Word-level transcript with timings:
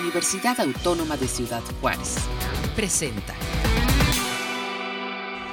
Universidad 0.00 0.60
Autónoma 0.60 1.16
de 1.16 1.28
Ciudad 1.28 1.62
Juárez. 1.80 2.16
Presenta. 2.74 3.34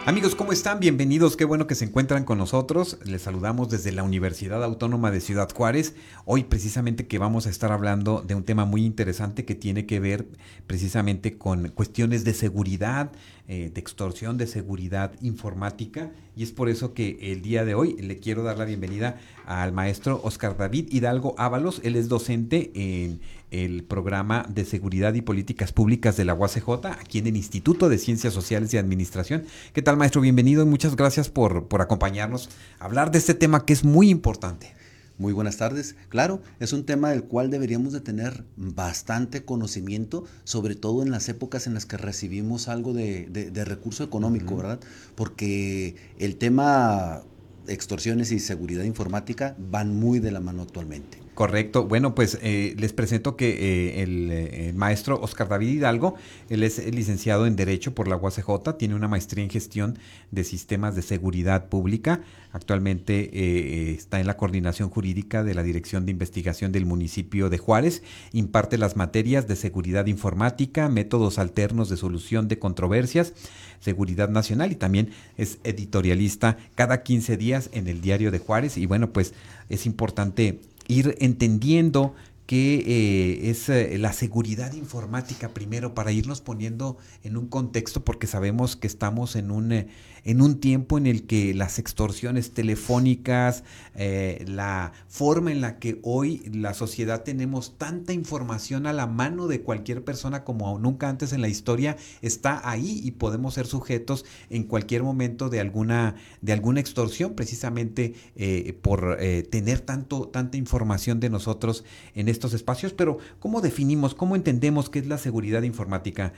Amigos, 0.04 0.34
¿cómo 0.34 0.52
están? 0.52 0.80
Bienvenidos, 0.80 1.38
qué 1.38 1.46
bueno 1.46 1.68
que 1.68 1.76
se 1.76 1.86
encuentran 1.86 2.24
con 2.24 2.40
nosotros. 2.40 2.98
Les 3.06 3.22
saludamos 3.22 3.70
desde 3.70 3.92
la 3.92 4.02
Universidad 4.02 4.64
Autónoma 4.64 5.12
de 5.12 5.22
Ciudad 5.22 5.48
Juárez. 5.54 5.94
Hoy 6.26 6.44
precisamente 6.44 7.06
que 7.06 7.20
vamos 7.20 7.46
a 7.46 7.52
estar 7.52 7.72
hablando 7.72 8.24
de 8.26 8.34
un 8.34 8.44
tema 8.44 8.66
muy 8.66 8.84
interesante 8.84 9.46
que 9.46 9.54
tiene 9.54 9.86
que 9.86 10.00
ver 10.00 10.26
precisamente 10.66 11.38
con 11.38 11.70
cuestiones 11.70 12.24
de 12.24 12.34
seguridad, 12.34 13.12
eh, 13.48 13.70
de 13.72 13.80
extorsión, 13.80 14.40
de 14.40 14.48
seguridad 14.48 15.14
informática. 15.22 16.10
Y 16.36 16.42
es 16.42 16.52
por 16.52 16.68
eso 16.68 16.96
que 16.96 17.20
el 17.32 17.44
día 17.44 17.64
de 17.64 17.76
hoy 17.76 17.94
le 17.94 18.18
quiero 18.18 18.42
dar 18.42 18.58
la 18.58 18.66
bienvenida 18.66 19.20
al 19.46 19.72
maestro 19.72 20.20
Oscar 20.24 20.58
David 20.58 20.88
Hidalgo 20.92 21.36
Ábalos. 21.38 21.80
Él 21.84 21.96
es 21.96 22.10
docente 22.10 22.72
en 22.74 23.22
el 23.52 23.84
programa 23.84 24.46
de 24.50 24.66
Seguridad 24.66 25.14
y 25.14 25.22
Políticas 25.22 25.72
Públicas 25.74 26.18
de 26.18 26.26
la 26.26 26.34
UACJ, 26.34 26.88
aquí 27.00 27.20
en 27.20 27.28
el 27.28 27.36
Instituto 27.36 27.90
de 27.90 27.98
Ciencias 27.98 28.34
Sociales 28.34 28.74
y 28.74 28.78
Administración. 28.78 29.44
¿Qué 29.74 29.82
tal, 29.82 29.98
maestro? 29.98 30.22
Bienvenido 30.22 30.64
y 30.64 30.66
muchas 30.66 30.96
gracias 30.96 31.30
por, 31.30 31.68
por 31.68 31.82
acompañarnos 31.82 32.50
a 32.80 32.86
hablar 32.86 33.12
de 33.12 33.20
este 33.20 33.34
tema 33.34 33.66
que 33.66 33.74
es 33.74 33.84
muy 33.84 34.10
importante. 34.10 34.74
Muy 35.18 35.34
buenas 35.34 35.58
tardes. 35.58 35.96
Claro, 36.10 36.42
es 36.60 36.74
un 36.74 36.84
tema 36.84 37.12
del 37.12 37.26
cual 37.26 37.52
deberíamos 37.52 37.94
de 37.94 38.02
tener 38.02 38.44
bastante 38.56 39.46
conocimiento, 39.46 40.24
sobre 40.46 40.74
todo 40.74 41.04
en 41.04 41.12
las 41.12 41.30
épocas 41.30 41.68
en 41.68 41.76
las 41.76 41.86
que 41.86 41.98
recibimos 41.98 42.68
algo 42.68 42.94
de, 42.94 43.52
recurso 43.66 44.04
económico, 44.04 44.58
¿verdad? 44.58 44.80
Porque 45.14 45.96
el 46.18 46.38
tema 46.38 47.22
extorsiones 47.68 48.32
y 48.32 48.40
seguridad 48.40 48.84
informática 48.84 49.56
van 49.60 49.96
muy 49.96 50.20
de 50.20 50.32
la 50.32 50.40
mano 50.40 50.64
actualmente. 50.64 51.21
Correcto. 51.34 51.88
Bueno, 51.88 52.14
pues 52.14 52.38
eh, 52.42 52.76
les 52.78 52.92
presento 52.92 53.38
que 53.38 53.50
eh, 53.50 54.02
eh, 54.02 54.70
el, 54.70 54.76
maestro 54.76 55.20
Oscar 55.22 55.48
David 55.48 55.70
Hidalgo, 55.70 56.16
él 56.50 56.62
es 56.64 56.86
licenciado 56.94 57.48
en 57.48 57.56
Derecho 57.56 57.96
por 57.96 58.10
la 58.10 58.18
UACJ, 58.18 58.78
tiene 58.78 58.96
una 58.96 59.08
maestría 59.08 59.44
en 59.44 59.50
gestión 59.50 59.98
de 60.32 60.44
sistemas 60.44 60.96
de 60.96 61.02
seguridad 61.02 61.70
pública. 61.70 62.22
Actualmente 62.52 63.94
está 63.94 64.20
en 64.20 64.28
la 64.28 64.36
coordinación 64.36 64.90
jurídica 64.90 65.44
de 65.46 65.54
la 65.54 65.64
Dirección 65.64 66.06
de 66.06 66.12
Investigación 66.12 66.74
del 66.74 66.86
municipio 66.86 67.50
de 67.50 67.58
Juárez. 67.58 68.04
Imparte 68.34 68.78
las 68.78 68.98
materias 68.98 69.48
de 69.48 69.56
seguridad 69.56 70.08
informática, 70.08 70.90
métodos 70.90 71.40
alternos 71.40 71.88
de 71.90 71.96
solución 71.96 72.50
de 72.50 72.60
controversias, 72.60 73.34
seguridad 73.80 74.30
nacional 74.30 74.74
y 74.74 74.76
también 74.76 75.12
es 75.38 75.60
editorialista 75.64 76.58
cada 76.76 77.04
15 77.04 77.38
días 77.38 77.70
en 77.72 77.88
el 77.88 78.02
Diario 78.02 78.32
de 78.32 78.40
Juárez. 78.40 78.78
Y 78.78 78.86
bueno, 78.86 79.14
pues 79.14 79.34
es 79.70 79.86
importante 79.86 80.60
ir 80.92 81.16
entendiendo 81.20 82.14
qué 82.46 82.84
eh, 82.86 83.50
es 83.50 83.70
eh, 83.70 83.98
la 83.98 84.12
seguridad 84.12 84.74
informática 84.74 85.54
primero 85.54 85.96
para 85.96 86.12
irnos 86.12 86.42
poniendo 86.42 86.98
en 87.24 87.38
un 87.38 87.48
contexto 87.48 88.04
porque 88.04 88.28
sabemos 88.28 88.76
que 88.76 88.88
estamos 88.88 89.38
en 89.38 89.52
un 89.52 89.72
eh, 89.72 89.88
en 90.24 90.42
un 90.42 90.60
tiempo 90.60 90.98
en 90.98 91.08
el 91.08 91.24
que 91.26 91.54
las 91.54 91.80
extorsiones 91.80 92.52
telefónicas, 92.52 93.64
eh, 93.96 94.44
la 94.48 94.92
forma 95.08 95.52
en 95.52 95.62
la 95.62 95.80
que 95.80 96.00
hoy 96.04 96.44
la 96.54 96.74
sociedad 96.74 97.24
tenemos 97.24 97.78
tanta 97.78 98.14
información 98.14 98.86
a 98.86 98.94
la 98.94 99.08
mano 99.08 99.48
de 99.48 99.62
cualquier 99.62 100.04
persona 100.04 100.44
como 100.44 100.78
nunca 100.80 101.10
antes 101.10 101.34
en 101.34 101.42
la 101.42 101.48
historia, 101.48 101.98
está 102.22 102.70
ahí 102.70 103.02
y 103.04 103.12
podemos 103.12 103.56
ser 103.56 103.68
sujetos 103.68 104.26
en 104.50 104.64
cualquier 104.64 105.04
momento 105.04 105.50
de 105.50 105.60
alguna, 105.60 106.16
de 106.42 106.54
alguna 106.54 106.80
extorsión, 106.80 107.34
precisamente 107.34 108.14
eh, 108.36 108.78
por 108.82 109.18
eh, 109.20 109.44
tener 109.44 109.80
tanto, 109.80 110.28
tanta 110.28 110.58
información 110.58 111.20
de 111.20 111.30
nosotros 111.30 111.84
en 112.16 112.28
estos 112.28 112.54
espacios. 112.54 112.94
Pero, 112.94 113.18
¿cómo 113.40 113.62
definimos, 113.62 114.14
cómo 114.14 114.36
entendemos 114.36 114.90
qué 114.90 115.00
es 115.00 115.08
la 115.08 115.18
seguridad 115.18 115.64
informática, 115.64 116.34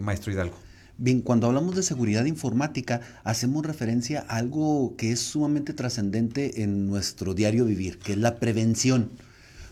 maestro 0.00 0.32
Hidalgo? 0.32 0.73
Bien, 0.96 1.22
cuando 1.22 1.48
hablamos 1.48 1.74
de 1.74 1.82
seguridad 1.82 2.24
informática, 2.24 3.00
hacemos 3.24 3.66
referencia 3.66 4.24
a 4.28 4.36
algo 4.36 4.94
que 4.96 5.10
es 5.10 5.18
sumamente 5.18 5.72
trascendente 5.72 6.62
en 6.62 6.86
nuestro 6.86 7.34
diario 7.34 7.64
vivir, 7.64 7.98
que 7.98 8.12
es 8.12 8.18
la 8.18 8.36
prevención. 8.36 9.10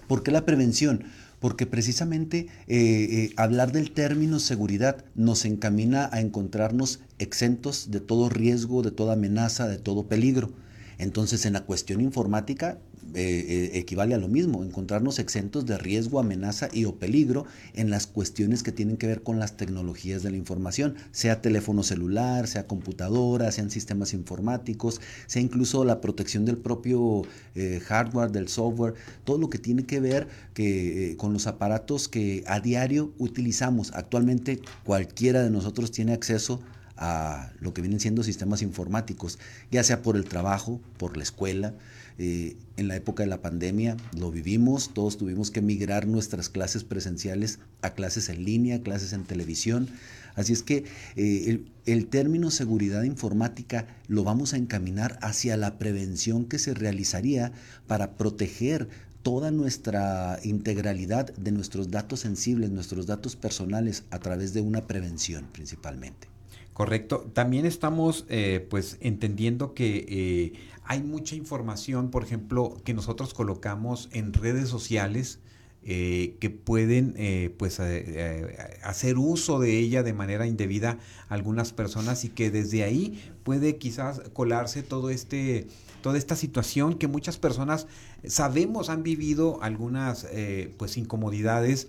¿Por 0.09 0.25
qué 0.25 0.33
la 0.33 0.45
prevención? 0.45 1.05
Porque 1.39 1.65
precisamente 1.65 2.49
eh, 2.67 2.77
eh, 2.77 3.33
hablar 3.37 3.71
del 3.71 3.93
término 3.93 4.41
seguridad 4.41 5.05
nos 5.15 5.45
encamina 5.45 6.11
a 6.13 6.21
encontrarnos 6.21 6.99
exentos 7.21 7.93
de 7.93 8.01
todo 8.01 8.29
riesgo, 8.29 8.83
de 8.83 8.91
toda 8.91 9.13
amenaza, 9.13 9.69
de 9.69 9.79
todo 9.79 10.09
peligro. 10.09 10.51
Entonces, 10.99 11.47
en 11.47 11.53
la 11.53 11.65
cuestión 11.65 12.01
informática, 12.01 12.79
eh, 13.15 13.71
eh, 13.75 13.79
equivale 13.79 14.15
a 14.15 14.19
lo 14.19 14.29
mismo, 14.29 14.65
encontrarnos 14.65 15.19
exentos 15.19 15.67
de 15.67 15.77
riesgo, 15.77 16.19
amenaza 16.19 16.69
y 16.73 16.87
o 16.87 16.97
peligro 16.97 17.45
en 17.75 17.91
las 17.91 18.07
cuestiones 18.07 18.63
que 18.63 18.73
tienen 18.73 18.97
que 18.97 19.07
ver 19.07 19.23
con 19.23 19.39
las 19.39 19.57
tecnologías 19.57 20.23
de 20.23 20.31
la 20.31 20.37
información, 20.39 20.95
sea 21.11 21.43
teléfono 21.43 21.83
celular, 21.83 22.47
sea 22.47 22.67
computadora, 22.67 23.53
sean 23.53 23.71
sistemas 23.71 24.15
informáticos, 24.15 25.01
sea 25.27 25.43
incluso 25.43 25.85
la 25.85 26.01
protección 26.01 26.45
del 26.45 26.57
propio 26.57 27.23
eh, 27.55 27.81
hardware, 27.85 28.31
del 28.31 28.49
software, 28.49 28.95
todo 29.25 29.39
lo 29.39 29.51
que 29.51 29.59
tiene 29.59 29.85
que 29.85 30.01
ver 30.01 30.29
que, 30.55 31.15
con 31.19 31.33
los 31.33 31.47
aparatos 31.47 32.09
que 32.09 32.45
a 32.47 32.61
diario 32.61 33.13
utilizamos. 33.19 33.93
Actualmente 33.95 34.61
cualquiera 34.85 35.43
de 35.43 35.51
nosotros 35.51 35.91
tiene 35.91 36.13
acceso 36.13 36.61
a 36.97 37.51
lo 37.61 37.75
que 37.75 37.83
vienen 37.83 38.01
siendo 38.01 38.23
sistemas 38.23 38.63
informáticos, 38.63 39.39
ya 39.71 39.83
sea 39.83 40.03
por 40.03 40.17
el 40.17 40.25
trabajo, 40.25 40.81
por 40.99 41.17
la 41.17 41.25
escuela, 41.25 41.75
eh, 42.23 42.57
en 42.77 42.87
la 42.87 42.95
época 42.95 43.25
de 43.25 43.29
la 43.29 43.43
pandemia 43.43 43.97
lo 44.17 44.31
vivimos, 44.31 44.95
todos 44.95 45.19
tuvimos 45.19 45.51
que 45.51 45.61
migrar 45.61 46.07
nuestras 46.07 46.49
clases 46.49 46.85
presenciales 46.85 47.59
a 47.83 47.91
clases 47.91 48.29
en 48.29 48.45
línea, 48.45 48.81
clases 48.81 49.13
en 49.13 49.25
televisión. 49.25 49.89
Así 50.37 50.53
es 50.53 50.63
que 50.63 50.85
eh, 51.17 51.65
el, 51.85 52.07
término 52.07 52.53
seguridad 52.53 53.03
informática 53.03 53.89
lo 54.07 54.23
vamos 54.23 54.55
a 54.55 54.57
encaminar 54.57 55.19
hacia 55.21 55.57
la 55.57 55.79
prevención 55.79 56.45
que 56.45 56.61
se 56.61 56.75
realizaría 56.75 57.53
para 57.89 58.13
proteger 58.13 58.89
toda 59.25 59.51
nuestra 59.51 60.39
integralidad 60.45 61.35
de 61.35 61.51
nuestros 61.51 61.91
datos 61.91 62.21
sensibles, 62.21 62.71
nuestros 62.71 63.07
datos 63.07 63.35
personales 63.35 64.05
a 64.11 64.21
través 64.21 64.55
de 64.55 64.61
una 64.61 64.87
prevención 64.87 65.49
principalmente. 65.53 66.32
Correcto. 66.73 67.31
También 67.33 67.67
estamos 67.67 68.25
eh, 68.29 68.67
pues 68.71 68.97
entendiendo 69.01 69.75
que 69.75 70.53
hay 70.85 71.03
mucha 71.03 71.37
información, 71.37 72.11
por 72.11 72.25
ejemplo, 72.25 72.77
que 72.85 72.95
nosotros 72.95 73.35
colocamos 73.35 74.09
en 74.13 74.33
redes 74.33 74.69
sociales 74.69 75.39
eh, 75.85 76.37
que 76.39 76.49
pueden 76.49 77.15
eh, 77.17 77.53
pues 77.59 77.81
eh, 77.81 78.57
hacer 78.85 79.19
uso 79.19 79.59
de 79.59 79.81
ella 79.81 80.05
de 80.05 80.13
manera 80.13 80.47
indebida 80.47 80.99
algunas 81.29 81.73
personas 81.73 82.25
y 82.25 82.29
que 82.29 82.53
desde 82.53 82.85
ahí 82.85 83.21
puede 83.43 83.79
quizás 83.79 84.21
colarse 84.33 84.85
todo 84.85 85.11
este 85.11 85.67
toda 86.01 86.19
esta 86.19 86.37
situación 86.37 86.95
que 86.99 87.09
muchas 87.09 87.37
personas 87.37 87.89
sabemos 88.25 88.91
han 88.91 89.03
vivido 89.03 89.61
algunas 89.61 90.29
pues 90.77 90.97
incomodidades 90.97 91.89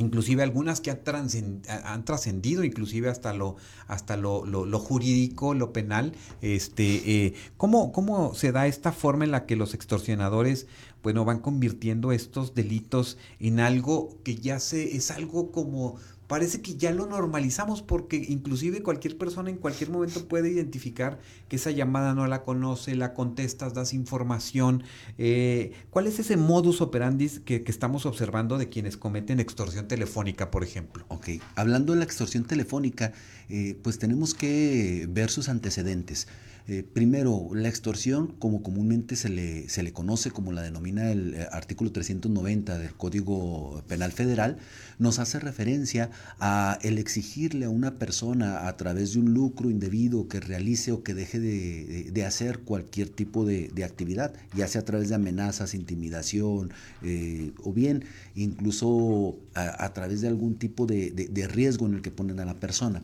inclusive 0.00 0.42
algunas 0.42 0.80
que 0.80 0.90
han 0.90 2.04
trascendido 2.04 2.64
inclusive 2.64 3.08
hasta 3.08 3.32
lo 3.34 3.56
hasta 3.86 4.16
lo, 4.16 4.44
lo, 4.44 4.78
jurídico 4.78 5.54
lo 5.54 5.72
penal 5.72 6.14
este 6.40 7.26
eh, 7.26 7.34
¿cómo, 7.56 7.92
cómo 7.92 8.34
se 8.34 8.50
da 8.50 8.66
esta 8.66 8.92
forma 8.92 9.24
en 9.24 9.30
la 9.30 9.46
que 9.46 9.56
los 9.56 9.74
extorsionadores 9.74 10.66
bueno 11.02 11.24
van 11.24 11.40
convirtiendo 11.40 12.12
estos 12.12 12.54
delitos 12.54 13.18
en 13.38 13.60
algo 13.60 14.18
que 14.24 14.36
ya 14.36 14.58
se 14.58 14.96
es 14.96 15.10
algo 15.10 15.52
como 15.52 15.96
parece 16.30 16.62
que 16.62 16.76
ya 16.76 16.92
lo 16.92 17.06
normalizamos 17.06 17.82
porque 17.82 18.14
inclusive 18.28 18.84
cualquier 18.84 19.18
persona 19.18 19.50
en 19.50 19.56
cualquier 19.56 19.90
momento 19.90 20.28
puede 20.28 20.48
identificar 20.48 21.18
que 21.48 21.56
esa 21.56 21.72
llamada 21.72 22.14
no 22.14 22.24
la 22.28 22.44
conoce, 22.44 22.94
la 22.94 23.14
contestas, 23.14 23.74
das 23.74 23.92
información. 23.94 24.84
Eh, 25.18 25.72
¿Cuál 25.90 26.06
es 26.06 26.20
ese 26.20 26.36
modus 26.36 26.82
operandi 26.82 27.28
que, 27.44 27.64
estamos 27.66 28.06
observando 28.06 28.58
de 28.58 28.68
quienes 28.68 28.96
cometen 28.96 29.40
extorsión 29.40 29.88
telefónica, 29.88 30.52
por 30.52 30.62
ejemplo? 30.62 31.04
Ok, 31.08 31.30
hablando 31.56 31.94
de 31.94 31.98
la 31.98 32.04
extorsión 32.04 32.44
telefónica, 32.44 33.12
eh, 33.48 33.76
pues 33.82 33.98
tenemos 33.98 34.32
que 34.32 35.08
ver 35.10 35.30
sus 35.30 35.48
antecedentes. 35.48 36.28
Eh, 36.70 36.84
primero, 36.84 37.48
la 37.52 37.68
extorsión, 37.68 38.28
como 38.38 38.62
comúnmente 38.62 39.16
se 39.16 39.28
le, 39.28 39.68
se 39.68 39.82
le 39.82 39.92
conoce, 39.92 40.30
como 40.30 40.52
la 40.52 40.62
denomina 40.62 41.10
el 41.10 41.34
eh, 41.34 41.48
artículo 41.50 41.90
390 41.90 42.78
del 42.78 42.92
Código 42.94 43.82
Penal 43.88 44.12
Federal, 44.12 44.56
nos 45.00 45.18
hace 45.18 45.40
referencia 45.40 46.12
a 46.38 46.78
el 46.82 46.98
exigirle 46.98 47.64
a 47.64 47.70
una 47.70 47.98
persona 47.98 48.68
a 48.68 48.76
través 48.76 49.14
de 49.14 49.18
un 49.18 49.34
lucro 49.34 49.68
indebido 49.68 50.28
que 50.28 50.38
realice 50.38 50.92
o 50.92 51.02
que 51.02 51.12
deje 51.12 51.40
de, 51.40 52.24
hacer 52.24 52.60
cualquier 52.60 53.08
tipo 53.08 53.44
de, 53.44 53.72
actividad, 53.82 54.32
ya 54.54 54.68
sea 54.68 54.82
a 54.82 54.84
través 54.84 55.08
de 55.08 55.16
amenazas, 55.16 55.74
intimidación 55.74 56.70
eh, 57.02 57.50
o 57.64 57.72
bien 57.72 58.04
incluso 58.36 59.40
a, 59.54 59.92
través 59.92 60.20
de 60.20 60.28
algún 60.28 60.54
tipo 60.54 60.86
de 60.86 61.48
riesgo 61.50 61.86
en 61.86 61.94
el 61.94 62.02
que 62.02 62.12
ponen 62.12 62.38
a 62.38 62.44
la 62.44 62.60
persona. 62.60 63.02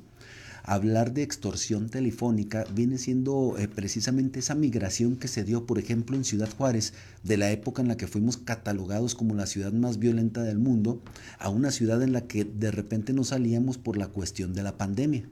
Hablar 0.66 1.14
de 1.14 1.22
extorsión 1.22 1.88
telefónica 1.88 2.64
viene 2.74 2.98
siendo 2.98 3.56
eh, 3.56 3.68
precisamente 3.68 4.40
esa 4.40 4.56
migración 4.56 5.16
que 5.16 5.28
se 5.28 5.44
dio, 5.44 5.64
por 5.64 5.78
ejemplo, 5.78 6.16
en 6.16 6.24
Ciudad 6.24 6.50
Juárez, 6.58 6.92
de 7.22 7.36
la 7.36 7.52
época 7.52 7.82
en 7.82 7.88
la 7.88 7.96
que 7.96 8.08
fuimos 8.08 8.36
catalogados 8.36 9.14
como 9.14 9.34
la 9.34 9.46
ciudad 9.46 9.72
más 9.72 9.98
violenta 9.98 10.42
del 10.42 10.58
mundo, 10.58 11.00
a 11.38 11.50
una 11.50 11.70
ciudad 11.70 12.02
en 12.02 12.12
la 12.12 12.22
que 12.22 12.44
de 12.44 12.72
repente 12.72 13.12
no 13.12 13.22
salíamos 13.22 13.78
por 13.78 13.96
la 13.96 14.08
cuestión 14.08 14.54
de 14.54 14.64
la 14.64 14.76
pandemia. 14.76 15.28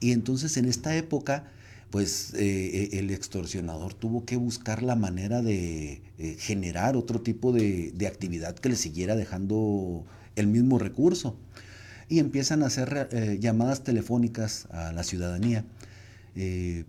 Y 0.00 0.12
entonces 0.12 0.58
en 0.58 0.66
esta 0.66 0.94
época, 0.96 1.50
pues 1.90 2.34
eh, 2.34 2.90
el 2.92 3.10
extorsionador 3.10 3.94
tuvo 3.94 4.26
que 4.26 4.36
buscar 4.36 4.82
la 4.82 4.96
manera 4.96 5.40
de 5.40 6.02
eh, 6.18 6.36
generar 6.38 6.96
otro 6.98 7.22
tipo 7.22 7.52
de 7.52 8.06
actividad 8.06 8.54
que 8.54 8.68
le 8.68 8.76
siguiera 8.76 9.16
dejando 9.16 10.04
el 10.36 10.46
mismo 10.46 10.78
recurso 10.78 11.36
y 12.08 12.18
empiezan 12.18 12.62
a 12.62 12.66
hacer 12.66 13.08
eh, 13.12 13.38
llamadas 13.40 13.84
telefónicas 13.84 14.66
a 14.70 14.92
la 14.92 15.02
ciudadanía 15.02 15.64
eh, 16.34 16.84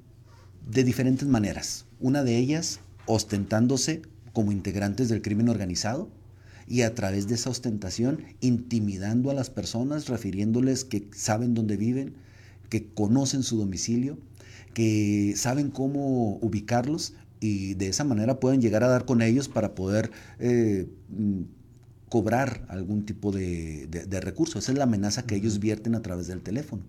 de 0.70 0.84
diferentes 0.84 1.28
maneras. 1.28 1.86
Una 2.00 2.24
de 2.24 2.38
ellas 2.38 2.80
ostentándose 3.06 4.02
como 4.32 4.52
integrantes 4.52 5.10
del 5.10 5.22
crimen 5.22 5.50
organizado 5.50 6.10
y 6.68 6.82
a 6.82 6.96
través 6.96 7.28
de 7.28 7.36
esa 7.36 7.50
ostentación 7.50 8.24
intimidando 8.42 9.30
a 9.30 9.34
las 9.34 9.50
personas, 9.50 10.08
refiriéndoles 10.08 10.86
que 10.86 11.08
saben 11.14 11.54
dónde 11.54 11.78
viven, 11.78 12.16
que 12.70 12.88
conocen 12.88 13.44
su 13.44 13.58
domicilio, 13.58 14.18
que 14.74 15.34
saben 15.36 15.70
cómo 15.70 16.38
ubicarlos 16.38 17.14
y 17.40 17.74
de 17.76 17.88
esa 17.88 18.06
manera 18.06 18.40
pueden 18.40 18.62
llegar 18.62 18.84
a 18.84 18.88
dar 18.88 19.06
con 19.06 19.22
ellos 19.22 19.50
para 19.50 19.76
poder 19.76 20.12
eh, 20.40 20.88
cobrar 22.14 22.64
algún 22.70 23.08
tipo 23.08 23.32
de, 23.32 23.88
recurso. 24.22 24.60
Esa 24.60 24.72
es 24.72 24.78
la 24.78 24.84
amenaza 24.84 25.24
que 25.24 25.34
ellos 25.34 25.58
vierten 25.58 25.96
a 25.96 26.04
través 26.04 26.28
del 26.28 26.42
teléfono. 26.42 26.84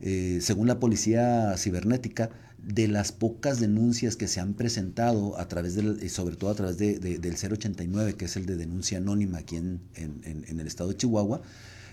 Eh, 0.00 0.40
según 0.40 0.66
la 0.66 0.80
policía 0.80 1.54
cibernética, 1.56 2.28
de 2.60 2.88
las 2.88 3.12
pocas 3.12 3.60
denuncias 3.60 4.16
que 4.16 4.26
se 4.26 4.40
han 4.40 4.54
presentado 4.54 5.38
a 5.38 5.46
través 5.46 5.76
del, 5.76 6.10
sobre 6.10 6.34
todo 6.34 6.50
a 6.50 6.56
través 6.56 6.76
del 6.76 7.36
089, 7.36 8.14
que 8.14 8.24
es 8.24 8.36
el 8.36 8.46
de 8.46 8.56
denuncia 8.56 8.98
anónima 8.98 9.38
aquí 9.38 9.54
en, 9.54 9.80
el 9.94 10.66
estado 10.66 10.90
de 10.90 10.96
Chihuahua, 10.96 11.42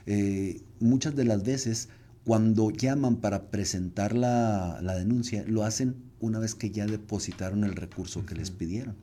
eh, 0.08 0.64
muchas 0.80 1.16
de 1.16 1.26
las 1.26 1.44
veces 1.44 1.90
cuando 2.26 2.72
llaman 2.72 3.18
para 3.18 3.52
presentar 3.52 4.16
la, 4.16 4.80
la, 4.82 4.96
denuncia, 4.96 5.44
lo 5.46 5.64
hacen 5.66 5.98
una 6.20 6.40
vez 6.40 6.56
que 6.56 6.72
ya 6.72 6.88
depositaron 6.88 7.64
el 7.64 7.76
recurso 7.76 8.26
que 8.26 8.34
les 8.34 8.50
pidieron. 8.50 8.96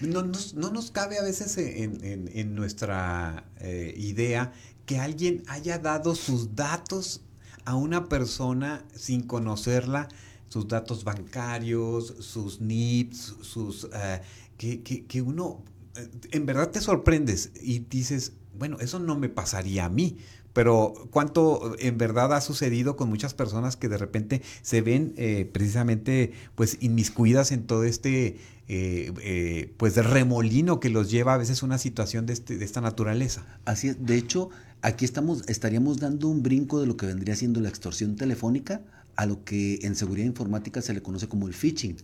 No 0.00 0.22
nos, 0.22 0.54
no 0.54 0.70
nos 0.70 0.90
cabe 0.90 1.18
a 1.18 1.22
veces 1.22 1.56
en, 1.58 2.54
nuestra 2.54 3.44
eh, 3.58 3.94
idea 3.96 4.52
que 4.86 4.98
alguien 4.98 5.42
haya 5.48 5.78
dado 5.78 6.14
sus 6.14 6.54
datos 6.54 7.22
a 7.64 7.74
una 7.74 8.08
persona 8.08 8.84
sin 8.94 9.22
conocerla, 9.22 10.08
sus 10.48 10.66
datos 10.68 11.04
bancarios, 11.04 12.14
sus 12.20 12.60
NIPS, 12.60 13.36
sus... 13.42 13.88
Eh, 13.92 14.20
que, 14.56 14.82
que, 14.82 15.22
uno 15.22 15.62
eh, 15.96 16.08
en 16.32 16.44
verdad 16.44 16.70
te 16.70 16.80
sorprendes 16.80 17.52
y 17.62 17.80
dices, 17.80 18.32
bueno, 18.58 18.78
eso 18.80 18.98
no 18.98 19.16
me 19.16 19.28
pasaría 19.28 19.86
a 19.86 19.88
mí. 19.88 20.18
Pero 20.52 20.94
cuánto 21.10 21.76
en 21.78 21.96
verdad 21.96 22.32
ha 22.34 22.40
sucedido 22.40 22.96
con 22.96 23.08
muchas 23.08 23.34
personas 23.34 23.76
que 23.76 23.88
de 23.88 23.96
repente 23.96 24.42
se 24.62 24.80
ven 24.80 25.14
precisamente 25.52 26.32
pues 26.56 26.78
inmiscuidas 26.80 27.52
en 27.52 27.68
todo 27.68 27.84
este 27.84 28.36
eh, 28.72 29.12
eh, 29.20 29.74
pues 29.78 29.96
de 29.96 30.02
remolino 30.02 30.78
que 30.78 30.90
los 30.90 31.10
lleva 31.10 31.34
a 31.34 31.36
veces 31.36 31.64
una 31.64 31.76
situación 31.76 32.26
de, 32.26 32.34
este, 32.34 32.56
de 32.56 32.64
esta 32.64 32.80
naturaleza. 32.80 33.44
Así 33.64 33.88
es, 33.88 34.06
de 34.06 34.16
hecho, 34.16 34.50
aquí 34.80 35.04
estamos, 35.04 35.42
estaríamos 35.48 35.98
dando 35.98 36.28
un 36.28 36.44
brinco 36.44 36.78
de 36.80 36.86
lo 36.86 36.96
que 36.96 37.06
vendría 37.06 37.34
siendo 37.34 37.60
la 37.60 37.68
extorsión 37.68 38.14
telefónica 38.14 38.80
a 39.16 39.26
lo 39.26 39.42
que 39.42 39.80
en 39.82 39.96
seguridad 39.96 40.24
informática 40.24 40.82
se 40.82 40.94
le 40.94 41.02
conoce 41.02 41.26
como 41.26 41.48
el 41.48 41.54
phishing. 41.54 41.96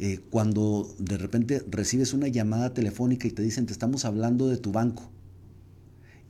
Eh, 0.00 0.18
cuando 0.28 0.92
de 0.98 1.18
repente 1.18 1.62
recibes 1.70 2.12
una 2.14 2.26
llamada 2.26 2.74
telefónica 2.74 3.28
y 3.28 3.30
te 3.30 3.42
dicen 3.42 3.66
te 3.66 3.72
estamos 3.72 4.04
hablando 4.04 4.48
de 4.48 4.56
tu 4.56 4.72
banco 4.72 5.08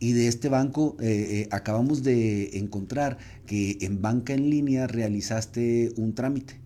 y 0.01 0.13
de 0.13 0.29
este 0.29 0.51
banco 0.51 0.99
acabamos 1.51 2.03
de 2.03 2.59
encontrar 2.59 3.17
que 3.47 3.79
en 3.81 4.03
banca 4.03 4.35
en 4.35 4.51
línea 4.51 4.87
realizaste 4.87 5.95
un 5.97 6.15
trámite 6.15 6.62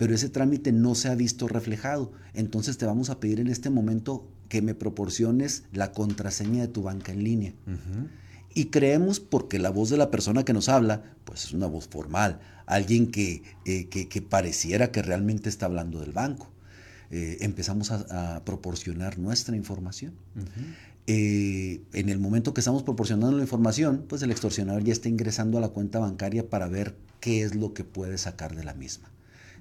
pero 0.00 0.14
ese 0.14 0.30
trámite 0.30 0.72
no 0.72 0.94
se 0.94 1.10
ha 1.10 1.14
visto 1.14 1.46
reflejado. 1.46 2.10
Entonces 2.32 2.78
te 2.78 2.86
vamos 2.86 3.10
a 3.10 3.20
pedir 3.20 3.38
en 3.38 3.48
este 3.48 3.68
momento 3.68 4.26
que 4.48 4.62
me 4.62 4.74
proporciones 4.74 5.64
la 5.74 5.92
contraseña 5.92 6.62
de 6.62 6.68
tu 6.68 6.84
banca 6.84 7.12
en 7.12 7.22
línea. 7.22 7.52
Y 8.54 8.70
creemos, 8.70 9.20
porque 9.20 9.58
la 9.58 9.68
voz 9.68 9.90
de 9.90 9.98
la 9.98 10.10
persona 10.10 10.42
que 10.42 10.54
nos 10.54 10.70
habla, 10.70 11.02
pues 11.26 11.44
es 11.44 11.52
una 11.52 11.66
voz 11.66 11.86
formal, 11.86 12.40
alguien 12.64 13.10
que, 13.10 13.42
eh, 13.66 13.88
que, 13.88 14.22
pareciera 14.22 14.90
que 14.90 15.02
realmente 15.02 15.50
está 15.50 15.66
hablando 15.66 16.00
del 16.00 16.12
banco. 16.12 16.48
Eh, 17.10 17.36
empezamos 17.42 17.90
a, 17.90 18.42
proporcionar 18.46 19.18
nuestra 19.18 19.54
información. 19.54 20.14
Eh, 21.08 21.82
en 21.92 22.08
el 22.08 22.18
momento 22.18 22.54
que 22.54 22.62
estamos 22.62 22.84
proporcionando 22.84 23.36
la 23.36 23.42
información, 23.42 24.06
pues 24.08 24.22
el 24.22 24.30
extorsionador 24.30 24.82
ya 24.82 24.94
está 24.94 25.10
ingresando 25.10 25.58
a 25.58 25.60
la 25.60 25.68
cuenta 25.68 25.98
bancaria 25.98 26.48
para 26.48 26.68
ver 26.68 26.96
qué 27.20 27.42
es 27.42 27.54
lo 27.54 27.74
que 27.74 27.84
puede 27.84 28.16
sacar 28.16 28.56
de 28.56 28.64
la 28.64 28.72
misma. 28.72 29.10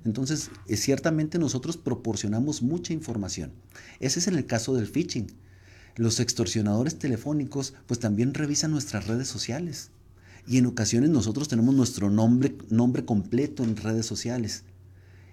Entonces, 0.06 0.52
eh, 0.68 0.78
ciertamente 0.78 1.40
nosotros 1.40 1.78
proporcionamos 1.78 2.62
mucha 2.62 2.94
información. 2.94 3.52
Ese 4.00 4.20
es 4.20 4.28
en 4.28 4.36
el 4.36 4.46
caso 4.46 4.74
del 4.74 4.88
phishing. 4.88 5.28
Los 5.96 6.20
extorsionadores 6.20 6.98
telefónicos 6.98 7.74
pues 7.88 8.00
también 8.00 8.34
revisan 8.34 8.72
nuestras 8.72 9.08
redes 9.08 9.28
sociales. 9.28 9.92
Y 10.48 10.58
en 10.58 10.66
ocasiones 10.66 11.10
nosotros 11.10 11.48
tenemos 11.48 11.76
nuestro 11.76 12.10
nombre, 12.10 12.58
nombre 12.70 13.06
completo 13.06 13.64
en 13.64 13.76
redes 13.76 14.06
sociales. 14.06 14.64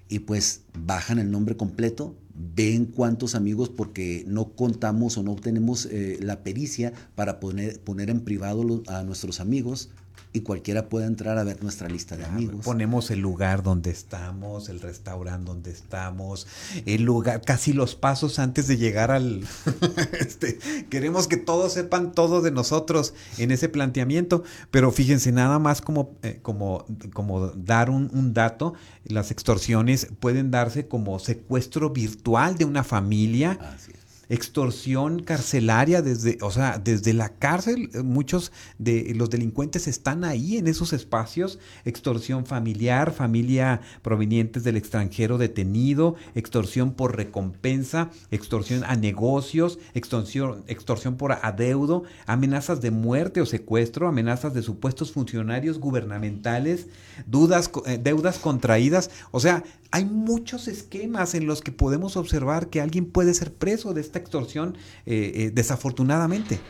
Y 0.08 0.20
pues 0.20 0.62
bajan 0.78 1.18
el 1.18 1.30
nombre 1.30 1.56
completo, 1.56 2.16
ven 2.34 2.84
cuántos 2.84 3.34
amigos 3.34 3.68
porque 3.68 4.24
no 4.26 4.50
contamos 4.54 5.16
o 5.18 5.22
no 5.22 5.34
tenemos 5.36 5.86
eh, 5.86 6.18
la 6.20 6.42
pericia 6.42 6.92
para 7.14 7.40
poner, 7.40 7.80
poner 7.80 8.10
en 8.10 8.20
privado 8.20 8.82
a 8.88 9.02
nuestros 9.02 9.40
amigos, 9.40 9.90
y 10.36 10.42
cualquiera 10.42 10.90
puede 10.90 11.06
entrar 11.06 11.38
a 11.38 11.44
ver 11.44 11.62
nuestra 11.62 11.88
lista 11.88 12.14
de 12.16 12.26
amigos. 12.26 12.62
Ponemos 12.62 13.10
el 13.10 13.20
lugar 13.20 13.62
donde 13.62 13.90
estamos, 13.90 14.68
el 14.68 14.80
restaurante 14.80 15.46
donde 15.46 15.70
estamos, 15.70 16.46
el 16.84 17.04
lugar, 17.04 17.40
casi 17.40 17.72
los 17.72 17.94
pasos 17.94 18.38
antes 18.38 18.66
de 18.66 18.76
llegar 18.76 19.10
al... 19.10 19.46
este, 20.20 20.58
queremos 20.90 21.26
que 21.26 21.38
todos 21.38 21.72
sepan 21.72 22.12
todo 22.12 22.42
de 22.42 22.50
nosotros 22.50 23.14
en 23.38 23.50
ese 23.50 23.70
planteamiento, 23.70 24.44
pero 24.70 24.92
fíjense, 24.92 25.32
nada 25.32 25.58
más 25.58 25.80
como, 25.80 26.16
eh, 26.22 26.38
como, 26.42 26.84
como 27.14 27.48
dar 27.48 27.88
un, 27.88 28.10
un 28.12 28.34
dato, 28.34 28.74
las 29.04 29.30
extorsiones 29.30 30.08
pueden 30.20 30.50
darse 30.50 30.86
como 30.86 31.18
secuestro 31.18 31.90
virtual 31.90 32.58
de 32.58 32.66
una 32.66 32.84
familia. 32.84 33.58
Así 33.74 33.92
extorsión 34.28 35.22
carcelaria 35.22 36.02
desde, 36.02 36.38
o 36.42 36.50
sea, 36.50 36.78
desde 36.82 37.12
la 37.12 37.30
cárcel, 37.30 37.90
eh, 37.94 38.02
muchos 38.02 38.52
de 38.78 39.12
los 39.14 39.30
delincuentes 39.30 39.86
están 39.86 40.24
ahí 40.24 40.56
en 40.56 40.66
esos 40.66 40.92
espacios, 40.92 41.58
extorsión 41.84 42.46
familiar, 42.46 43.12
familia 43.12 43.80
provenientes 44.02 44.64
del 44.64 44.76
extranjero 44.76 45.38
detenido, 45.38 46.16
extorsión 46.34 46.92
por 46.94 47.16
recompensa, 47.16 48.10
extorsión 48.30 48.84
a 48.84 48.96
negocios, 48.96 49.78
extorsión, 49.94 50.64
extorsión 50.66 51.16
por 51.16 51.32
adeudo, 51.32 52.04
amenazas 52.26 52.80
de 52.80 52.90
muerte 52.90 53.40
o 53.40 53.46
secuestro, 53.46 54.08
amenazas 54.08 54.54
de 54.54 54.62
supuestos 54.62 55.12
funcionarios 55.12 55.78
gubernamentales, 55.78 56.88
dudas, 57.26 57.70
eh, 57.86 57.98
deudas 58.02 58.38
contraídas, 58.38 59.10
o 59.30 59.40
sea, 59.40 59.62
hay 59.96 60.04
muchos 60.04 60.68
esquemas 60.68 61.34
en 61.34 61.46
los 61.46 61.62
que 61.62 61.72
podemos 61.72 62.18
observar 62.18 62.68
que 62.68 62.82
alguien 62.82 63.06
puede 63.06 63.32
ser 63.32 63.54
preso 63.54 63.94
de 63.94 64.02
esta 64.02 64.18
extorsión 64.18 64.76
eh, 65.06 65.32
eh, 65.34 65.50
desafortunadamente. 65.54 66.60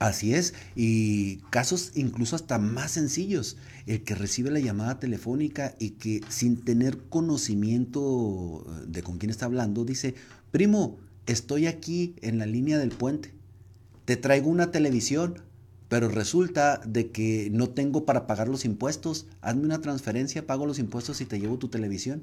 Así 0.00 0.34
es, 0.34 0.52
y 0.74 1.36
casos 1.50 1.92
incluso 1.94 2.34
hasta 2.34 2.58
más 2.58 2.90
sencillos, 2.90 3.58
el 3.86 4.02
que 4.02 4.16
recibe 4.16 4.50
la 4.50 4.58
llamada 4.58 4.98
telefónica 4.98 5.76
y 5.78 5.90
que 5.90 6.20
sin 6.30 6.64
tener 6.64 6.98
conocimiento 7.08 8.66
de 8.88 9.04
con 9.04 9.18
quién 9.18 9.30
está 9.30 9.46
hablando, 9.46 9.84
dice, 9.84 10.16
primo, 10.50 10.98
estoy 11.26 11.68
aquí 11.68 12.16
en 12.22 12.38
la 12.38 12.46
línea 12.46 12.76
del 12.76 12.90
puente, 12.90 13.32
te 14.04 14.16
traigo 14.16 14.50
una 14.50 14.72
televisión, 14.72 15.40
pero 15.92 16.08
resulta 16.08 16.80
de 16.86 17.10
que 17.10 17.50
no 17.52 17.68
tengo 17.68 18.06
para 18.06 18.26
pagar 18.26 18.48
los 18.48 18.64
impuestos, 18.64 19.26
hazme 19.42 19.64
una 19.64 19.82
transferencia, 19.82 20.46
pago 20.46 20.64
los 20.64 20.78
impuestos 20.78 21.20
y 21.20 21.26
te 21.26 21.38
llevo 21.38 21.58
tu 21.58 21.68
televisión. 21.68 22.22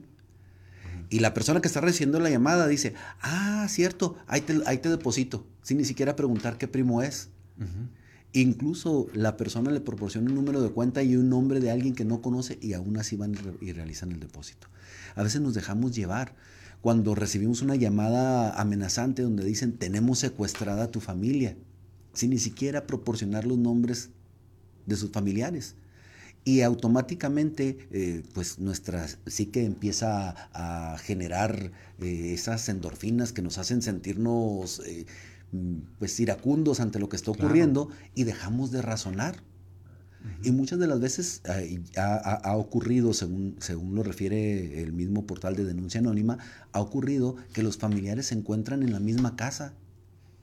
Y 1.11 1.19
la 1.19 1.35
persona 1.35 1.61
que 1.61 1.67
está 1.67 1.79
recibiendo 1.79 2.19
la 2.19 2.31
llamada 2.31 2.67
dice, 2.67 2.95
ah, 3.21 3.67
cierto, 3.69 4.15
ahí 4.25 4.41
te, 4.41 4.59
ahí 4.65 4.79
te 4.79 4.89
deposito, 4.89 5.45
sin 5.61 5.77
ni 5.77 5.85
siquiera 5.85 6.15
preguntar 6.15 6.57
qué 6.57 6.67
primo 6.67 7.03
es. 7.03 7.29
Incluso 8.33 9.05
la 9.13 9.37
persona 9.37 9.69
le 9.69 9.81
proporciona 9.81 10.31
un 10.31 10.35
número 10.35 10.63
de 10.63 10.71
cuenta 10.71 11.03
y 11.03 11.15
un 11.15 11.29
nombre 11.29 11.59
de 11.59 11.69
alguien 11.69 11.93
que 11.93 12.05
no 12.05 12.23
conoce 12.23 12.57
y 12.63 12.73
aún 12.73 12.97
así 12.97 13.17
van 13.17 13.35
y 13.61 13.71
realizan 13.71 14.11
el 14.11 14.19
depósito. 14.19 14.67
A 15.13 15.21
veces 15.21 15.41
nos 15.41 15.53
dejamos 15.53 15.95
llevar 15.95 16.33
cuando 16.81 17.13
recibimos 17.13 17.61
una 17.61 17.75
llamada 17.75 18.59
amenazante 18.59 19.21
donde 19.21 19.45
dicen 19.45 19.77
tenemos 19.77 20.17
secuestrada 20.17 20.85
a 20.85 20.91
tu 20.91 21.01
familia 21.01 21.55
sin 22.19 22.31
ni 22.31 22.37
siquiera 22.37 22.85
proporcionar 22.85 23.45
los 23.45 23.57
nombres 23.57 24.09
de 24.85 24.95
sus 24.97 25.11
familiares. 25.11 25.75
y 26.45 26.61
automáticamente 26.61 27.77
eh, 27.91 28.23
pues 28.33 28.59
nuestra 28.59 29.07
psique 29.27 29.65
empieza 29.65 30.35
a, 30.53 30.97
generar 30.97 31.71
eh, 31.99 32.33
esas 32.33 32.67
endorfinas 32.69 33.33
que 33.33 33.41
nos 33.41 33.57
hacen 33.57 33.81
sentirnos 33.81 34.81
eh, 34.85 35.05
pues 35.99 36.19
iracundos 36.19 36.79
ante 36.79 36.97
lo 36.97 37.07
que 37.07 37.17
está 37.17 37.31
ocurriendo 37.31 37.89
y 38.15 38.23
dejamos 38.23 38.71
de 38.71 38.81
razonar. 38.81 39.43
Y 40.43 40.51
muchas 40.51 40.79
de 40.79 40.87
las 40.87 40.99
veces 40.99 41.41
ha, 41.95 42.57
ocurrido, 42.57 43.13
según, 43.13 43.55
según 43.59 43.95
lo 43.95 44.03
refiere 44.03 44.81
el 44.81 44.91
mismo 44.91 45.25
portal 45.25 45.55
de 45.55 45.63
denuncia 45.63 45.99
anónima, 46.01 46.37
ha 46.73 46.81
ocurrido 46.81 47.37
que 47.53 47.63
los 47.63 47.77
familiares 47.77 48.27
se 48.27 48.35
encuentran 48.35 48.83
en 48.83 48.91
la 48.91 48.99
misma 48.99 49.35
casa 49.37 49.73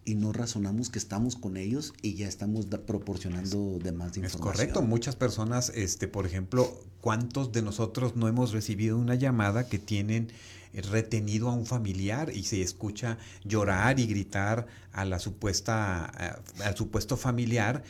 y 0.06 0.14
no 0.14 0.32
razonamos 0.32 0.88
que 0.88 0.98
estamos 0.98 1.34
con 1.34 1.56
ellos 1.56 1.92
y 2.00 2.14
ya 2.14 2.28
estamos 2.28 2.66
proporcionando 2.66 3.78
demás 3.82 4.16
información. 4.16 4.24
Es 4.24 4.36
correcto, 4.36 4.80
muchas 4.80 5.16
personas, 5.16 5.70
este, 5.74 6.06
por 6.06 6.26
ejemplo, 6.26 6.80
¿cuántos 7.00 7.52
de 7.52 7.60
nosotros 7.60 8.14
no 8.14 8.28
hemos 8.28 8.52
recibido 8.52 8.96
una 8.96 9.16
llamada 9.16 9.68
que 9.68 9.80
tienen 9.80 10.28
eh, 10.72 10.80
retenido 10.80 11.48
a 11.48 11.54
un 11.54 11.66
familiar 11.66 12.30
y 12.32 12.44
se 12.44 12.62
escucha 12.62 13.18
llorar 13.44 13.98
y 13.98 14.06
gritar 14.06 14.68
a 14.92 15.04
la 15.04 15.18
supuesta 15.18 16.04
al 16.64 16.76
supuesto 16.76 17.16
familiar 17.16 17.82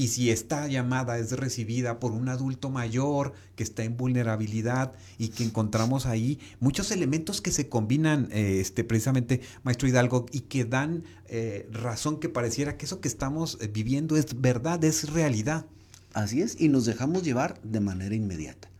y 0.00 0.08
si 0.08 0.30
esta 0.30 0.66
llamada 0.66 1.18
es 1.18 1.32
recibida 1.32 2.00
por 2.00 2.12
un 2.12 2.30
adulto 2.30 2.70
mayor 2.70 3.34
que 3.54 3.62
está 3.62 3.84
en 3.84 3.98
vulnerabilidad 3.98 4.94
y 5.18 5.28
que 5.28 5.44
encontramos 5.44 6.06
ahí 6.06 6.38
muchos 6.58 6.90
elementos 6.90 7.42
que 7.42 7.50
se 7.50 7.68
combinan, 7.68 8.30
eh, 8.32 8.60
este, 8.62 8.82
precisamente, 8.82 9.42
maestro 9.62 9.88
Hidalgo, 9.88 10.24
y 10.32 10.40
que 10.40 10.64
dan 10.64 11.04
eh, 11.26 11.68
razón 11.70 12.18
que 12.18 12.30
pareciera 12.30 12.78
que 12.78 12.86
eso 12.86 13.02
que 13.02 13.08
estamos 13.08 13.58
eh, 13.60 13.68
viviendo 13.68 14.16
es 14.16 14.40
verdad, 14.40 14.82
es 14.84 15.12
realidad. 15.12 15.66
Así 16.14 16.40
es, 16.40 16.58
y 16.58 16.70
nos 16.70 16.86
dejamos 16.86 17.22
llevar 17.22 17.60
de 17.62 17.80
manera 17.80 18.14
inmediata. 18.14 18.70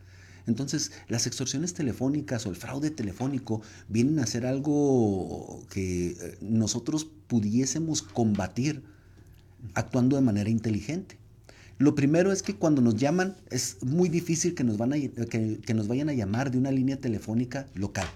Entonces, 0.47 0.91
las 1.07 1.27
extorsiones 1.27 1.75
telefónicas 1.75 2.47
o 2.47 2.49
el 2.49 2.55
fraude 2.55 2.89
telefónico 2.89 3.61
vienen 3.89 4.17
a 4.17 4.25
ser 4.25 4.47
algo 4.47 5.67
que 5.69 6.35
nosotros 6.41 7.05
pudiésemos 7.27 8.01
combatir 8.01 8.81
actuando 9.73 10.15
de 10.15 10.21
manera 10.21 10.49
inteligente. 10.49 11.17
Lo 11.77 11.95
primero 11.95 12.31
es 12.31 12.43
que 12.43 12.55
cuando 12.55 12.81
nos 12.81 12.95
llaman 12.95 13.35
es 13.49 13.77
muy 13.81 14.09
difícil 14.09 14.53
que 14.53 14.63
nos, 14.63 14.77
van 14.77 14.93
a, 14.93 14.97
que 14.97 15.73
nos 15.73 15.87
vayan 15.87 16.09
a 16.09 16.13
llamar 16.13 16.51
de 16.51 16.57
una 16.57 16.71
línea 16.71 16.97
telefónica 16.97 17.67
local 17.73 18.07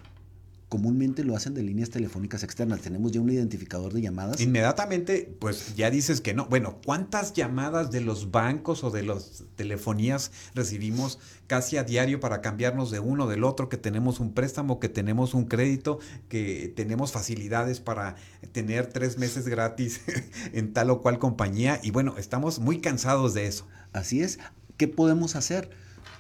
comúnmente 0.70 1.24
lo 1.24 1.36
hacen 1.36 1.54
de 1.54 1.62
líneas 1.62 1.90
telefónicas 1.90 2.44
externas. 2.44 2.82
Tenemos 2.82 3.12
ya 3.12 3.22
un 3.22 3.30
identificador 3.30 3.94
de 3.94 4.02
llamadas. 4.02 4.42
Inmediatamente, 4.42 5.34
pues 5.40 5.76
ya 5.76 5.90
dices 5.90 6.22
que 6.22 6.34
no. 6.34 6.48
Bueno, 6.48 6.80
¿cuántas 6.86 7.34
llamadas 7.34 7.92
de 7.92 8.02
los 8.02 8.32
bancos 8.32 8.84
o 8.84 8.90
de 8.90 9.04
las 9.04 9.44
telefonías 9.56 10.32
recibimos 10.54 11.20
casi 11.48 11.78
a 11.78 11.84
diario 11.84 12.20
para 12.20 12.42
cambiarnos 12.42 12.90
de 12.90 13.00
uno 13.00 13.28
del 13.28 13.44
otro? 13.44 13.70
Que 13.70 13.78
tenemos 13.78 14.20
un 14.20 14.34
préstamo, 14.34 14.80
que 14.80 14.90
tenemos 14.90 15.34
un 15.34 15.46
crédito, 15.46 16.00
que 16.30 16.74
tenemos 16.76 17.12
facilidades 17.12 17.80
para 17.80 18.16
tener 18.52 18.88
tres 18.88 19.18
meses 19.18 19.48
gratis 19.48 20.02
en 20.54 20.74
tal 20.74 20.90
o 20.90 21.02
cual 21.02 21.20
compañía. 21.20 21.80
Y 21.84 21.92
bueno, 21.92 22.16
estamos 22.18 22.60
muy 22.60 22.82
cansados 22.82 23.34
de 23.34 23.46
eso. 23.48 23.68
Así 23.94 24.22
es. 24.22 24.40
¿Qué 24.78 24.88
podemos 24.88 25.36
hacer? 25.36 25.70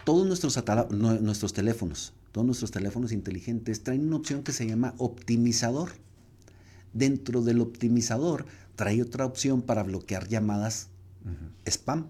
Todos 0.05 0.27
nuestros, 0.27 0.63
nuestros 0.91 1.53
teléfonos 1.53 2.13
todos 2.35 2.45
nuestros 2.45 2.71
teléfonos 2.71 3.13
inteligentes 3.13 3.81
traen 3.81 4.07
una 4.07 4.17
opción 4.17 4.43
que 4.43 4.51
se 4.51 4.67
llama 4.67 4.93
optimizador. 4.97 5.91
Dentro 6.91 7.41
del 7.41 7.61
optimizador 7.61 8.45
trae 8.75 9.01
otra 9.01 9.25
opción 9.25 9.61
para 9.61 9.83
bloquear 9.83 10.27
llamadas 10.27 10.89
spam. 11.65 12.07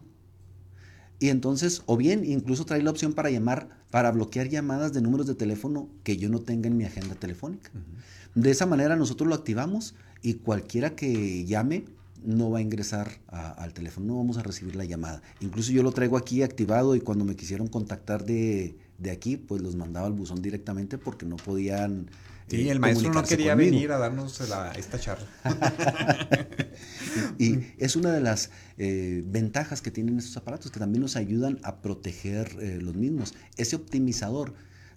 Y 1.20 1.30
entonces, 1.30 1.84
o 1.86 1.96
bien 1.96 2.26
incluso 2.26 2.66
trae 2.66 2.82
la 2.82 2.90
opción 2.90 3.14
para 3.14 3.30
llamar, 3.30 3.70
para 3.92 4.12
bloquear 4.12 4.50
llamadas 4.50 4.94
de 4.94 5.02
números 5.02 5.28
de 5.28 5.36
teléfono 5.36 5.90
que 6.04 6.18
yo 6.18 6.28
no 6.28 6.40
tenga 6.40 6.70
en 6.70 6.78
mi 6.78 6.86
agenda 6.86 7.14
telefónica. 7.14 7.70
De 8.34 8.50
esa 8.50 8.66
manera 8.66 8.96
nosotros 8.96 9.30
lo 9.30 9.36
activamos 9.36 9.94
y 10.24 10.34
cualquiera 10.34 10.96
que 10.96 11.46
llame 11.46 11.86
no 12.24 12.50
va 12.50 12.58
a 12.58 12.62
ingresar 12.64 13.12
al 13.28 13.74
teléfono, 13.76 14.08
no 14.08 14.18
vamos 14.18 14.40
a 14.40 14.42
recibir 14.42 14.76
la 14.76 14.86
llamada. 14.86 15.22
Incluso 15.40 15.72
yo 15.72 15.84
lo 15.84 15.92
traigo 15.92 16.18
aquí 16.18 16.42
activado 16.42 16.96
y 16.96 17.02
cuando 17.02 17.26
me 17.26 17.36
quisieron 17.36 17.68
contactar 17.68 18.26
de, 18.26 18.76
de 18.98 19.12
aquí, 19.12 19.38
pues 19.38 19.62
los 19.62 19.76
mandaba 19.76 20.08
al 20.08 20.14
buzón 20.14 20.42
directamente 20.42 20.98
porque 20.98 21.26
no 21.26 21.36
podían. 21.38 22.10
Sí, 22.48 22.70
el 22.70 22.80
maestro 22.80 23.12
no 23.12 23.24
quería 23.24 23.56
venir 23.56 23.92
a 23.92 23.98
darnos 23.98 24.40
esta 24.76 25.00
charla. 25.00 25.28
y, 27.40 27.60
es 27.80 27.96
una 27.96 28.12
de 28.12 28.22
las 28.22 28.52
eh, 28.78 29.24
ventajas 29.26 29.82
que 29.82 29.90
tienen 29.90 30.20
estos 30.20 30.38
aparatos, 30.38 30.70
que 30.70 30.80
también 30.80 31.02
nos 31.02 31.16
ayudan 31.16 31.60
a 31.64 31.82
proteger 31.82 32.56
eh, 32.62 32.78
los 32.80 32.94
mismos. 32.94 33.34
Ese 33.58 33.76
optimizador 33.76 34.54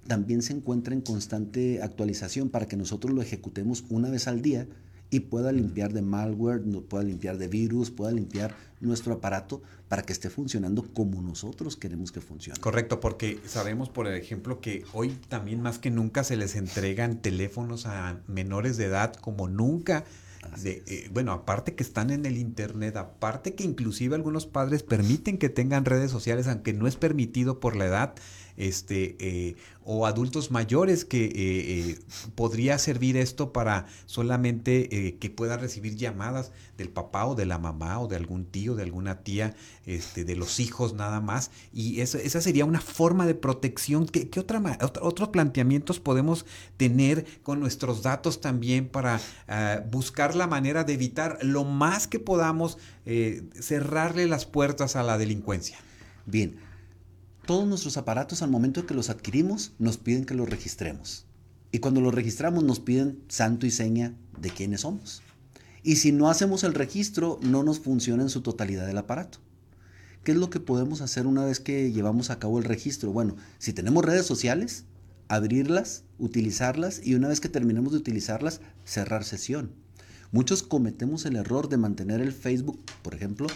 también 0.06 0.42
se 0.42 0.52
encuentra 0.52 0.92
en 0.92 1.00
constante 1.00 1.82
actualización 1.82 2.50
para 2.50 2.66
que 2.66 2.76
nosotros 2.76 3.14
lo 3.14 3.22
ejecutemos 3.22 3.84
una 3.88 4.10
vez 4.10 4.28
al 4.28 4.42
día 4.42 4.66
y 5.10 5.20
pueda 5.20 5.52
limpiar 5.52 5.92
de 5.92 6.02
malware, 6.02 6.62
pueda 6.88 7.04
limpiar 7.04 7.38
de 7.38 7.48
virus, 7.48 7.90
pueda 7.90 8.12
limpiar 8.12 8.54
nuestro 8.80 9.14
aparato 9.14 9.62
para 9.88 10.02
que 10.02 10.12
esté 10.12 10.30
funcionando 10.30 10.82
como 10.92 11.22
nosotros 11.22 11.76
queremos 11.76 12.12
que 12.12 12.20
funcione. 12.20 12.60
Correcto, 12.60 13.00
porque 13.00 13.40
sabemos, 13.46 13.88
por 13.88 14.06
ejemplo, 14.06 14.60
que 14.60 14.84
hoy 14.92 15.16
también 15.28 15.62
más 15.62 15.78
que 15.78 15.90
nunca 15.90 16.24
se 16.24 16.36
les 16.36 16.56
entregan 16.56 17.20
teléfonos 17.22 17.86
a 17.86 18.20
menores 18.26 18.76
de 18.76 18.84
edad 18.84 19.14
como 19.14 19.48
nunca. 19.48 20.04
Eh, 20.64 21.10
bueno, 21.12 21.32
aparte 21.32 21.74
que 21.74 21.82
están 21.82 22.10
en 22.10 22.24
el 22.24 22.38
Internet, 22.38 22.96
aparte 22.96 23.54
que 23.54 23.64
inclusive 23.64 24.14
algunos 24.14 24.46
padres 24.46 24.82
permiten 24.82 25.36
que 25.36 25.48
tengan 25.48 25.84
redes 25.84 26.10
sociales, 26.10 26.46
aunque 26.46 26.72
no 26.72 26.86
es 26.86 26.96
permitido 26.96 27.60
por 27.60 27.76
la 27.76 27.86
edad, 27.86 28.14
este, 28.58 29.16
eh, 29.20 29.56
o 29.84 30.04
adultos 30.04 30.50
mayores 30.50 31.06
que 31.06 31.24
eh, 31.24 31.30
eh, 31.36 31.98
podría 32.34 32.78
servir 32.78 33.16
esto 33.16 33.52
para 33.52 33.86
solamente 34.04 35.16
que 35.18 35.30
puedan 35.30 35.60
recibir 35.60 35.96
llamadas 35.96 36.52
del 36.76 36.90
papá 36.90 37.24
o 37.24 37.34
de 37.34 37.46
la 37.46 37.58
mamá 37.58 37.98
o 38.00 38.08
de 38.08 38.16
algún 38.16 38.44
tío, 38.44 38.74
de 38.74 38.82
alguna 38.82 39.20
tía, 39.20 39.54
este, 39.86 40.24
de 40.24 40.36
los 40.36 40.60
hijos 40.60 40.92
nada 40.92 41.20
más. 41.20 41.50
Y 41.72 42.00
eso, 42.00 42.18
esa 42.18 42.42
sería 42.42 42.66
una 42.66 42.80
forma 42.80 43.26
de 43.26 43.34
protección. 43.34 44.06
¿Qué, 44.06 44.28
otra, 44.38 44.60
otros 45.00 45.28
planteamientos 45.30 46.00
podemos 46.00 46.44
tener 46.76 47.24
con 47.42 47.60
nuestros 47.60 48.02
datos 48.02 48.40
también 48.40 48.88
para 48.88 49.20
ah, 49.46 49.82
buscar 49.90 50.34
la 50.34 50.46
manera 50.46 50.84
de 50.84 50.94
evitar 50.94 51.38
lo 51.42 51.64
más 51.64 52.06
que 52.06 52.18
podamos 52.18 52.76
cerrarle 53.58 54.26
las 54.26 54.44
puertas 54.44 54.96
a 54.96 55.02
la 55.02 55.16
delincuencia? 55.16 55.78
Bien, 56.26 56.67
todos 57.48 57.66
nuestros 57.66 57.96
aparatos 57.96 58.42
al 58.42 58.50
momento 58.50 58.84
que 58.84 58.92
los 58.92 59.08
adquirimos 59.08 59.72
nos 59.78 59.96
piden 59.96 60.26
que 60.26 60.34
los 60.34 60.50
registremos. 60.50 61.24
Y 61.72 61.78
cuando 61.78 62.02
los 62.02 62.14
registramos 62.14 62.62
nos 62.62 62.78
piden 62.78 63.22
santo 63.28 63.64
y 63.64 63.70
seña 63.70 64.14
de 64.38 64.50
quiénes 64.50 64.82
somos. 64.82 65.22
Y 65.82 65.96
si 65.96 66.12
no 66.12 66.28
hacemos 66.28 66.62
el 66.62 66.74
registro, 66.74 67.40
no 67.40 67.62
nos 67.62 67.80
funciona 67.80 68.22
en 68.22 68.28
su 68.28 68.42
totalidad 68.42 68.90
el 68.90 68.98
aparato. 68.98 69.38
¿Qué 70.24 70.32
es 70.32 70.36
lo 70.36 70.50
que 70.50 70.60
podemos 70.60 71.00
hacer 71.00 71.26
una 71.26 71.46
vez 71.46 71.58
que 71.58 71.90
llevamos 71.90 72.28
a 72.28 72.38
cabo 72.38 72.58
el 72.58 72.64
registro? 72.64 73.12
Bueno, 73.12 73.34
si 73.56 73.72
tenemos 73.72 74.04
redes 74.04 74.26
sociales, 74.26 74.84
abrirlas, 75.28 76.04
utilizarlas 76.18 77.00
y 77.02 77.14
una 77.14 77.28
vez 77.28 77.40
que 77.40 77.48
terminemos 77.48 77.92
de 77.92 77.98
utilizarlas, 77.98 78.60
cerrar 78.84 79.24
sesión. 79.24 79.72
Muchos 80.32 80.62
cometemos 80.62 81.24
el 81.24 81.36
error 81.36 81.70
de 81.70 81.78
mantener 81.78 82.20
el 82.20 82.32
Facebook, 82.32 82.78
por 83.00 83.14
ejemplo, 83.14 83.46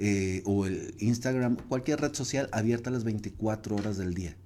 eh, 0.00 0.42
o 0.44 0.64
el 0.66 0.94
Instagram, 1.00 1.56
cualquier 1.56 2.00
red 2.00 2.14
social 2.14 2.48
abierta 2.52 2.90
las 2.90 3.02
24 3.02 3.74
horas 3.74 3.98
del 3.98 4.14
día. 4.14 4.36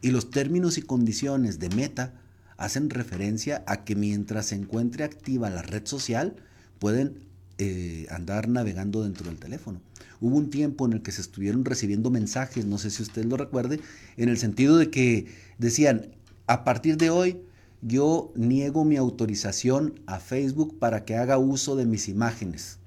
Y 0.00 0.10
los 0.10 0.30
términos 0.30 0.78
y 0.78 0.82
condiciones 0.82 1.58
de 1.58 1.68
Meta 1.68 2.14
hacen 2.56 2.88
referencia 2.88 3.62
a 3.66 3.84
que 3.84 3.96
mientras 3.96 4.46
se 4.46 4.54
encuentre 4.54 5.04
activa 5.04 5.50
la 5.50 5.60
red 5.60 5.86
social, 5.86 6.36
pueden 6.78 7.18
eh, 7.58 8.06
andar 8.10 8.48
navegando 8.48 9.02
dentro 9.02 9.26
del 9.26 9.38
teléfono. 9.38 9.80
Hubo 10.22 10.36
un 10.36 10.48
tiempo 10.48 10.86
en 10.86 10.94
el 10.94 11.02
que 11.02 11.12
se 11.12 11.20
estuvieron 11.20 11.66
recibiendo 11.66 12.10
mensajes, 12.10 12.64
no 12.64 12.78
sé 12.78 12.90
si 12.90 13.02
usted 13.02 13.24
lo 13.26 13.36
recuerde, 13.36 13.80
en 14.16 14.30
el 14.30 14.38
sentido 14.38 14.78
de 14.78 14.90
que 14.90 15.26
decían, 15.58 16.06
a 16.46 16.64
partir 16.64 16.96
de 16.96 17.10
hoy 17.10 17.40
yo 17.82 18.32
niego 18.36 18.86
mi 18.86 18.96
autorización 18.96 20.00
a 20.06 20.18
Facebook 20.18 20.78
para 20.78 21.04
que 21.04 21.16
haga 21.16 21.36
uso 21.36 21.76
de 21.76 21.84
mis 21.84 22.08
imágenes 22.08 22.78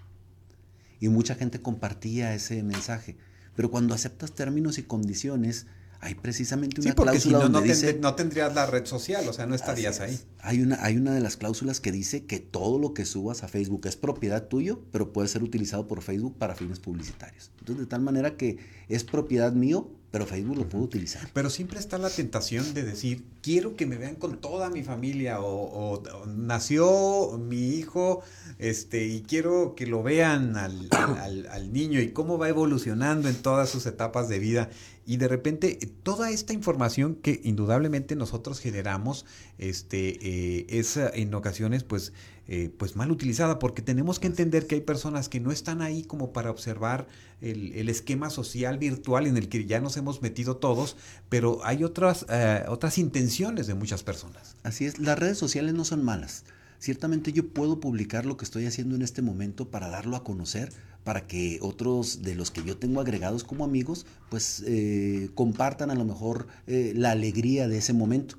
y 1.00 1.10
mucha 1.10 1.36
gente 1.36 1.62
compartía 1.62 2.34
ese 2.34 2.64
mensaje. 2.64 3.18
Pero 3.56 3.72
cuando 3.72 3.94
aceptas 3.94 4.34
términos 4.34 4.78
y 4.78 4.84
condiciones, 4.84 5.66
hay 6.00 6.16
precisamente 6.16 6.82
una 6.82 6.94
cláusula 6.94 7.40
no, 7.40 7.50
donde 7.50 7.70
dice, 7.70 7.98
no 8.00 8.14
tendrías 8.14 8.54
la 8.54 8.68
red 8.68 8.86
social, 8.86 9.28
o 9.28 9.34
sea, 9.34 9.48
no 9.48 9.56
estarías 9.56 10.00
ahí. 10.00 10.20
Hay 10.42 10.62
una, 10.62 10.78
hay 10.84 10.98
una 10.98 11.14
de 11.14 11.22
las 11.22 11.38
cláusulas 11.38 11.82
que 11.82 11.92
dice 11.92 12.26
que 12.26 12.40
todo 12.40 12.78
lo 12.78 12.94
que 12.94 13.06
subas 13.06 13.44
a 13.44 13.48
Facebook 13.48 13.88
es 13.88 13.96
propiedad 13.96 14.48
tuyo, 14.48 14.84
pero 14.92 15.12
puede 15.12 15.28
ser 15.28 15.42
utilizado 15.42 15.88
por 15.88 16.02
Facebook 16.02 16.38
para 16.38 16.56
fines 16.56 16.80
publicitarios. 16.80 17.52
Entonces, 17.60 17.86
de 17.86 17.90
tal 17.90 18.02
manera 18.02 18.38
que 18.38 18.58
es 18.90 19.04
propiedad 19.04 19.54
mío, 19.54 19.90
pero 20.12 20.26
Facebook 20.26 20.58
lo 20.58 20.70
puedo 20.70 20.84
utilizar. 20.84 21.30
Pero 21.34 21.50
siempre 21.50 21.80
está 21.80 21.98
la 21.98 22.10
tentación 22.10 22.74
de 22.74 22.84
decir, 22.84 23.26
quiero 23.42 23.76
que 23.76 23.86
me 23.86 23.98
vean 23.98 24.16
con 24.16 24.38
toda 24.40 24.70
mi 24.70 24.84
familia, 24.84 25.42
o, 25.42 26.02
nació 26.26 27.38
mi 27.38 27.70
hijo, 27.76 28.24
este, 28.58 29.06
y 29.06 29.22
quiero 29.22 29.76
que 29.76 29.86
lo 29.86 30.04
vean 30.04 30.56
al, 30.56 30.88
al, 30.92 31.48
al, 31.48 31.74
niño 31.74 32.00
y 32.00 32.12
cómo 32.12 32.38
va 32.38 32.48
evolucionando 32.50 33.28
en 33.28 33.36
todas 33.36 33.70
sus 33.70 33.86
etapas 33.86 34.30
de 34.30 34.40
vida. 34.40 34.70
Y 35.08 35.16
de 35.16 35.30
repente 35.30 35.80
toda 36.04 36.32
esta 36.32 36.52
información 36.52 37.16
que 37.16 37.40
indudablemente 37.46 38.18
nosotros 38.18 38.60
generamos 38.60 39.26
este, 39.58 40.20
eh, 40.22 40.66
es 40.70 40.98
en 40.98 41.34
ocasiones 41.34 41.86
pues, 41.86 42.12
eh, 42.50 42.70
pues 42.78 42.98
mal 42.98 43.10
utilizada 43.10 43.58
porque 43.58 43.82
tenemos 43.82 44.20
que 44.20 44.28
entender 44.28 44.68
que 44.68 44.76
hay 44.76 44.82
personas 44.82 45.30
que 45.30 45.40
no 45.40 45.54
están 45.54 45.82
ahí 45.82 46.04
como 46.04 46.34
para 46.34 46.52
observar 46.52 47.08
el, 47.40 47.72
el 47.74 47.88
esquema 47.88 48.30
social 48.30 48.80
virtual 48.80 49.28
en 49.28 49.38
el 49.38 49.48
que 49.48 49.66
ya 49.66 49.80
nos 49.80 49.96
hemos 49.96 50.22
metido 50.22 50.58
todos, 50.58 50.98
pero 51.30 51.62
hay 51.64 51.86
otras, 51.86 52.26
eh, 52.30 52.66
otras 52.68 52.98
intenciones 52.98 53.66
de 53.66 53.76
muchas 53.76 54.04
personas. 54.04 54.58
Así 54.64 54.86
es, 54.86 55.00
las 55.00 55.18
redes 55.18 55.38
sociales 55.38 55.74
no 55.74 55.86
son 55.86 56.04
malas. 56.04 56.44
Ciertamente 56.80 57.32
yo 57.32 57.48
puedo 57.48 57.80
publicar 57.80 58.26
lo 58.26 58.36
que 58.36 58.44
estoy 58.44 58.66
haciendo 58.66 58.96
en 58.96 59.02
este 59.02 59.22
momento 59.22 59.70
para 59.70 59.88
darlo 59.88 60.18
a 60.18 60.24
conocer, 60.26 60.74
para 61.08 61.26
que 61.26 61.60
otros 61.62 62.22
de 62.22 62.36
los 62.36 62.52
que 62.52 62.66
yo 62.66 62.76
tengo 62.76 63.00
agregados 63.00 63.46
como 63.46 63.64
amigos, 63.64 64.06
pues 64.30 64.62
eh, 64.68 65.30
compartan 65.36 65.90
a 65.90 65.96
lo 65.96 66.04
mejor 66.04 66.48
eh, 66.68 66.92
la 66.98 67.12
alegría 67.12 67.70
de 67.70 67.78
ese 67.78 67.94
momento. 67.94 68.36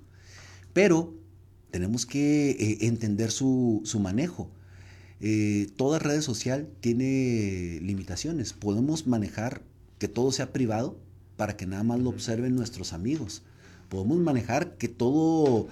Pero 0.75 1.15
tenemos 1.71 2.05
que 2.05 2.51
eh, 2.51 2.79
entender 2.83 3.31
su, 3.31 3.81
su 3.87 4.01
manejo. 4.01 4.51
toda 5.79 5.99
red 5.99 6.21
social 6.21 6.69
tiene 6.83 7.81
limitaciones. 7.81 8.53
Podemos 8.53 9.07
manejar 9.07 9.63
que 9.99 10.09
todo 10.09 10.31
sea 10.31 10.53
privado 10.53 11.01
para 11.39 11.57
que 11.57 11.65
nada 11.65 11.85
más 11.85 12.01
lo 12.01 12.11
observen 12.11 12.55
nuestros 12.55 12.93
amigos 12.93 13.45
podemos 13.89 14.19
manejar 14.19 14.77
que 14.77 14.89
todo 14.89 15.69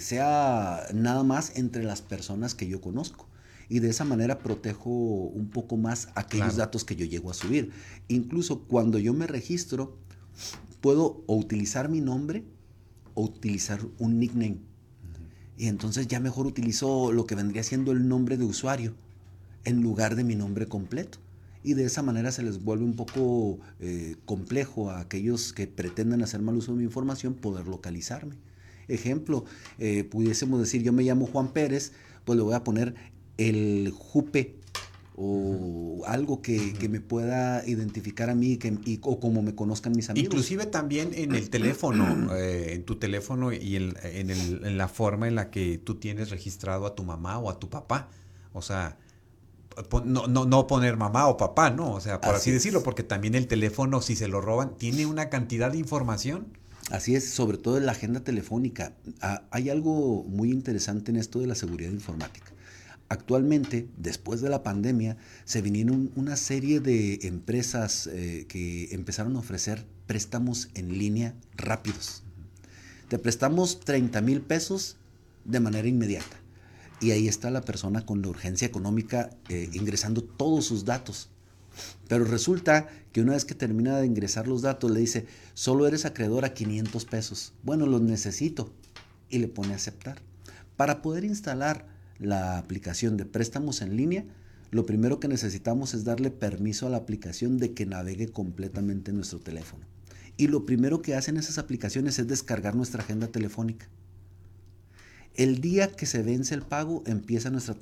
sea 0.00 0.86
nada 0.94 1.22
más 1.24 1.52
entre 1.56 1.84
las 1.84 2.00
personas 2.00 2.54
que 2.54 2.66
yo 2.68 2.80
conozco. 2.80 3.28
Y 3.68 3.80
de 3.80 3.90
esa 3.90 4.04
manera 4.04 4.38
protejo 4.38 4.90
un 4.90 5.48
poco 5.50 5.76
más 5.76 6.08
aquellos 6.14 6.56
datos 6.56 6.84
que 6.84 6.96
yo 6.96 7.04
llego 7.04 7.30
a 7.30 7.34
subir. 7.34 7.72
Incluso 8.08 8.62
cuando 8.62 8.98
yo 8.98 9.12
me 9.12 9.26
registro, 9.26 9.98
puedo 10.80 11.24
o 11.26 11.36
utilizar 11.36 11.88
mi 11.88 12.00
nombre 12.00 12.44
o 13.14 13.24
utilizar 13.24 13.80
un 13.98 14.18
nickname. 14.18 14.58
Y 15.56 15.66
entonces 15.66 16.06
ya 16.06 16.20
mejor 16.20 16.46
utilizo 16.46 17.12
lo 17.12 17.26
que 17.26 17.34
vendría 17.34 17.62
siendo 17.62 17.92
el 17.92 18.06
nombre 18.08 18.36
de 18.36 18.44
usuario 18.44 18.94
en 19.64 19.82
lugar 19.82 20.14
de 20.14 20.24
mi 20.24 20.36
nombre 20.36 20.66
completo 20.66 21.18
y 21.66 21.74
de 21.74 21.84
esa 21.84 22.00
manera 22.00 22.30
se 22.30 22.44
les 22.44 22.62
vuelve 22.62 22.84
un 22.84 22.94
poco 22.94 23.58
eh, 23.80 24.14
complejo 24.24 24.88
a 24.88 25.00
aquellos 25.00 25.52
que 25.52 25.66
pretenden 25.66 26.22
hacer 26.22 26.40
mal 26.40 26.54
uso 26.54 26.70
de 26.70 26.78
mi 26.78 26.84
información 26.84 27.34
poder 27.34 27.66
localizarme. 27.66 28.36
Ejemplo, 28.86 29.44
eh, 29.78 30.04
pudiésemos 30.04 30.60
decir 30.60 30.84
yo 30.84 30.92
me 30.92 31.02
llamo 31.02 31.26
Juan 31.26 31.52
Pérez, 31.52 31.90
pues 32.24 32.36
le 32.36 32.44
voy 32.44 32.54
a 32.54 32.62
poner 32.62 32.94
el 33.38 33.92
Jupe 33.96 34.56
o 35.18 36.02
algo 36.06 36.42
que, 36.42 36.76
me 36.90 37.00
pueda 37.00 37.66
identificar 37.66 38.28
a 38.28 38.34
mí 38.34 38.58
que, 38.58 38.76
y, 38.84 38.98
o 39.02 39.18
como 39.18 39.42
me 39.42 39.54
conozcan 39.54 39.92
mis 39.92 40.10
amigos. 40.10 40.26
Inclusive 40.26 40.66
también 40.66 41.12
en 41.14 41.34
el 41.34 41.48
teléfono, 41.48 42.34
eh, 42.36 42.74
en 42.74 42.84
tu 42.84 42.96
teléfono 42.96 43.50
y 43.52 43.76
en, 43.76 43.94
en, 44.02 44.76
la 44.76 44.88
forma 44.88 45.26
en 45.26 45.34
la 45.34 45.50
que 45.50 45.78
tú 45.78 45.94
tienes 45.94 46.28
registrado 46.28 46.84
a 46.84 46.94
tu 46.94 47.02
mamá 47.02 47.38
o 47.38 47.48
a 47.48 47.58
tu 47.58 47.70
papá. 47.70 48.10
O 48.52 48.60
sea, 48.60 48.98
no, 50.04 50.26
no, 50.26 50.44
no 50.44 50.66
poner 50.66 50.98
mamá 50.98 51.28
o 51.28 51.38
papá, 51.38 51.70
¿no? 51.70 51.92
O 51.92 52.00
sea, 52.00 52.20
por 52.20 52.34
así, 52.34 52.50
decirlo, 52.50 52.82
porque 52.82 53.02
también 53.02 53.34
el 53.34 53.46
teléfono, 53.46 54.02
si 54.02 54.16
se 54.16 54.28
lo 54.28 54.42
roban, 54.42 54.76
tiene 54.76 55.06
una 55.06 55.30
cantidad 55.30 55.72
de 55.72 55.78
información. 55.78 56.46
Así 56.90 57.14
es, 57.14 57.30
sobre 57.30 57.56
todo 57.56 57.78
en 57.78 57.86
la 57.86 57.92
agenda 57.92 58.20
telefónica. 58.20 58.92
Ah, 59.20 59.42
hay 59.50 59.70
algo 59.70 60.24
muy 60.24 60.50
interesante 60.50 61.10
en 61.10 61.16
esto 61.16 61.40
de 61.40 61.46
la 61.46 61.54
seguridad 61.54 61.90
informática. 61.90 62.52
Actualmente, 63.08 63.88
después 63.96 64.40
de 64.40 64.48
la 64.48 64.62
pandemia, 64.62 65.16
se 65.44 65.62
vinieron 65.62 66.10
una 66.16 66.36
serie 66.36 66.80
de 66.80 67.20
empresas 67.22 68.08
eh, 68.08 68.46
que 68.48 68.88
empezaron 68.92 69.36
a 69.36 69.40
ofrecer 69.40 69.86
préstamos 70.06 70.70
en 70.74 70.98
línea 70.98 71.34
rápidos. 71.56 72.24
Te 73.08 73.18
prestamos 73.18 73.80
30 73.80 74.20
mil 74.22 74.40
pesos 74.40 74.96
de 75.44 75.60
manera 75.60 75.86
inmediata 75.86 76.36
y 77.00 77.12
ahí 77.12 77.28
está 77.28 77.50
la 77.50 77.60
persona 77.60 78.04
con 78.04 78.22
la 78.22 78.28
urgencia 78.28 78.66
económica 78.66 79.30
eh, 79.48 79.70
ingresando 79.72 80.22
todos 80.22 80.64
sus 80.64 80.84
datos. 80.84 81.28
Pero 82.08 82.24
resulta 82.24 82.88
que 83.12 83.20
una 83.20 83.34
vez 83.34 83.44
que 83.44 83.54
termina 83.54 83.98
de 83.98 84.06
ingresar 84.06 84.48
los 84.48 84.62
datos, 84.62 84.90
le 84.90 85.00
dice, 85.00 85.26
solo 85.54 85.86
eres 85.86 86.06
acreedor 86.06 86.44
a 86.44 86.54
500 86.54 87.04
pesos. 87.04 87.52
Bueno, 87.62 87.86
los 87.86 88.00
necesito. 88.00 88.72
Y 89.28 89.38
le 89.38 89.48
pone 89.48 89.72
a 89.72 89.76
aceptar. 89.76 90.22
Para 90.76 91.02
poder 91.02 91.24
instalar 91.24 91.86
la 92.18 92.58
aplicación 92.58 93.16
de 93.16 93.24
préstamos 93.24 93.82
en 93.82 93.96
línea, 93.96 94.24
lo 94.70 94.86
primero 94.86 95.20
que 95.20 95.28
necesitamos 95.28 95.94
es 95.94 96.04
darle 96.04 96.30
permiso 96.30 96.86
a 96.86 96.90
la 96.90 96.96
aplicación 96.96 97.58
de 97.58 97.72
que 97.72 97.86
navegue 97.86 98.28
completamente 98.28 99.12
nuestro 99.12 99.38
teléfono. 99.38 99.84
Y 100.36 100.48
lo 100.48 100.66
primero 100.66 101.02
que 101.02 101.14
hacen 101.14 101.36
esas 101.36 101.58
aplicaciones 101.58 102.18
es 102.18 102.26
descargar 102.26 102.74
nuestra 102.74 103.02
agenda 103.02 103.28
telefónica. 103.28 103.86
El 105.34 105.60
día 105.60 105.92
que 105.92 106.06
se 106.06 106.22
vence 106.22 106.54
el 106.54 106.62
pago, 106.62 107.02
empieza 107.06 107.50
nuestra, 107.50 107.76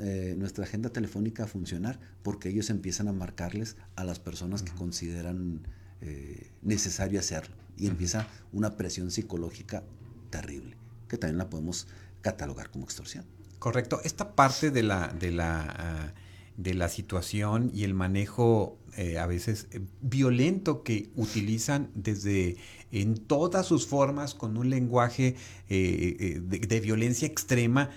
eh, 0.00 0.34
nuestra 0.36 0.64
agenda 0.64 0.90
telefónica 0.90 1.44
a 1.44 1.46
funcionar 1.46 2.00
porque 2.22 2.48
ellos 2.48 2.68
empiezan 2.68 3.06
a 3.06 3.12
marcarles 3.12 3.76
a 3.94 4.04
las 4.04 4.18
personas 4.18 4.62
que 4.62 4.72
consideran 4.72 5.62
eh, 6.00 6.50
necesario 6.62 7.20
hacerlo. 7.20 7.54
Y 7.76 7.86
empieza 7.86 8.26
una 8.52 8.76
presión 8.76 9.10
psicológica 9.10 9.84
terrible, 10.30 10.76
que 11.08 11.16
también 11.16 11.38
la 11.38 11.48
podemos 11.48 11.86
catalogar 12.22 12.70
como 12.70 12.84
extorsión. 12.84 13.24
Correcto. 13.60 14.00
Esta 14.02 14.34
parte 14.34 14.72
de 14.72 14.82
la, 14.82 15.08
de 15.08 15.30
la, 15.30 15.60
ah, 15.60 16.14
de 16.56 16.74
la 16.74 16.88
situación 16.88 17.70
y 17.72 17.84
el 17.84 17.94
manejo 17.94 18.78
eh, 18.96 19.18
a 19.18 19.26
veces 19.26 19.68
violento 20.00 20.82
que 20.82 21.10
utilizan 21.14 21.90
desde 21.94 22.56
en 22.92 23.16
todas 23.16 23.66
sus 23.66 23.86
formas, 23.86 24.34
con 24.34 24.56
un 24.56 24.70
lenguaje 24.70 25.36
eh, 25.68 26.16
eh, 26.18 26.40
de, 26.40 26.80
violencia 26.80 27.26
extrema, 27.26 27.90
eh, 27.90 27.94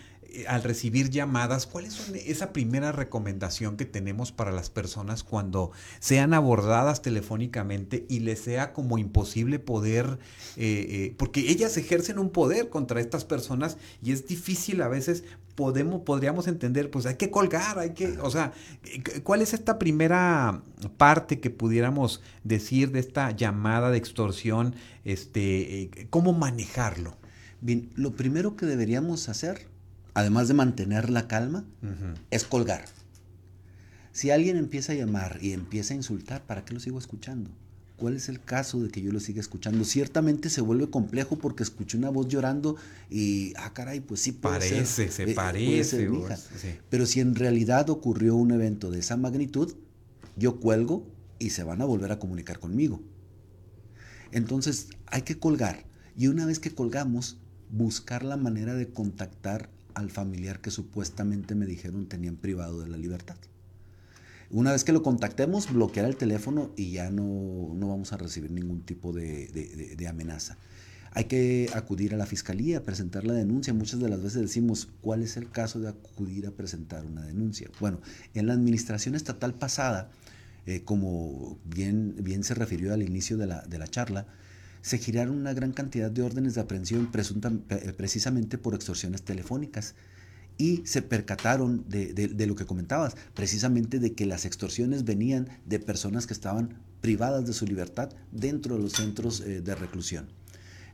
al 0.48 0.64
recibir 0.64 1.10
llamadas, 1.10 1.68
¿cuál 1.68 1.86
es 1.86 2.10
esa 2.26 2.54
primera 2.54 2.92
recomendación 2.92 3.78
que 3.78 3.86
tenemos 3.86 4.32
para 4.32 4.52
las 4.52 4.70
personas 4.70 5.24
cuando 5.24 5.72
sean 6.00 6.34
abordadas 6.34 7.02
telefónicamente 7.02 8.06
y 8.10 8.20
les 8.20 8.40
sea 8.40 8.74
como 8.74 8.98
imposible 8.98 9.60
poder, 9.60 10.20
porque 11.18 11.52
ellas 11.52 11.78
ejercen 11.78 12.20
un 12.20 12.30
poder 12.30 12.70
contra 12.70 13.00
estas 13.00 13.26
personas 13.26 13.78
y 14.02 14.12
es 14.12 14.28
difícil 14.28 14.82
a 14.82 14.88
veces 14.88 15.24
podemos, 15.56 16.02
podríamos 16.02 16.48
entender, 16.48 16.90
pues 16.90 17.06
hay 17.06 17.16
que 17.16 17.30
colgar, 17.30 17.80
hay 17.80 17.92
que, 17.92 18.18
o 18.20 18.30
sea, 18.30 18.54
¿cuál 19.24 19.42
es 19.42 19.54
esta 19.54 19.80
primera 19.80 20.62
parte 20.98 21.40
que 21.40 21.50
pudiéramos 21.50 22.22
decir 22.44 22.92
de 22.92 23.00
esta 23.00 23.32
llamada 23.32 23.92
de 23.92 23.98
extorsión? 23.98 24.76
Este, 25.04 25.84
eh, 25.84 26.08
¿Cómo 26.10 26.34
manejarlo? 26.34 27.18
Bien, 27.62 27.92
lo 27.96 28.14
primero 28.14 28.56
que 28.56 28.66
deberíamos 28.66 29.30
hacer, 29.30 29.68
además 30.14 30.48
de 30.48 30.54
mantener 30.54 31.10
la 31.10 31.28
calma, 31.28 31.66
es 32.32 32.44
colgar. 32.44 32.86
Si 34.12 34.30
alguien 34.30 34.58
empieza 34.58 34.94
a 34.94 34.96
llamar 34.96 35.40
y 35.42 35.54
empieza 35.54 35.94
a 35.94 35.98
insultar, 35.98 36.44
¿para 36.46 36.64
qué 36.66 36.74
lo 36.74 36.80
sigo 36.80 37.00
escuchando? 37.00 37.50
¿Cuál 37.96 38.16
es 38.16 38.28
el 38.28 38.42
caso 38.42 38.80
de 38.80 38.90
que 38.90 39.02
yo 39.02 39.12
lo 39.12 39.20
siga 39.20 39.40
escuchando? 39.40 39.86
Ciertamente 39.86 40.50
se 40.50 40.62
vuelve 40.62 40.90
complejo 40.90 41.38
porque 41.38 41.64
escuché 41.64 41.98
una 41.98 42.10
voz 42.10 42.28
llorando 42.28 42.76
y, 43.10 43.54
ah, 43.56 43.74
caray, 43.74 44.02
pues 44.02 44.20
sí 44.20 44.32
puede 44.32 44.60
parece, 44.60 45.10
se 45.10 45.32
eh, 45.32 45.34
parece. 45.34 46.10
Pero 46.90 47.06
si 47.06 47.22
en 47.22 47.36
realidad 47.36 47.90
ocurrió 47.90 48.36
un 48.36 48.52
evento 48.52 48.92
de 48.92 49.00
esa 49.00 49.16
magnitud, 49.18 49.74
yo 50.36 50.60
cuelgo 50.60 51.08
y 51.40 51.52
se 51.52 51.64
van 51.64 51.82
a 51.82 51.86
volver 51.86 52.12
a 52.12 52.20
comunicar 52.20 52.60
conmigo. 52.60 53.02
Entonces 54.32 54.90
hay 55.06 55.22
que 55.22 55.38
colgar 55.40 55.86
y 56.18 56.28
una 56.28 56.46
vez 56.46 56.60
que 56.60 56.74
colgamos, 56.74 57.38
buscar 57.72 58.24
la 58.24 58.38
manera 58.38 58.76
de 58.76 58.90
contactar 58.90 59.70
al 59.96 60.12
familiar 60.12 60.62
que 60.62 60.72
supuestamente 60.72 61.56
me 61.56 61.66
dijeron 61.66 62.08
tenían 62.08 62.36
privado 62.36 62.82
de 62.82 62.90
la 62.90 62.98
libertad. 62.98 63.38
Una 64.50 64.72
vez 64.72 64.84
que 64.84 64.92
lo 64.92 65.02
contactemos, 65.02 65.74
bloquear 65.74 66.06
el 66.06 66.16
teléfono 66.16 66.72
y 66.78 66.92
ya 66.92 67.10
no, 67.10 67.76
vamos 67.80 68.14
a 68.14 68.18
recibir 68.18 68.52
ningún 68.52 68.82
tipo 68.82 69.12
de, 69.12 70.06
amenaza. 70.08 70.58
Hay 71.12 71.26
que 71.26 71.70
acudir 71.74 72.14
a 72.14 72.18
la 72.18 72.28
fiscalía, 72.28 72.84
presentar 72.84 73.24
la 73.24 73.34
denuncia. 73.34 73.74
Muchas 73.74 74.00
de 74.00 74.10
las 74.10 74.22
veces 74.22 74.42
decimos, 74.42 74.90
¿cuál 75.02 75.24
es 75.24 75.38
el 75.38 75.50
caso 75.50 75.80
de 75.80 75.90
acudir 75.90 76.46
a 76.46 76.52
presentar 76.52 77.04
una 77.06 77.24
denuncia? 77.24 77.70
Bueno, 77.80 78.00
en 78.36 78.46
la 78.46 78.54
administración 78.54 79.16
estatal 79.16 79.56
pasada, 79.56 80.12
eh, 80.68 80.82
como 80.84 81.58
bien, 81.66 82.16
bien 82.20 82.44
se 82.44 82.54
refirió 82.54 82.94
al 82.94 83.02
inicio 83.02 83.38
de 83.38 83.48
la, 83.48 83.62
de 83.62 83.80
la 83.80 83.88
charla, 83.88 84.28
se 84.84 84.98
giraron 84.98 85.38
una 85.38 85.54
gran 85.54 85.72
cantidad 85.72 86.12
de 86.12 86.22
órdenes 86.22 86.56
de 86.56 86.62
aprehensión 86.62 87.10
precisamente 87.10 88.58
por 88.58 88.76
extorsiones 88.76 89.24
telefónicas 89.24 89.96
y 90.58 90.84
se 90.86 91.02
percataron 91.02 91.86
de, 91.88 92.46
lo 92.46 92.56
que 92.56 92.66
comentabas, 92.66 93.16
precisamente 93.34 94.00
de 94.00 94.14
que 94.14 94.26
las 94.26 94.46
extorsiones 94.46 95.06
venían 95.06 95.48
de 95.66 95.80
personas 95.80 96.28
que 96.28 96.34
estaban 96.34 96.82
privadas 97.00 97.48
de 97.48 97.54
su 97.54 97.66
libertad 97.66 98.10
dentro 98.32 98.76
de 98.76 98.84
los 98.84 98.92
centros 98.92 99.40
eh, 99.40 99.62
de 99.62 99.74
reclusión. 99.74 100.28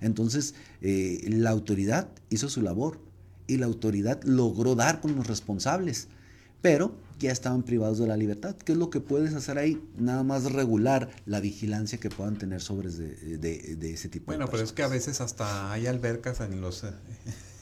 Entonces, 0.02 0.54
eh, 0.82 1.26
la 1.28 1.50
autoridad 1.50 2.10
hizo 2.30 2.48
su 2.48 2.62
labor 2.62 3.02
y 3.48 3.58
la 3.58 3.66
autoridad 3.66 4.22
logró 4.24 4.76
dar 4.76 5.02
con 5.02 5.16
los 5.16 5.26
responsables, 5.26 6.08
pero 6.62 6.96
ya 7.20 7.32
estaban 7.32 7.64
privados 7.64 8.00
de 8.00 8.08
la 8.08 8.18
libertad. 8.18 8.56
¿Qué 8.56 8.72
es 8.72 8.78
lo 8.78 8.90
que 8.90 9.02
puedes 9.02 9.34
hacer 9.34 9.58
ahí? 9.58 9.82
Nada 9.98 10.24
más 10.24 10.52
regular 10.52 11.10
la 11.26 11.40
vigilancia 11.40 12.00
que 12.00 12.10
puedan 12.10 12.38
tener 12.38 12.62
sobre 12.62 12.90
de, 12.90 13.94
ese 13.94 14.10
tipo 14.10 14.28
bueno, 14.28 14.46
de 14.46 14.46
Bueno, 14.46 14.52
pero 14.52 14.64
es 14.64 14.72
que 14.72 14.84
a 14.84 14.88
veces 14.88 15.22
hasta 15.22 15.72
hay 15.72 15.88
albercas 15.88 16.40
en 16.40 16.62
los... 16.62 16.84
Eh, 16.84 16.92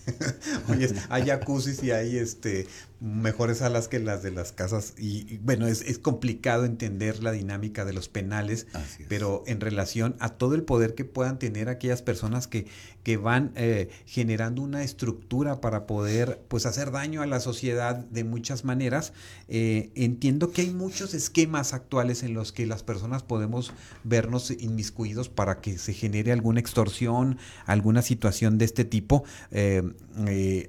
Oye, 0.69 0.93
hay 1.09 1.23
jacuzzis 1.27 1.83
y 1.83 1.91
hay 1.91 2.17
este 2.17 2.67
mejores 2.99 3.59
salas 3.59 3.87
que 3.87 3.99
las 3.99 4.23
de 4.23 4.31
las 4.31 4.51
casas. 4.51 4.93
Y, 4.97 5.37
bueno, 5.37 5.67
es, 5.67 5.81
es, 5.81 5.99
complicado 5.99 6.65
entender 6.65 7.21
la 7.21 7.31
dinámica 7.31 7.85
de 7.85 7.93
los 7.93 8.09
penales, 8.09 8.67
pero 9.07 9.43
en 9.45 9.61
relación 9.61 10.15
a 10.19 10.29
todo 10.29 10.55
el 10.55 10.63
poder 10.63 10.95
que 10.95 11.05
puedan 11.05 11.37
tener 11.37 11.69
aquellas 11.69 12.01
personas 12.01 12.47
que, 12.47 12.65
que 13.03 13.17
van 13.17 13.51
eh, 13.55 13.89
generando 14.05 14.61
una 14.61 14.83
estructura 14.83 15.61
para 15.61 15.85
poder 15.85 16.43
pues 16.47 16.65
hacer 16.65 16.91
daño 16.91 17.21
a 17.21 17.25
la 17.25 17.39
sociedad 17.39 17.95
de 17.95 18.23
muchas 18.23 18.65
maneras, 18.65 19.13
eh, 19.47 19.91
entiendo 19.95 20.51
que 20.51 20.61
hay 20.63 20.71
muchos 20.71 21.13
esquemas 21.13 21.73
actuales 21.73 22.23
en 22.23 22.33
los 22.33 22.51
que 22.51 22.65
las 22.65 22.83
personas 22.83 23.23
podemos 23.23 23.73
vernos 24.03 24.51
inmiscuidos 24.51 25.29
para 25.29 25.61
que 25.61 25.77
se 25.77 25.93
genere 25.93 26.31
alguna 26.31 26.59
extorsión, 26.59 27.37
alguna 27.65 28.01
situación 28.01 28.57
de 28.57 28.65
este 28.65 28.85
tipo. 28.85 29.23
Eh, 29.51 29.83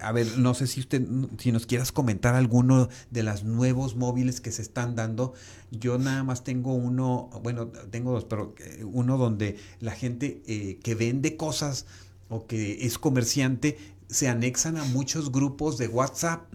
a 0.00 0.12
ver, 0.12 0.38
no 0.38 0.54
sé 0.54 0.66
si 0.66 0.80
usted, 0.80 1.02
si 1.38 1.52
nos 1.52 1.66
quieras 1.66 1.90
comentar 1.90 2.17
alguno 2.26 2.88
de 3.10 3.22
los 3.22 3.44
nuevos 3.44 3.96
móviles 3.96 4.40
que 4.40 4.52
se 4.52 4.62
están 4.62 4.94
dando. 4.94 5.34
Yo 5.70 5.98
nada 5.98 6.24
más 6.24 6.44
tengo 6.44 6.74
uno, 6.74 7.30
bueno, 7.42 7.68
tengo 7.68 8.12
dos, 8.12 8.24
pero 8.24 8.54
eh, 8.58 8.84
uno 8.84 9.18
donde 9.18 9.56
la 9.80 9.92
gente 9.92 10.42
eh, 10.46 10.78
que 10.82 10.94
vende 10.94 11.36
cosas 11.36 11.86
o 12.28 12.46
que 12.46 12.84
es 12.86 12.98
comerciante 12.98 13.78
se 14.08 14.28
anexan 14.28 14.76
a 14.76 14.84
muchos 14.84 15.30
grupos 15.32 15.78
de 15.78 15.88
WhatsApp 15.88 16.52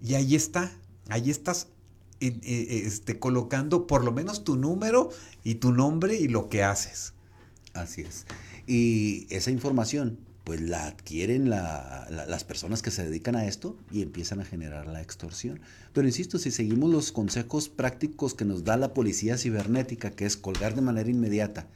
y 0.00 0.14
ahí 0.14 0.34
está, 0.34 0.72
ahí 1.08 1.30
estás 1.30 1.68
eh, 2.20 2.82
este, 2.86 3.18
colocando 3.18 3.86
por 3.86 4.04
lo 4.04 4.12
menos 4.12 4.44
tu 4.44 4.56
número 4.56 5.10
y 5.42 5.56
tu 5.56 5.72
nombre 5.72 6.16
y 6.16 6.28
lo 6.28 6.48
que 6.48 6.62
haces. 6.62 7.14
Así 7.74 8.02
es. 8.02 8.26
Y 8.66 9.26
esa 9.30 9.50
información 9.50 10.18
pues 10.44 10.60
la 10.60 10.86
adquieren 10.86 11.48
las 11.48 12.44
personas 12.44 12.82
que 12.82 12.90
se 12.90 13.04
dedican 13.04 13.34
a 13.34 13.46
esto 13.46 13.78
y 13.90 14.02
empiezan 14.02 14.40
a 14.40 14.44
generar 14.44 14.86
la 14.86 15.00
extorsión. 15.00 15.60
Pero 15.94 16.06
insisto, 16.06 16.38
si 16.38 16.50
seguimos 16.50 16.90
los 16.90 17.12
consejos 17.12 17.70
prácticos 17.70 18.34
que 18.34 18.44
nos 18.44 18.62
da 18.62 18.76
la 18.76 18.92
policía 18.92 19.38
cibernética, 19.38 20.10
que 20.10 20.26
es 20.26 20.36
colgar 20.36 20.74
de 20.74 20.82
manera 20.82 21.08
inmediata, 21.08 21.66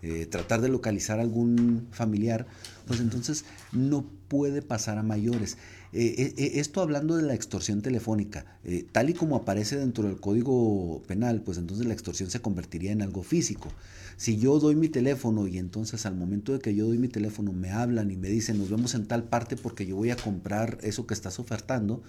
eh, 0.00 0.26
tratar 0.26 0.60
de 0.60 0.68
localizar 0.68 1.18
algún 1.18 1.88
familiar, 1.90 2.46
pues 2.86 3.00
entonces 3.00 3.44
no 3.72 4.08
puede 4.28 4.62
pasar 4.62 4.96
a 4.96 5.02
mayores. 5.02 5.58
Eh, 5.92 6.34
eh, 6.36 6.52
esto 6.60 6.82
hablando 6.82 7.16
de 7.16 7.22
la 7.22 7.34
extorsión 7.34 7.82
telefónica, 7.82 8.44
tal 8.92 9.10
y 9.10 9.14
como 9.14 9.34
aparece 9.34 9.76
dentro 9.76 10.06
del 10.06 10.20
código 10.20 11.02
penal, 11.08 11.42
pues 11.42 11.58
entonces 11.58 11.86
la 11.86 11.94
extorsión 11.94 12.30
se 12.30 12.40
convertiría 12.40 12.92
en 12.92 13.02
algo 13.02 13.24
físico. 13.24 13.70
Si 14.16 14.36
yo 14.36 14.60
doy 14.60 14.76
mi 14.76 14.88
teléfono 14.88 15.48
y 15.48 15.58
entonces 15.58 16.06
al 16.06 16.14
momento 16.14 16.52
de 16.52 16.60
que 16.60 16.74
yo 16.74 16.86
doy 16.86 16.98
mi 16.98 17.08
teléfono 17.08 17.52
me 17.52 17.70
hablan 17.70 18.10
y 18.10 18.16
me 18.16 18.28
dicen 18.28 18.58
nos 18.58 18.70
vemos 18.70 18.94
en 18.94 19.06
tal 19.06 19.24
parte 19.24 19.56
porque 19.56 19.86
yo 19.86 19.96
voy 19.96 20.10
a 20.10 20.16
comprar 20.16 20.78
eso 20.82 21.06
que 21.06 21.14
estás 21.14 21.40
ofertando, 21.40 22.02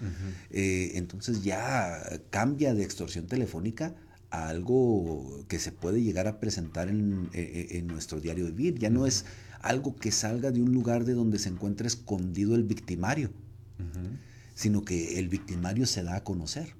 entonces 0.51 1.43
ya 1.43 2.03
cambia 2.29 2.75
de 2.75 2.83
extorsión 2.83 3.25
telefónica 3.25 3.95
a 4.31 4.49
algo 4.49 5.45
que 5.47 5.59
se 5.59 5.71
puede 5.71 6.01
llegar 6.01 6.27
a 6.27 6.39
presentar 6.39 6.89
en, 6.89 7.29
e, 7.33 7.67
e, 7.71 7.81
nuestro 7.81 8.19
diario 8.19 8.45
vivir. 8.45 8.77
Ya 8.79 8.89
no 8.89 9.05
es 9.05 9.25
algo 9.61 9.95
que 9.95 10.11
salga 10.11 10.51
de 10.51 10.61
un 10.61 10.73
lugar 10.73 11.05
de 11.05 11.13
donde 11.13 11.39
se 11.39 11.49
encuentra 11.49 11.87
escondido 11.87 12.55
el 12.55 12.63
victimario, 12.63 13.31
sino 14.55 14.83
que 14.83 15.19
el 15.19 15.29
victimario 15.29 15.85
se 15.85 16.03
da 16.03 16.17
a 16.17 16.23
conocer 16.23 16.79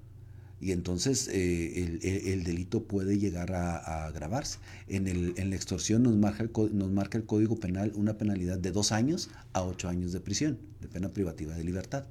y 0.62 0.73
entonces 0.73 1.29
eh, 1.31 1.99
el, 2.25 2.43
delito 2.43 2.83
puede 2.83 3.17
llegar 3.17 3.53
a, 3.53 4.05
agravarse. 4.07 4.59
En, 4.88 5.07
el, 5.07 5.33
en 5.38 5.49
la 5.49 5.55
extorsión 5.55 6.03
nos 6.03 6.17
marca, 6.17 6.43
el, 6.43 6.51
nos 6.77 6.91
marca 6.91 7.17
el 7.17 7.25
Código 7.25 7.57
Penal 7.57 7.93
una 7.95 8.17
penalidad 8.17 8.57
de 8.57 8.71
dos 8.71 8.91
años 8.91 9.29
a 9.53 9.63
ocho 9.63 9.88
años 9.88 10.12
de 10.12 10.19
prisión, 10.19 10.59
de 10.81 10.88
pena 10.89 11.09
privativa 11.09 11.55
de 11.55 11.63
libertad. 11.63 12.05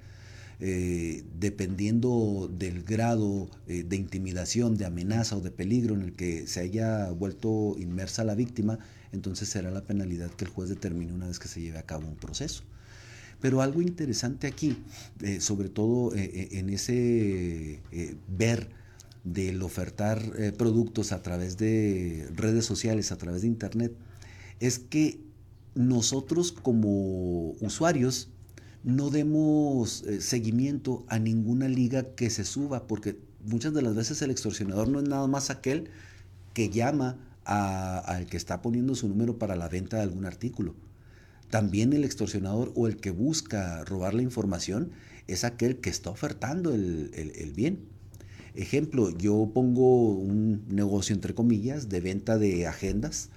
Eh, 0.60 1.22
dependiendo 1.38 2.50
del 2.52 2.82
grado 2.82 3.48
eh, 3.68 3.84
de 3.84 3.94
intimidación, 3.94 4.76
de 4.76 4.86
amenaza 4.86 5.36
o 5.36 5.40
de 5.40 5.52
peligro 5.52 5.94
en 5.94 6.02
el 6.02 6.16
que 6.16 6.48
se 6.48 6.58
haya 6.58 7.12
vuelto 7.12 7.76
inmersa 7.78 8.24
la 8.24 8.34
víctima, 8.34 8.80
entonces 9.12 9.48
será 9.48 9.70
la 9.70 9.82
penalidad 9.82 10.32
que 10.32 10.46
el 10.46 10.50
juez 10.50 10.68
determine 10.68 11.12
una 11.12 11.28
vez 11.28 11.38
que 11.38 11.46
se 11.46 11.60
lleve 11.60 11.78
a 11.78 11.84
cabo 11.84 12.08
un 12.08 12.16
proceso. 12.16 12.64
Pero 13.40 13.62
algo 13.62 13.82
interesante 13.82 14.48
aquí, 14.48 14.76
eh, 15.22 15.40
sobre 15.40 15.68
todo 15.68 16.12
en 16.16 16.70
ese 16.70 17.80
ver 18.26 18.68
del 19.22 19.62
ofertar 19.62 20.20
productos 20.56 21.12
a 21.12 21.22
través 21.22 21.56
de 21.56 22.28
redes 22.34 22.64
sociales, 22.64 23.12
a 23.12 23.16
través 23.16 23.42
de 23.42 23.46
Internet, 23.46 23.92
es 24.58 24.80
que 24.80 25.20
nosotros 25.76 26.50
como 26.50 27.52
usuarios 27.60 28.28
no 28.84 29.10
demos 29.10 30.04
seguimiento 30.20 31.04
a 31.08 31.18
ninguna 31.18 31.68
liga 31.68 32.14
que 32.14 32.30
se 32.30 32.44
suba, 32.44 32.86
porque 32.86 33.18
muchas 33.44 33.74
de 33.74 33.82
las 33.82 33.94
veces 33.94 34.22
el 34.22 34.30
extorsionador 34.30 34.88
no 34.88 35.00
es 35.00 35.08
nada 35.08 35.26
más 35.26 35.50
aquel 35.50 35.90
que 36.54 36.70
llama 36.70 37.18
al 37.44 38.26
que 38.26 38.36
está 38.36 38.60
poniendo 38.60 38.94
su 38.94 39.08
número 39.08 39.38
para 39.38 39.56
la 39.56 39.68
venta 39.68 39.96
de 39.96 40.02
algún 40.02 40.26
artículo 40.26 40.74
también 41.50 41.92
el 41.92 42.04
extorsionador 42.04 42.72
o 42.74 42.86
el 42.86 42.96
que 42.96 43.10
busca 43.10 43.84
robar 43.84 44.14
la 44.14 44.22
información 44.22 44.90
es 45.26 45.44
aquel 45.44 45.78
que 45.78 45.90
está 45.90 46.10
ofertando 46.10 46.72
el, 46.72 47.52
bien. 47.54 47.80
Ejemplo, 48.54 49.16
yo 49.16 49.50
pongo 49.54 50.12
un 50.12 50.64
negocio 50.68 51.14
entre 51.14 51.34
comillas 51.34 51.88
de 51.88 52.00
venta 52.00 52.38
de 52.38 52.66
agendas 52.66 53.30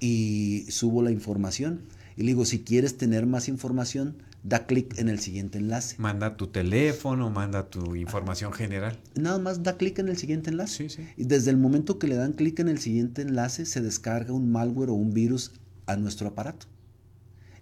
y 0.00 0.66
subo 0.68 1.02
la 1.02 1.10
información. 1.10 1.82
Y 2.16 2.22
le 2.22 2.28
digo, 2.28 2.44
si 2.44 2.60
quieres 2.60 2.96
tener 2.96 3.26
más 3.26 3.48
información, 3.48 4.16
da 4.46 4.64
clic 4.66 4.96
en 4.98 5.08
el 5.08 5.18
siguiente 5.18 5.58
enlace. 5.58 5.96
Manda 5.98 6.36
tu 6.36 6.46
teléfono, 6.46 7.30
manda 7.30 7.68
tu 7.68 7.96
información 7.96 8.52
general. 8.52 8.96
Nada 9.16 9.40
más 9.40 9.64
da 9.64 9.76
clic 9.76 9.98
en 9.98 10.08
el 10.08 10.16
siguiente 10.16 10.50
enlace. 10.50 10.86
Y 11.16 11.24
desde 11.24 11.50
el 11.50 11.56
momento 11.56 11.98
que 11.98 12.06
le 12.06 12.14
dan 12.14 12.32
clic 12.32 12.60
en 12.60 12.68
el 12.68 12.78
siguiente 12.78 13.22
enlace, 13.22 13.66
se 13.66 13.80
descarga 13.80 14.32
un 14.32 14.52
malware 14.52 14.90
o 14.90 14.94
un 14.94 15.12
virus 15.12 15.52
a 15.86 15.96
nuestro 15.96 16.28
aparato. 16.28 16.66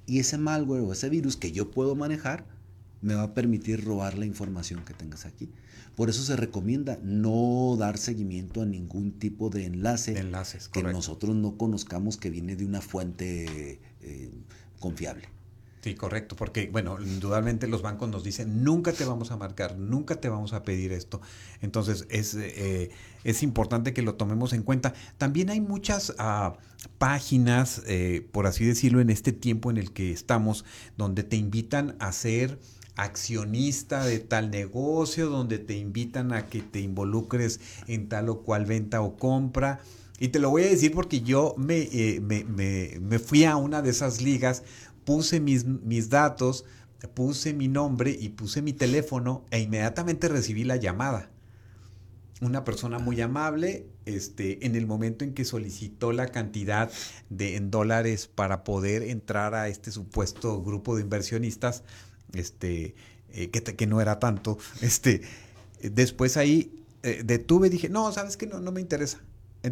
Y 0.06 0.18
ese 0.18 0.36
malware 0.36 0.82
o 0.82 0.92
ese 0.92 1.08
virus 1.08 1.36
que 1.38 1.52
yo 1.52 1.70
puedo 1.70 1.94
manejar 1.94 2.46
me 3.00 3.14
va 3.14 3.22
a 3.22 3.34
permitir 3.34 3.82
robar 3.84 4.18
la 4.18 4.26
información 4.26 4.84
que 4.84 4.92
tengas 4.92 5.24
aquí. 5.24 5.50
Por 5.94 6.10
eso 6.10 6.22
se 6.22 6.36
recomienda 6.36 6.98
no 7.02 7.76
dar 7.78 7.96
seguimiento 7.96 8.60
a 8.60 8.66
ningún 8.66 9.12
tipo 9.12 9.48
de 9.48 9.64
enlace 9.64 10.18
Enlaces, 10.18 10.68
que 10.68 10.82
nosotros 10.82 11.34
no 11.34 11.56
conozcamos 11.56 12.18
que 12.18 12.30
viene 12.30 12.56
de 12.56 12.66
una 12.66 12.80
fuente 12.80 13.80
eh, 14.00 14.30
confiable. 14.80 15.33
Sí, 15.84 15.94
correcto, 15.94 16.34
porque 16.34 16.70
bueno, 16.72 16.96
indudablemente 16.98 17.68
los 17.68 17.82
bancos 17.82 18.08
nos 18.08 18.24
dicen, 18.24 18.64
nunca 18.64 18.90
te 18.94 19.04
vamos 19.04 19.30
a 19.32 19.36
marcar, 19.36 19.76
nunca 19.76 20.18
te 20.18 20.30
vamos 20.30 20.54
a 20.54 20.62
pedir 20.62 20.92
esto. 20.92 21.20
Entonces 21.60 22.06
es, 22.08 22.34
eh, 22.36 22.88
es 23.22 23.42
importante 23.42 23.92
que 23.92 24.00
lo 24.00 24.14
tomemos 24.14 24.54
en 24.54 24.62
cuenta. 24.62 24.94
También 25.18 25.50
hay 25.50 25.60
muchas 25.60 26.14
ah, 26.18 26.56
páginas, 26.96 27.82
eh, 27.86 28.26
por 28.32 28.46
así 28.46 28.64
decirlo, 28.64 29.02
en 29.02 29.10
este 29.10 29.32
tiempo 29.32 29.70
en 29.70 29.76
el 29.76 29.92
que 29.92 30.10
estamos, 30.10 30.64
donde 30.96 31.22
te 31.22 31.36
invitan 31.36 31.96
a 31.98 32.12
ser 32.12 32.58
accionista 32.96 34.06
de 34.06 34.20
tal 34.20 34.50
negocio, 34.50 35.28
donde 35.28 35.58
te 35.58 35.76
invitan 35.76 36.32
a 36.32 36.46
que 36.46 36.62
te 36.62 36.80
involucres 36.80 37.60
en 37.88 38.08
tal 38.08 38.30
o 38.30 38.40
cual 38.40 38.64
venta 38.64 39.02
o 39.02 39.18
compra. 39.18 39.80
Y 40.18 40.28
te 40.28 40.38
lo 40.38 40.48
voy 40.48 40.62
a 40.62 40.68
decir 40.68 40.92
porque 40.92 41.20
yo 41.20 41.54
me, 41.58 41.80
eh, 41.92 42.20
me, 42.22 42.44
me, 42.44 42.98
me 43.02 43.18
fui 43.18 43.44
a 43.44 43.56
una 43.56 43.82
de 43.82 43.90
esas 43.90 44.22
ligas 44.22 44.62
puse 45.04 45.40
mis, 45.40 45.64
mis 45.64 46.10
datos, 46.10 46.64
puse 47.08 47.52
mi 47.52 47.68
nombre 47.68 48.16
y 48.18 48.30
puse 48.30 48.62
mi 48.62 48.72
teléfono 48.72 49.44
e 49.50 49.60
inmediatamente 49.60 50.28
recibí 50.28 50.64
la 50.64 50.76
llamada. 50.76 51.30
Una 52.40 52.64
persona 52.64 52.98
muy 52.98 53.20
amable, 53.20 53.86
este, 54.06 54.66
en 54.66 54.74
el 54.74 54.86
momento 54.86 55.24
en 55.24 55.34
que 55.34 55.44
solicitó 55.44 56.12
la 56.12 56.28
cantidad 56.28 56.90
de 57.30 57.56
en 57.56 57.70
dólares 57.70 58.26
para 58.26 58.64
poder 58.64 59.02
entrar 59.02 59.54
a 59.54 59.68
este 59.68 59.92
supuesto 59.92 60.62
grupo 60.62 60.96
de 60.96 61.02
inversionistas, 61.02 61.84
este, 62.32 62.94
eh, 63.32 63.50
que, 63.50 63.62
que, 63.62 63.86
no 63.86 64.00
era 64.00 64.18
tanto, 64.18 64.58
este, 64.82 65.22
después 65.80 66.36
ahí 66.36 66.84
eh, 67.02 67.22
detuve 67.24 67.68
y 67.68 67.70
dije, 67.70 67.88
no, 67.88 68.10
sabes 68.12 68.36
que 68.36 68.46
no, 68.46 68.60
no 68.60 68.72
me 68.72 68.80
interesa. 68.80 69.20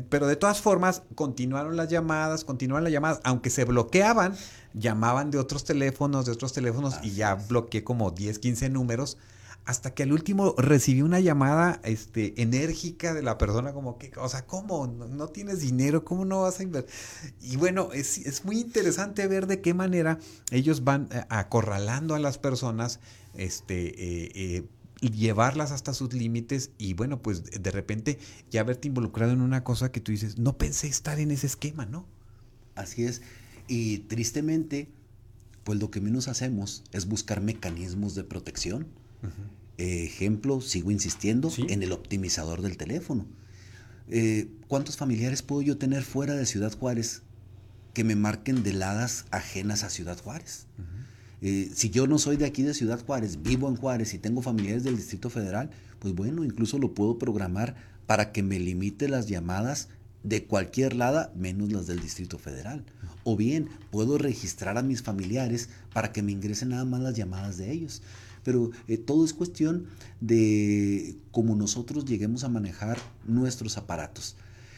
Pero 0.09 0.27
de 0.27 0.37
todas 0.37 0.61
formas, 0.61 1.03
continuaron 1.15 1.77
las 1.77 1.89
llamadas, 1.89 2.45
continuaron 2.45 2.85
las 2.85 2.93
llamadas, 2.93 3.21
aunque 3.25 3.51
se 3.51 3.65
bloqueaban, 3.65 4.35
llamaban 4.73 5.31
de 5.31 5.39
otros 5.39 5.65
teléfonos, 5.65 6.27
de 6.27 6.33
otros 6.33 6.53
teléfonos, 6.53 6.95
y 7.03 7.11
ya 7.13 7.35
bloqueé 7.35 7.85
como 7.85 8.11
10, 8.11 8.39
15 8.39 8.71
números, 8.71 9.19
hasta 9.65 9.95
que 9.95 10.03
al 10.03 10.13
último 10.13 10.55
recibí 10.59 11.03
una 11.03 11.21
llamada 11.21 11.81
este, 11.85 12.41
enérgica 12.43 13.15
de 13.15 13.23
la 13.23 13.39
persona, 13.39 13.73
como 13.73 13.97
que, 13.97 14.11
o 14.17 14.29
sea, 14.29 14.45
¿cómo? 14.47 14.87
No, 14.87 15.29
tienes 15.29 15.61
dinero, 15.61 16.05
¿cómo 16.05 16.25
no 16.25 16.43
vas 16.43 16.59
a 16.59 16.63
invertir? 16.65 16.93
Y 17.41 17.57
bueno, 17.57 17.91
es, 17.93 18.45
muy 18.45 18.59
interesante 18.59 19.27
ver 19.29 19.47
de 19.47 19.61
qué 19.61 19.73
manera 19.73 20.19
ellos 20.51 20.85
van 20.85 21.09
eh, 21.13 21.25
acorralando 21.29 22.15
a 22.15 22.19
las 22.19 22.39
personas, 22.39 22.99
este, 23.35 23.89
eh, 23.89 24.33
eh, 24.35 24.65
llevarlas 25.11 25.73
hasta 25.73 25.95
sus 25.95 26.13
límites 26.13 26.71
y 26.79 26.95
bueno, 26.95 27.21
pues 27.21 27.45
de 27.45 27.71
repente 27.71 28.19
ya 28.51 28.63
verte 28.63 28.89
involucrado 28.89 29.33
en 29.33 29.41
una 29.41 29.65
cosa 29.65 29.91
que 29.91 30.01
tú 30.01 30.13
dices, 30.13 30.39
no 30.39 30.57
pensé 30.57 30.87
estar 30.87 31.19
en 31.19 31.31
ese 31.31 31.47
esquema, 31.47 31.87
¿no? 31.87 32.07
Así 32.75 33.05
es. 33.05 33.23
Y 33.69 33.99
tristemente, 33.99 34.89
pues 35.65 35.79
lo 35.79 35.91
que 35.91 36.01
menos 36.01 36.29
hacemos 36.29 36.85
es 36.93 37.07
buscar 37.07 37.41
mecanismos 37.41 38.15
de 38.15 38.25
protección. 38.25 38.87
ejemplo, 39.77 40.61
sigo 40.61 40.91
insistiendo, 40.91 41.51
en 41.69 41.83
el 41.83 41.93
optimizador 41.93 42.63
del 42.63 42.77
teléfono. 42.77 43.27
Eh, 44.09 44.49
¿Cuántos 44.69 44.97
familiares 44.97 45.43
puedo 45.43 45.63
yo 45.63 45.79
tener 45.79 46.03
fuera 46.03 46.35
de 46.35 46.47
Ciudad 46.47 46.77
Juárez 46.77 47.23
que 47.95 48.05
me 48.05 48.15
marquen 48.15 48.63
de 48.63 48.73
ladas 48.73 49.27
ajenas 49.31 49.85
a 49.85 49.91
Ciudad 49.91 50.19
Juárez? 50.19 50.67
Eh, 51.43 51.71
si 51.75 51.91
yo 51.91 52.07
no 52.07 52.19
soy 52.19 52.37
de 52.37 52.47
aquí 52.47 52.63
de 52.63 52.73
Ciudad 52.73 53.05
Juárez, 53.05 53.43
vivo 53.43 53.69
en 53.69 53.77
Juárez 53.77 54.15
y 54.15 54.19
tengo 54.19 54.43
familiares 54.43 54.85
del 54.85 54.97
Distrito 54.97 55.29
Federal, 55.29 55.71
pues 55.99 56.15
bueno, 56.15 56.45
incluso 56.45 56.79
lo 56.79 56.95
puedo 56.95 57.19
programar 57.19 57.75
para 58.07 58.31
que 58.31 58.45
me 58.45 58.61
limite 58.61 59.09
las 59.09 59.27
llamadas 59.27 59.89
de 60.23 60.45
cualquier 60.45 60.95
lada 60.95 61.33
menos 61.35 61.73
las 61.73 61.89
del 61.89 62.01
Distrito 62.01 62.39
Federal. 62.39 62.85
O 63.25 63.37
bien 63.37 63.69
puedo 63.91 64.19
registrar 64.19 64.79
a 64.79 64.83
mis 64.83 65.03
familiares 65.03 65.69
para 65.93 66.13
que 66.13 66.23
me 66.23 66.31
ingresen 66.31 66.71
nada 66.71 66.85
más 66.85 67.01
las 67.01 67.17
llamadas 67.17 67.59
de 67.59 67.73
ellos. 67.73 68.03
Pero 68.45 68.71
eh, 68.87 68.97
todo 68.99 69.25
es 69.25 69.35
cuestión 69.35 69.87
de 70.21 71.17
cómo 71.33 71.57
nosotros 71.57 72.05
lleguemos 72.05 72.45
a 72.45 72.49
manejar 72.49 72.99
nuestros 73.27 73.79
aparatos. 73.79 74.37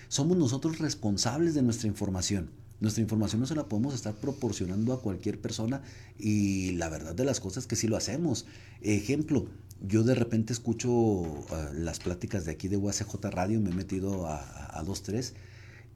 Somos 0.08 0.36
nosotros 0.38 0.78
responsables 0.78 1.54
de 1.54 1.62
nuestra 1.62 1.88
información. 1.88 2.50
Nuestra 2.84 3.00
información 3.00 3.40
no 3.40 3.46
se 3.46 3.54
la 3.54 3.64
podemos 3.64 3.94
estar 3.94 4.12
proporcionando 4.12 4.92
a 4.92 5.00
cualquier 5.00 5.40
persona 5.40 5.80
y 6.18 6.72
la 6.72 6.90
verdad 6.90 7.14
de 7.14 7.24
las 7.24 7.40
cosas 7.40 7.64
es 7.64 7.66
que 7.66 7.76
sí 7.76 7.88
lo 7.88 7.96
hacemos. 7.96 8.44
Ejemplo, 8.82 9.46
yo 9.88 10.02
de 10.02 10.14
repente 10.14 10.52
escucho 10.52 11.46
ah, 11.48 11.70
las 11.72 11.98
pláticas 11.98 12.44
de 12.44 12.52
aquí 12.52 12.68
de 12.68 12.76
UACJ 12.76 13.14
Radio, 13.30 13.58
me 13.58 13.70
he 13.70 13.72
metido 13.72 14.26
a, 14.26 14.82
dos, 14.84 15.02
tres, 15.02 15.32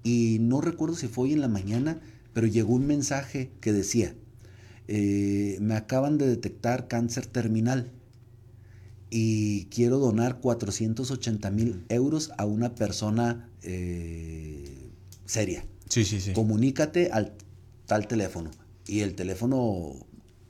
y 0.02 0.38
no 0.40 0.62
recuerdo 0.62 0.96
si 0.96 1.08
fue 1.08 1.24
hoy 1.24 1.34
en 1.34 1.42
la 1.42 1.48
mañana, 1.48 2.00
pero 2.32 2.46
llegó 2.46 2.72
un 2.72 2.86
mensaje 2.86 3.50
que 3.60 3.74
decía, 3.74 4.14
eh, 4.86 5.58
me 5.60 5.74
acaban 5.74 6.16
de 6.16 6.26
detectar 6.26 6.88
cáncer 6.88 7.26
terminal 7.26 7.90
y 9.10 9.66
quiero 9.66 9.98
donar 9.98 10.40
480 10.40 11.50
mil 11.50 11.84
euros 11.90 12.32
a 12.38 12.46
una 12.46 12.74
persona 12.74 13.50
eh, 13.60 14.88
seria. 15.26 15.66
Sí, 15.88 16.04
sí, 16.04 16.20
sí. 16.20 16.32
Comunícate 16.32 17.10
al 17.12 17.32
tal 17.86 18.06
teléfono. 18.06 18.50
Y 18.86 19.00
el 19.00 19.14
teléfono 19.14 19.94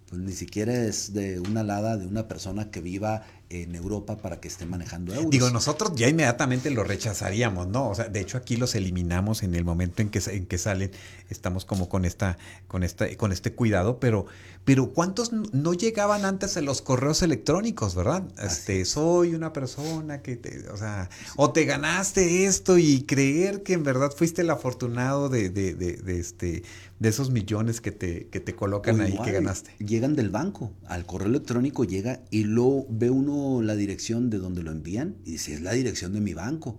pues, 0.09 0.22
ni 0.22 0.33
siquiera 0.33 0.72
es 0.72 1.12
de 1.12 1.38
una 1.40 1.61
alada 1.61 1.96
de 1.96 2.07
una 2.07 2.29
persona 2.29 2.70
que 2.70 2.81
viva 2.81 3.24
en 3.51 3.74
Europa 3.74 4.18
para 4.18 4.40
que 4.40 4.48
esté 4.48 4.66
manejando 4.66 5.14
euros. 5.14 5.31
Digo, 5.31 5.51
nosotros 5.51 5.92
ya 5.94 6.09
inmediatamente 6.09 6.70
lo 6.70 6.85
rechazaríamos, 6.85 7.68
¿no? 7.68 7.88
O 7.88 7.94
sea, 7.94 8.09
de 8.09 8.20
hecho 8.20 8.37
aquí 8.38 8.57
los 8.57 8.74
eliminamos 8.74 9.42
en 9.42 9.55
el 9.55 9.64
momento 9.64 10.03
en 10.03 10.11
que, 10.11 10.20
en 10.31 10.46
que 10.46 10.59
salen, 10.59 10.90
estamos 11.31 11.64
como 11.64 11.88
con 11.88 12.05
esta, 12.05 12.38
con 12.66 12.83
esta, 12.83 13.14
con 13.16 13.33
este 13.33 13.55
cuidado, 13.55 14.01
pero, 14.01 14.27
pero 14.64 14.90
¿cuántos 14.92 15.33
no 15.33 15.73
llegaban 15.73 16.25
antes 16.25 16.57
a 16.57 16.61
los 16.61 16.83
correos 16.83 17.23
electrónicos, 17.23 17.94
verdad? 17.94 18.25
Este, 18.42 18.85
soy 18.85 19.35
una 19.35 19.53
persona 19.53 20.21
que 20.21 20.37
te, 20.37 20.68
o 20.68 20.77
sea, 20.77 21.09
o 21.37 21.53
te 21.53 21.64
ganaste 21.64 22.44
esto 22.44 22.77
y 22.77 23.03
creer 23.03 23.62
que 23.62 23.73
en 23.73 23.83
verdad 23.83 24.11
fuiste 24.14 24.42
el 24.42 24.51
afortunado 24.51 25.29
de, 25.31 25.49
de, 25.49 25.75
de, 25.75 26.18
este, 26.18 26.64
de 26.99 27.09
esos 27.09 27.31
millones 27.31 27.81
que 27.81 27.92
te, 27.92 28.29
que 28.29 28.40
te 28.40 28.55
colocan 28.55 29.01
ahí 29.01 29.18
que 29.25 29.33
ganaste. 29.33 29.71
Llegan 29.79 30.14
del 30.14 30.31
banco, 30.31 30.73
al 30.87 31.07
correo 31.07 31.29
electrónico 31.29 31.85
llega 31.85 32.21
y 32.31 32.44
lo 32.44 32.85
ve 32.90 33.11
uno 33.11 33.62
la 33.62 33.75
dirección 33.75 34.29
de 34.29 34.38
donde 34.38 34.62
lo 34.62 34.71
envían 34.71 35.16
y 35.25 35.33
dice, 35.33 35.55
es 35.55 35.62
la 35.62 35.73
dirección 35.73 36.12
de 36.12 36.21
mi 36.21 36.35
banco. 36.35 36.79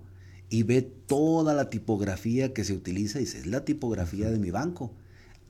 Y 0.51 0.63
ve 0.63 0.81
toda 0.81 1.53
la 1.53 1.69
tipografía 1.69 2.53
que 2.53 2.63
se 2.63 2.73
utiliza 2.73 3.19
y 3.19 3.25
dice, 3.25 3.39
es 3.39 3.45
la 3.45 3.65
tipografía 3.65 4.29
de 4.31 4.39
mi 4.39 4.51
banco. 4.51 4.93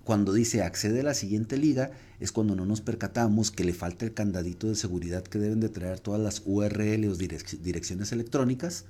Cuando 0.10 0.34
dice 0.34 0.64
accede 0.64 1.02
a 1.02 1.04
la 1.04 1.14
siguiente 1.14 1.56
liga, 1.56 1.92
es 2.20 2.32
cuando 2.32 2.56
no 2.56 2.66
nos 2.66 2.82
percatamos 2.82 3.52
que 3.52 3.64
le 3.64 3.74
falta 3.74 4.06
el 4.06 4.14
candadito 4.16 4.66
de 4.66 4.74
seguridad 4.74 5.22
que 5.22 5.38
deben 5.38 5.60
de 5.60 5.70
traer 5.70 6.00
todas 6.00 6.20
las 6.20 6.42
URL 6.48 7.08
o 7.10 7.16
direcciones 7.16 8.12
electrónicas. 8.12 8.86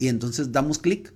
Y 0.00 0.08
entonces 0.08 0.50
damos 0.50 0.80
clic 0.80 1.12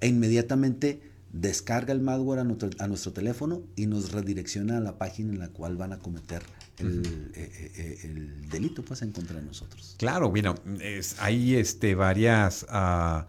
e 0.00 0.08
inmediatamente 0.08 1.00
descarga 1.32 1.94
el 1.94 2.02
malware 2.02 2.40
a 2.40 2.44
nuestro, 2.44 3.12
teléfono 3.14 3.62
y 3.74 3.86
nos 3.86 4.12
redirecciona 4.12 4.76
a 4.76 4.80
la 4.80 4.98
página 4.98 5.32
en 5.32 5.38
la 5.38 5.48
cual 5.48 5.78
van 5.78 5.94
a 5.94 5.98
cometer 5.98 6.42
el, 6.76 7.06
eh, 7.06 7.72
eh, 7.74 7.98
eh, 8.04 8.32
delito 8.50 8.84
pues 8.84 9.00
en 9.00 9.12
contra 9.12 9.36
de 9.36 9.46
nosotros. 9.46 9.94
Claro, 9.96 10.28
bueno, 10.28 10.54
hay 11.20 11.54
este, 11.54 11.94
varias, 11.94 12.64
uh, 12.64 13.22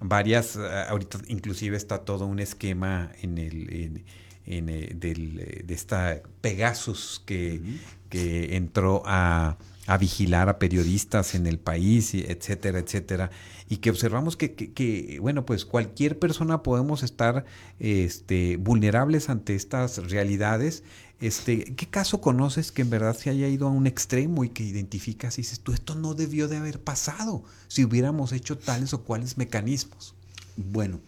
varias, 0.00 0.56
uh, 0.56 0.62
ahorita 0.88 1.20
inclusive 1.28 1.76
está 1.76 1.98
todo 1.98 2.26
un 2.26 2.40
esquema 2.40 3.12
en 3.22 3.38
el... 3.38 3.72
En, 3.72 4.04
del, 4.46 5.62
de 5.64 5.74
esta 5.74 6.22
Pegasus 6.40 7.22
que, 7.24 7.60
que 8.08 8.56
entró 8.56 9.02
a, 9.06 9.56
a 9.86 9.98
vigilar 9.98 10.48
a 10.48 10.58
periodistas 10.58 11.34
en 11.34 11.46
el 11.46 11.58
país, 11.58 12.14
etcétera, 12.14 12.78
etcétera, 12.78 13.30
y 13.68 13.78
que 13.78 13.90
observamos 13.90 14.36
que, 14.36 14.54
que, 14.54 15.18
bueno, 15.20 15.44
pues 15.44 15.64
cualquier 15.64 16.18
persona 16.18 16.62
podemos 16.62 17.02
estar 17.02 17.44
este, 17.78 18.56
vulnerables 18.56 19.28
ante 19.28 19.54
estas 19.54 19.98
realidades. 20.10 20.84
Este, 21.20 21.64
¿Qué 21.74 21.86
caso 21.86 22.20
conoces 22.20 22.72
que 22.72 22.82
en 22.82 22.90
verdad 22.90 23.16
se 23.16 23.30
haya 23.30 23.48
ido 23.48 23.66
a 23.66 23.70
un 23.70 23.86
extremo 23.86 24.44
y 24.44 24.50
que 24.50 24.64
identificas 24.64 25.38
y 25.38 25.42
dices, 25.42 25.60
tú 25.60 25.72
esto 25.72 25.94
no 25.94 26.14
debió 26.14 26.48
de 26.48 26.56
haber 26.56 26.80
pasado 26.80 27.44
si 27.68 27.84
hubiéramos 27.84 28.32
hecho 28.32 28.58
tales 28.58 28.92
o 28.92 29.02
cuales 29.02 29.38
mecanismos? 29.38 30.14
Bueno, 30.56 31.00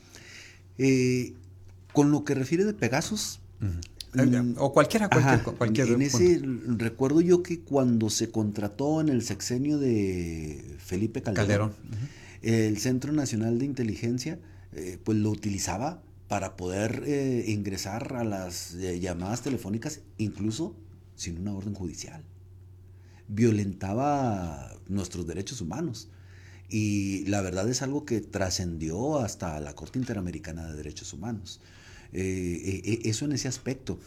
eh, 0.78 1.34
con 1.94 2.10
lo 2.10 2.24
que 2.24 2.34
refiere 2.34 2.64
de 2.64 2.74
Pegasus, 2.74 3.40
Mm, 4.14 4.54
o 4.58 4.72
cualquiera, 4.72 5.08
cualquier, 5.58 5.88
En 5.88 6.02
ese 6.02 6.40
recuerdo 6.66 7.20
yo 7.20 7.42
que 7.42 7.60
cuando 7.60 8.10
se 8.10 8.30
contrató 8.30 9.00
en 9.00 9.08
el 9.08 9.22
sexenio 9.22 9.78
de 9.78 10.76
Felipe 10.78 11.20
Calderón, 11.22 11.72
el 12.42 12.78
Centro 12.78 13.12
Nacional 13.12 13.58
de 13.58 13.64
Inteligencia, 13.64 14.38
eh, 14.72 14.98
pues 15.02 15.18
lo 15.18 15.30
utilizaba 15.30 16.02
para 16.28 16.56
poder 16.56 17.02
eh, 17.06 17.44
ingresar 17.48 18.14
a 18.14 18.24
las 18.24 18.74
eh, 18.74 19.00
llamadas 19.00 19.42
telefónicas, 19.42 20.00
incluso 20.16 20.76
sin 21.16 21.38
una 21.38 21.52
orden 21.52 21.74
judicial. 21.74 22.22
Violentaba 23.26 24.76
nuestros 24.88 25.26
derechos 25.26 25.60
humanos. 25.60 26.08
Y 26.68 27.24
la 27.26 27.40
verdad 27.40 27.68
es 27.68 27.82
algo 27.82 28.04
que 28.04 28.20
trascendió 28.20 29.18
hasta 29.18 29.58
la 29.60 29.74
Corte 29.74 29.98
Interamericana 29.98 30.66
de 30.66 30.76
Derechos 30.76 31.12
Humanos. 31.12 31.60
Eh, 32.14 32.80
eh, 32.84 33.00
eso 33.04 33.24
en 33.24 33.32
ese 33.32 33.48
aspecto. 33.48 33.98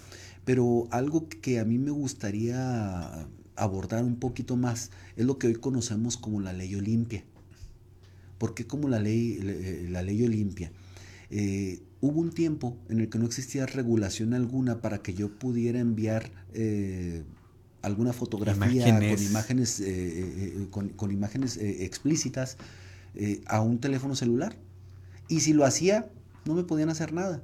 Pero 0.46 0.88
algo 0.92 1.28
que 1.28 1.60
a 1.60 1.66
mí 1.66 1.78
me 1.78 1.92
gustaría 1.92 3.28
abordar 3.56 4.04
un 4.04 4.16
poquito 4.16 4.56
más 4.56 4.92
es 5.18 5.26
lo 5.26 5.38
que 5.38 5.48
hoy 5.48 5.56
conocemos 5.56 6.16
como 6.18 6.40
la 6.40 6.54
ley 6.54 6.74
Olimpia. 6.76 7.24
¿Por 8.38 8.54
qué 8.54 8.66
como 8.66 8.88
la 8.88 9.00
ley, 9.00 9.40
eh, 9.42 9.88
la 9.90 10.02
ley 10.02 10.24
Olimpia? 10.24 10.72
hubo 12.00 12.22
un 12.22 12.32
tiempo 12.32 12.78
en 12.88 13.02
el 13.02 13.10
que 13.10 13.20
no 13.20 13.26
existía 13.26 13.66
regulación 13.66 14.34
alguna 14.34 14.80
para 14.80 15.00
que 15.00 15.14
yo 15.14 15.28
pudiera 15.28 15.78
enviar 15.78 16.32
alguna 17.82 18.14
fotografía 18.14 18.86
con 18.96 19.22
imágenes, 19.22 19.84
con, 20.72 20.88
con, 20.88 21.12
imágenes 21.12 21.58
explícitas 21.58 22.56
a 23.46 23.60
un 23.60 23.80
teléfono 23.80 24.16
celular. 24.16 24.56
Y 25.28 25.42
si 25.42 25.52
lo 25.52 25.66
hacía, 25.66 26.10
no 26.46 26.56
me 26.56 26.64
podían 26.64 26.90
hacer 26.90 27.12
nada. 27.12 27.44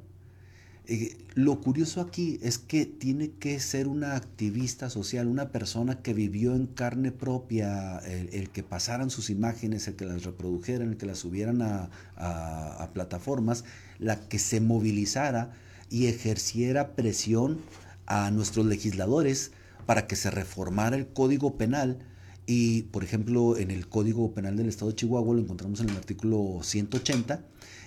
Eh, 0.86 1.17
lo 1.34 1.62
curioso 1.62 2.02
aquí 2.02 2.39
es 2.41 2.58
que 2.58 2.86
tiene 2.86 3.32
que 3.32 3.60
ser 3.62 3.88
una 3.88 4.17
activista 4.17 4.89
social, 4.89 5.28
una 5.28 5.50
persona 5.50 6.02
que 6.02 6.13
vivió 6.13 6.56
en 6.56 6.67
carne 6.67 7.12
propia 7.12 8.00
el, 8.00 8.50
que 8.50 8.63
pasaran 8.63 9.10
sus 9.10 9.30
imágenes, 9.30 9.88
el 9.88 9.96
que 9.96 10.06
las 10.06 10.24
reprodujeran, 10.24 10.89
el 10.89 10.98
que 10.98 11.06
las 11.06 11.19
subieran 11.19 11.62
a, 11.62 12.89
plataformas, 12.93 13.63
la 13.98 14.28
que 14.28 14.39
se 14.39 14.60
movilizara 14.60 15.54
y 15.89 16.08
ejerciera 16.08 16.96
presión 16.96 17.60
a 18.06 18.30
nuestros 18.32 18.65
legisladores 18.65 19.52
para 19.86 20.06
que 20.06 20.17
se 20.17 20.32
reformara 20.32 20.98
el 20.98 21.08
código 21.08 21.56
penal. 21.58 22.00
Y, 22.46 22.84
por 22.84 23.06
ejemplo, 23.06 23.58
en 23.58 23.72
el 23.72 23.88
Código 23.88 24.34
Penal 24.34 24.58
del 24.58 24.67
Estado 24.67 24.91
de 24.91 24.98
Chihuahua 24.98 25.34
lo 25.34 25.41
encontramos 25.41 25.80
en 25.80 25.89
el 25.89 25.96
artículo 25.96 26.60
180, 26.62 27.41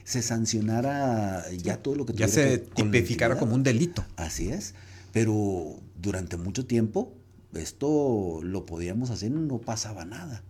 se 0.07 0.23
sancionara 0.23 1.45
ya 1.51 1.79
todo 1.79 1.97
lo 1.97 2.07
que 2.07 2.13
ya 2.13 2.29
se 2.29 2.59
tipificara 2.59 3.37
como 3.37 3.57
un 3.57 3.65
delito. 3.65 4.05
Así 4.15 4.51
es, 4.51 4.75
pero 5.13 5.81
durante 6.01 6.37
mucho 6.37 6.65
tiempo 6.65 7.13
esto 7.55 8.39
lo 8.41 8.67
podíamos 8.67 9.11
hacer 9.11 9.33
y 9.33 9.35
no 9.35 9.59
pasaba 9.59 10.05
nada. 10.05 10.45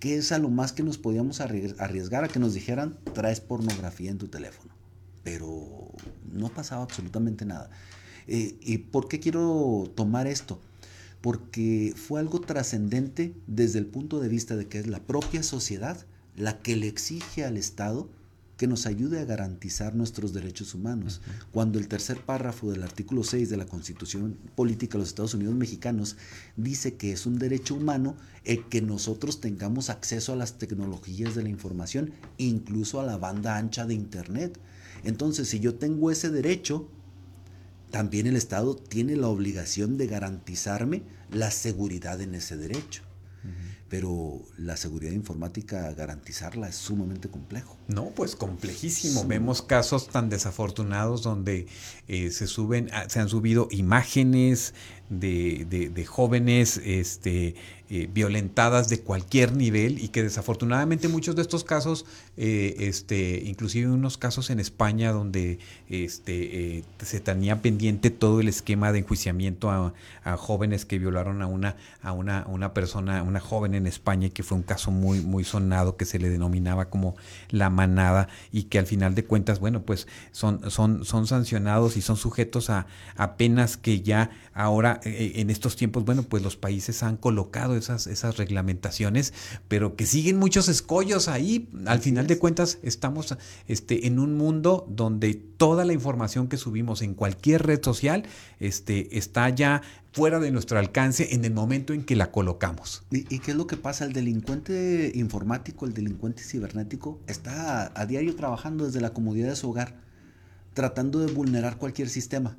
¿Qué 0.00 0.16
es 0.16 0.32
a 0.32 0.38
lo 0.38 0.48
más 0.48 0.72
que 0.72 0.82
nos 0.82 0.98
podíamos 0.98 1.40
arriesgar 1.40 2.24
a 2.24 2.28
que 2.28 2.40
nos 2.40 2.54
dijeran 2.54 2.98
traes 3.14 3.40
pornografía 3.40 4.10
en 4.10 4.18
tu 4.18 4.26
teléfono? 4.26 4.74
Pero 5.22 5.92
no 6.32 6.48
pasaba 6.48 6.82
absolutamente 6.82 7.44
nada. 7.44 7.70
Eh, 8.26 8.56
¿Y 8.60 8.78
por 8.78 9.06
qué 9.06 9.20
quiero 9.20 9.90
tomar 9.94 10.26
esto? 10.26 10.60
porque 11.20 11.94
fue 11.96 12.20
algo 12.20 12.40
trascendente 12.40 13.34
desde 13.48 13.80
el 13.80 13.86
punto 13.86 14.20
de 14.20 14.28
vista 14.28 14.54
de 14.54 14.68
que 14.68 14.78
es 14.78 14.86
la 14.86 15.00
propia 15.00 15.42
sociedad 15.42 16.06
la 16.36 16.60
que 16.60 16.76
le 16.76 16.86
exige 16.86 17.44
al 17.44 17.56
Estado 17.56 18.08
que 18.58 18.66
nos 18.66 18.86
ayude 18.86 19.20
a 19.20 19.24
garantizar 19.24 19.94
nuestros 19.94 20.34
derechos 20.34 20.74
humanos. 20.74 21.22
Cuando 21.52 21.78
el 21.78 21.86
tercer 21.86 22.20
párrafo 22.20 22.70
del 22.70 22.82
artículo 22.82 23.22
6 23.22 23.48
de 23.48 23.56
la 23.56 23.66
Constitución 23.66 24.36
Política 24.56 24.94
de 24.94 24.98
los 24.98 25.08
Estados 25.08 25.34
Unidos 25.34 25.54
Mexicanos 25.54 26.16
dice 26.56 26.96
que 26.96 27.12
es 27.12 27.24
un 27.24 27.38
derecho 27.38 27.76
humano 27.76 28.16
el 28.44 28.68
que 28.68 28.82
nosotros 28.82 29.40
tengamos 29.40 29.90
acceso 29.90 30.32
a 30.32 30.36
las 30.36 30.58
tecnologías 30.58 31.36
de 31.36 31.44
la 31.44 31.48
información, 31.48 32.12
incluso 32.36 33.00
a 33.00 33.04
la 33.04 33.16
banda 33.16 33.56
ancha 33.56 33.86
de 33.86 33.94
Internet. 33.94 34.58
Entonces, 35.04 35.48
si 35.48 35.60
yo 35.60 35.76
tengo 35.76 36.10
ese 36.10 36.28
derecho, 36.28 36.88
también 37.92 38.26
el 38.26 38.34
Estado 38.34 38.74
tiene 38.74 39.14
la 39.14 39.28
obligación 39.28 39.96
de 39.96 40.08
garantizarme 40.08 41.04
la 41.30 41.52
seguridad 41.52 42.20
en 42.20 42.34
ese 42.34 42.56
derecho 42.56 43.08
pero 43.88 44.42
la 44.58 44.76
seguridad 44.76 45.12
informática, 45.12 45.92
garantizarla 45.94 46.68
es 46.68 46.76
sumamente 46.76 47.28
complejo. 47.28 47.76
No, 47.88 48.10
pues 48.10 48.36
complejísimo. 48.36 49.24
Vemos 49.24 49.62
casos 49.62 50.08
tan 50.08 50.28
desafortunados 50.28 51.22
donde 51.22 51.66
eh, 52.06 52.30
se 52.30 52.46
suben, 52.46 52.90
ah, 52.92 53.06
se 53.08 53.20
han 53.20 53.28
subido 53.28 53.68
imágenes 53.70 54.74
de, 55.08 55.64
de 55.68 56.06
jóvenes 56.06 56.80
este, 56.84 57.54
eh, 57.90 58.06
violentadas 58.12 58.90
de 58.90 59.00
cualquier 59.00 59.56
nivel 59.56 59.98
y 59.98 60.08
que 60.08 60.22
desafortunadamente 60.22 61.08
muchos 61.08 61.36
de 61.36 61.40
estos 61.40 61.64
casos, 61.64 62.04
eh, 62.36 62.76
este, 62.80 63.42
inclusive 63.46 63.90
unos 63.90 64.18
casos 64.18 64.50
en 64.50 64.60
España 64.60 65.10
donde 65.10 65.58
este, 65.88 66.76
eh, 66.76 66.84
se 67.00 67.20
tenía 67.20 67.62
pendiente 67.62 68.10
todo 68.10 68.40
el 68.40 68.48
esquema 68.48 68.92
de 68.92 68.98
enjuiciamiento 68.98 69.70
a, 69.70 69.94
jóvenes 70.36 70.84
que 70.84 70.98
violaron 70.98 71.40
a 71.40 71.46
una, 71.46 71.76
a 72.02 72.12
una, 72.12 72.44
una 72.46 72.74
persona, 72.74 73.22
una 73.22 73.40
joven 73.40 73.74
en 73.74 73.86
España 73.86 74.26
y 74.26 74.30
que 74.30 74.42
fue 74.42 74.58
un 74.58 74.62
caso 74.62 74.90
muy, 74.90 75.22
muy 75.22 75.42
sonado 75.42 75.96
que 75.96 76.04
se 76.04 76.18
le 76.18 76.28
denominaba 76.28 76.90
como 76.90 77.16
la 77.48 77.70
manada 77.70 78.28
y 78.52 78.64
que 78.64 78.78
al 78.78 78.84
final 78.84 79.14
de 79.14 79.24
cuentas, 79.24 79.60
bueno, 79.60 79.80
pues 79.80 80.06
son, 80.30 80.70
son, 80.70 81.06
son 81.06 81.26
sancionados 81.26 81.96
y 81.96 82.02
son 82.02 82.18
sujetos 82.18 82.68
a, 82.68 82.86
a 83.16 83.38
penas 83.38 83.78
que 83.78 84.02
ya 84.02 84.30
ahora 84.52 84.97
en 85.04 85.50
estos 85.50 85.76
tiempos, 85.76 86.04
bueno, 86.04 86.22
pues 86.22 86.42
los 86.42 86.56
países 86.56 87.02
han 87.02 87.16
colocado 87.16 87.76
esas, 87.76 88.06
esas 88.06 88.36
reglamentaciones, 88.36 89.32
pero 89.68 89.96
que 89.96 90.06
siguen 90.06 90.38
muchos 90.38 90.68
escollos 90.68 91.28
ahí. 91.28 91.68
Al 91.86 92.00
final 92.00 92.26
de 92.26 92.38
cuentas, 92.38 92.78
estamos 92.82 93.36
este, 93.66 94.06
en 94.06 94.18
un 94.18 94.36
mundo 94.36 94.86
donde 94.88 95.34
toda 95.34 95.84
la 95.84 95.92
información 95.92 96.48
que 96.48 96.56
subimos 96.56 97.02
en 97.02 97.14
cualquier 97.14 97.66
red 97.66 97.82
social 97.82 98.24
este, 98.60 99.18
está 99.18 99.48
ya 99.50 99.82
fuera 100.12 100.40
de 100.40 100.50
nuestro 100.50 100.78
alcance 100.78 101.34
en 101.34 101.44
el 101.44 101.52
momento 101.52 101.92
en 101.92 102.04
que 102.04 102.16
la 102.16 102.30
colocamos. 102.30 103.04
¿Y, 103.10 103.38
qué 103.38 103.52
es 103.52 103.56
lo 103.56 103.66
que 103.66 103.76
pasa? 103.76 104.04
El 104.04 104.12
delincuente 104.12 105.12
informático, 105.14 105.86
el 105.86 105.94
delincuente 105.94 106.42
cibernético, 106.42 107.20
está 107.26 107.92
a 107.94 108.06
diario 108.06 108.34
trabajando 108.34 108.86
desde 108.86 109.00
la 109.00 109.12
comodidad 109.12 109.50
de 109.50 109.56
su 109.56 109.70
hogar, 109.70 109.96
tratando 110.74 111.20
de 111.20 111.32
vulnerar 111.32 111.76
cualquier 111.78 112.08
sistema. 112.08 112.56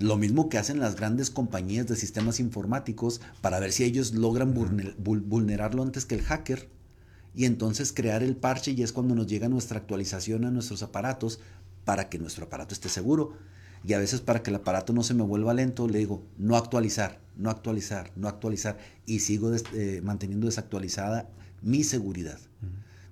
Lo 0.00 0.16
mismo 0.16 0.48
que 0.48 0.56
hacen 0.56 0.80
las 0.80 0.96
grandes 0.96 1.28
compañías 1.28 1.86
de 1.86 1.94
sistemas 1.94 2.40
informáticos 2.40 3.20
para 3.42 3.60
ver 3.60 3.70
si 3.70 3.84
ellos 3.84 4.14
logran 4.14 4.54
vulnerarlo 4.54 5.82
antes 5.82 6.06
que 6.06 6.14
el 6.14 6.22
hacker 6.22 6.70
y 7.34 7.44
entonces 7.44 7.92
crear 7.92 8.22
el 8.22 8.34
parche 8.34 8.70
y 8.70 8.82
es 8.82 8.94
cuando 8.94 9.14
nos 9.14 9.26
llega 9.26 9.50
nuestra 9.50 9.76
actualización 9.76 10.46
a 10.46 10.50
nuestros 10.50 10.82
aparatos 10.82 11.38
para 11.84 12.08
que 12.08 12.18
nuestro 12.18 12.46
aparato 12.46 12.72
esté 12.72 12.88
seguro. 12.88 13.34
Y 13.84 13.92
a 13.92 13.98
veces 13.98 14.22
para 14.22 14.42
que 14.42 14.48
el 14.48 14.56
aparato 14.56 14.94
no 14.94 15.02
se 15.02 15.12
me 15.12 15.22
vuelva 15.22 15.52
lento, 15.52 15.86
le 15.86 15.98
digo, 15.98 16.22
no 16.38 16.56
actualizar, 16.56 17.20
no 17.36 17.50
actualizar, 17.50 18.10
no 18.16 18.26
actualizar. 18.26 18.78
Y 19.04 19.20
sigo 19.20 19.52
eh, 19.54 20.00
manteniendo 20.02 20.46
desactualizada 20.46 21.28
mi 21.60 21.84
seguridad. 21.84 22.38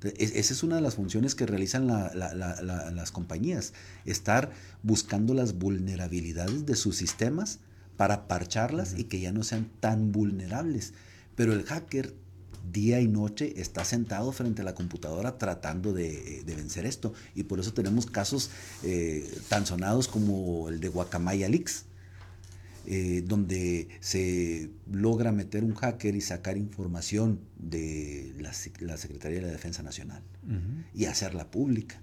Esa 0.03 0.53
es 0.53 0.63
una 0.63 0.77
de 0.77 0.83
las 0.83 0.95
funciones 0.95 1.35
que 1.35 1.47
realizan 1.47 1.87
las 1.89 3.11
compañías, 3.11 3.73
estar 4.05 4.53
buscando 4.83 5.35
las 5.35 5.59
vulnerabilidades 5.59 6.67
de 6.67 6.77
sus 6.77 6.97
sistemas 6.97 7.59
para 7.97 8.29
parcharlas 8.29 8.95
y 8.97 9.05
que 9.05 9.21
ya 9.21 9.33
no 9.33 9.43
sean 9.43 9.69
tan 9.81 10.13
vulnerables. 10.13 10.95
Pero 11.35 11.53
el 11.53 11.65
hacker 11.65 12.15
día 12.73 13.01
y 13.01 13.09
noche 13.09 13.55
está 13.61 13.85
sentado 13.85 14.31
frente 14.33 14.63
a 14.63 14.65
la 14.65 14.75
computadora 14.75 15.39
tratando 15.39 15.93
de, 15.93 16.43
vencer 16.47 16.87
esto. 16.87 17.13
Y 17.35 17.45
por 17.45 17.59
eso 17.61 17.73
tenemos 17.73 18.07
casos 18.07 18.51
eh, 18.85 19.29
tan 19.49 19.67
sonados 19.67 20.09
como 20.09 20.69
el 20.69 20.81
de 20.81 20.89
Guacamaya 20.89 21.49
Leaks, 21.49 21.85
eh, 22.91 23.23
donde 23.23 23.91
se 24.01 24.71
logra 24.91 25.31
meter 25.31 25.63
un 25.63 25.75
hacker 25.75 26.17
y 26.17 26.23
sacar 26.23 26.57
información 26.57 27.39
de 27.59 28.35
la, 28.39 28.55
Secretaría 28.55 29.41
de 29.41 29.47
la 29.47 29.53
Defensa 29.53 29.83
Nacional 29.83 30.23
y 30.95 31.05
hacerla 31.05 31.51
pública. 31.51 32.01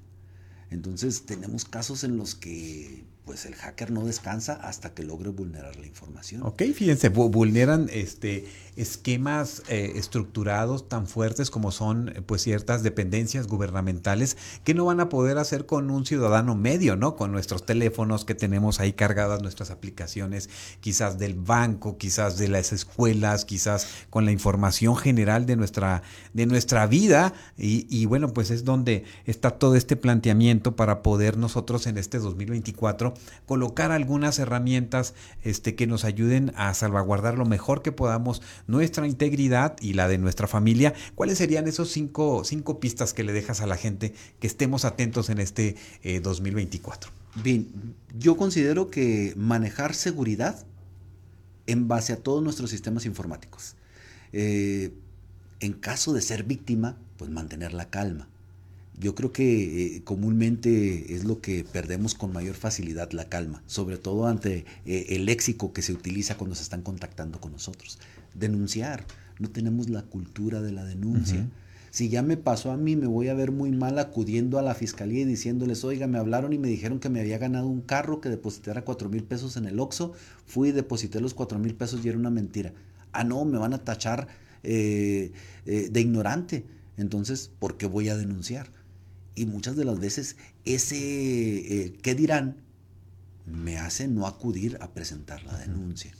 Entonces 0.70 1.26
tenemos 1.26 1.66
casos 1.66 2.04
en 2.04 2.18
los 2.18 2.36
que 2.36 3.04
pues 3.26 3.46
el 3.48 3.56
hacker 3.56 3.90
no 3.90 4.06
descansa 4.06 4.54
hasta 4.54 4.94
que 4.94 5.04
logre 5.04 5.30
vulnerar 5.30 5.76
la 5.78 5.88
información. 5.88 6.44
Ok, 6.44 6.62
fíjense, 6.76 7.10
vulneran 7.10 7.90
este, 7.92 8.48
esquemas 8.76 9.64
eh, 9.68 9.94
estructurados 9.96 10.88
tan 10.88 11.08
fuertes 11.08 11.50
como 11.50 11.72
son 11.72 12.14
pues 12.28 12.44
ciertas 12.44 12.84
dependencias 12.84 13.48
gubernamentales 13.48 14.38
que 14.64 14.76
no 14.76 14.86
van 14.86 15.00
a 15.00 15.10
poder 15.10 15.40
hacer 15.40 15.66
con 15.66 15.90
un 15.90 16.06
ciudadano 16.06 16.54
medio, 16.56 16.96
¿no? 16.96 17.16
Con 17.16 17.32
nuestros 17.32 17.66
teléfonos 17.66 18.26
que 18.26 18.36
tenemos 18.36 18.80
ahí 18.80 18.94
cargadas 18.94 19.42
nuestras 19.42 19.72
aplicaciones, 19.72 20.50
quizás 20.80 21.18
del 21.18 21.34
banco, 21.34 21.98
quizás 21.98 22.38
de 22.38 22.48
las 22.48 22.74
escuelas, 22.74 23.44
quizás 23.44 23.88
con 24.12 24.26
la 24.26 24.32
información 24.32 24.96
general 24.96 25.48
de 25.48 25.56
nuestra, 25.56 26.04
de 26.34 26.46
nuestra 26.46 26.86
vida. 26.86 27.34
Y, 27.58 27.88
y 27.90 28.06
bueno, 28.06 28.34
pues 28.34 28.52
es 28.52 28.66
donde 28.66 29.04
está 29.26 29.50
todo 29.52 29.76
este 29.76 29.96
planteamiento 29.96 30.76
para 30.76 31.02
poder 31.02 31.38
nosotros 31.38 31.88
en 31.88 31.98
este 31.98 32.20
2024 32.20 33.15
colocar 33.46 33.92
algunas 33.92 34.40
herramientas 34.40 35.14
este, 35.44 35.76
que 35.76 35.88
nos 35.88 36.04
ayuden 36.06 36.52
a 36.56 36.74
salvaguardar 36.74 37.38
lo 37.38 37.46
mejor 37.46 37.82
que 37.82 37.92
podamos 37.92 38.42
nuestra 38.68 39.08
integridad 39.08 39.76
y 39.82 39.94
la 39.94 40.08
de 40.08 40.18
nuestra 40.18 40.48
familia. 40.48 40.94
¿Cuáles 41.16 41.38
serían 41.38 41.68
esos 41.68 41.90
cinco, 41.92 42.44
cinco 42.44 42.80
pistas 42.80 43.14
que 43.14 43.24
le 43.24 43.34
dejas 43.34 43.62
a 43.62 43.68
la 43.68 43.78
gente 43.78 44.14
que 44.40 44.48
estemos 44.48 44.86
atentos 44.86 45.30
en 45.30 45.40
este 45.40 45.76
2024? 46.22 47.10
Eh, 47.10 47.42
Bien, 47.44 47.68
yo 48.18 48.38
considero 48.38 48.90
que 48.90 49.34
manejar 49.36 49.94
seguridad 49.94 50.66
en 51.68 51.88
base 51.88 52.14
a 52.14 52.18
todos 52.18 52.42
nuestros 52.42 52.70
sistemas 52.70 53.06
informáticos. 53.06 53.76
Eh, 54.32 54.94
en 55.60 55.74
caso 55.74 56.14
de 56.14 56.22
ser 56.22 56.44
víctima, 56.44 56.98
pues 57.18 57.30
mantener 57.32 57.74
la 57.74 57.90
calma 57.90 58.30
yo 58.98 59.16
creo 59.16 59.32
que 59.32 59.98
eh, 59.98 60.04
comúnmente 60.04 61.16
es 61.16 61.26
lo 61.26 61.42
que 61.42 61.66
perdemos 61.66 62.16
con 62.16 62.32
mayor 62.32 62.56
facilidad, 62.56 63.12
la 63.12 63.28
calma, 63.28 63.62
sobre 63.66 63.98
todo 63.98 64.28
ante 64.28 64.66
eh, 64.86 65.08
el 65.10 65.26
léxico 65.26 65.74
que 65.74 65.82
se 65.82 65.94
utiliza 65.94 66.38
cuando 66.38 66.56
se 66.56 66.64
están 66.64 66.82
contactando 66.82 67.42
con 67.42 67.52
nosotros. 67.52 68.00
Denunciar, 68.34 69.06
no 69.40 69.50
tenemos 69.50 69.90
la 69.90 70.04
cultura 70.04 70.62
de 70.62 70.72
la 70.72 70.86
denuncia. 70.86 71.48
Si 71.92 72.10
ya 72.10 72.22
me 72.22 72.36
pasó 72.36 72.72
a 72.72 72.78
mí, 72.78 72.98
me 72.98 73.08
voy 73.08 73.30
a 73.30 73.34
ver 73.34 73.52
muy 73.52 73.72
mal 73.72 74.00
acudiendo 74.00 74.60
a 74.60 74.62
la 74.62 74.76
fiscalía 74.76 75.22
y 75.22 75.26
diciéndoles, 75.26 75.86
oiga, 75.86 76.08
me 76.08 76.18
hablaron 76.18 76.52
y 76.52 76.58
me 76.58 76.68
dijeron 76.68 77.00
que 77.00 77.10
me 77.10 77.22
había 77.22 77.38
ganado 77.38 77.68
un 77.68 77.82
carro 77.82 78.20
que 78.20 78.28
depositara 78.28 78.84
cuatro 78.84 79.08
mil 79.08 79.24
pesos 79.24 79.56
en 79.56 79.66
el 79.66 79.80
OXO, 79.80 80.12
fui 80.46 80.70
y 80.70 80.72
deposité 80.74 81.22
los 81.22 81.34
cuatro 81.34 81.58
mil 81.58 81.74
pesos 81.74 82.04
y 82.04 82.10
era 82.10 82.18
una 82.18 82.30
mentira. 82.30 82.74
Ah, 83.14 83.24
no, 83.24 83.46
me 83.46 83.58
van 83.58 83.74
a 83.74 83.78
tachar 83.78 84.28
eh, 84.64 85.32
de 85.66 86.02
ignorante. 86.02 86.66
Entonces, 86.98 87.50
¿por 87.60 87.78
qué 87.78 87.86
voy 87.88 88.10
a 88.10 88.18
denunciar? 88.18 88.70
Y 89.36 89.46
muchas 89.46 89.76
de 89.76 89.86
las 89.86 90.00
veces 90.00 90.38
ese 90.64 90.98
eh, 90.98 91.94
qué 92.02 92.16
dirán 92.16 92.56
me 93.46 93.78
hace 93.78 94.08
no 94.08 94.28
acudir 94.28 94.78
a 94.82 94.94
presentar 94.94 95.44
la 95.44 95.58
denuncia. 95.58 96.14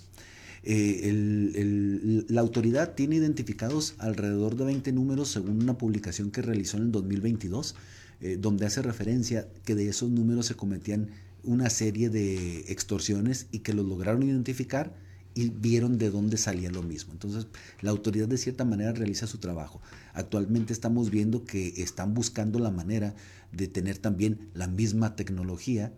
Eh, 0.68 2.26
la 2.28 2.42
autoridad 2.42 2.96
tiene 2.96 3.18
identificados 3.18 3.94
alrededor 4.00 4.56
de 4.56 4.66
20 4.66 4.92
números 4.94 5.30
según 5.30 5.62
una 5.62 5.78
publicación 5.78 6.32
que 6.32 6.42
realizó 6.42 6.78
en 6.78 6.84
el 6.84 6.92
2022, 6.92 7.76
eh, 8.22 8.38
donde 8.40 8.66
hace 8.66 8.82
referencia 8.82 9.48
que 9.64 9.76
de 9.76 9.88
esos 9.88 10.10
números 10.10 10.48
se 10.48 10.56
cometían 10.56 11.10
una 11.44 11.70
serie 11.70 12.10
de 12.10 12.72
extorsiones 12.72 13.46
y 13.52 13.60
que 13.60 13.74
los 13.74 13.86
lograron 13.86 14.24
identificar 14.24 14.96
y 15.36 15.50
vieron 15.50 15.98
de 15.98 16.10
dónde 16.10 16.38
salía 16.38 16.72
lo 16.72 16.82
mismo. 16.82 17.12
Entonces, 17.14 17.46
la 17.82 17.92
autoridad 17.92 18.28
de 18.28 18.38
cierta 18.38 18.64
manera 18.64 18.94
realiza 18.94 19.28
su 19.28 19.38
trabajo. 19.38 19.82
Actualmente 20.14 20.72
estamos 20.72 21.12
viendo 21.12 21.44
que 21.44 21.74
están 21.84 22.14
buscando 22.14 22.58
la 22.58 22.72
manera 22.72 23.14
de 23.52 23.68
tener 23.68 23.98
también 23.98 24.50
la 24.54 24.68
misma 24.68 25.16
tecnología 25.16 25.92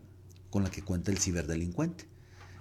con 0.49 0.63
la 0.63 0.71
que 0.71 0.81
cuenta 0.81 1.11
el 1.11 1.19
ciberdelincuente. 1.19 2.05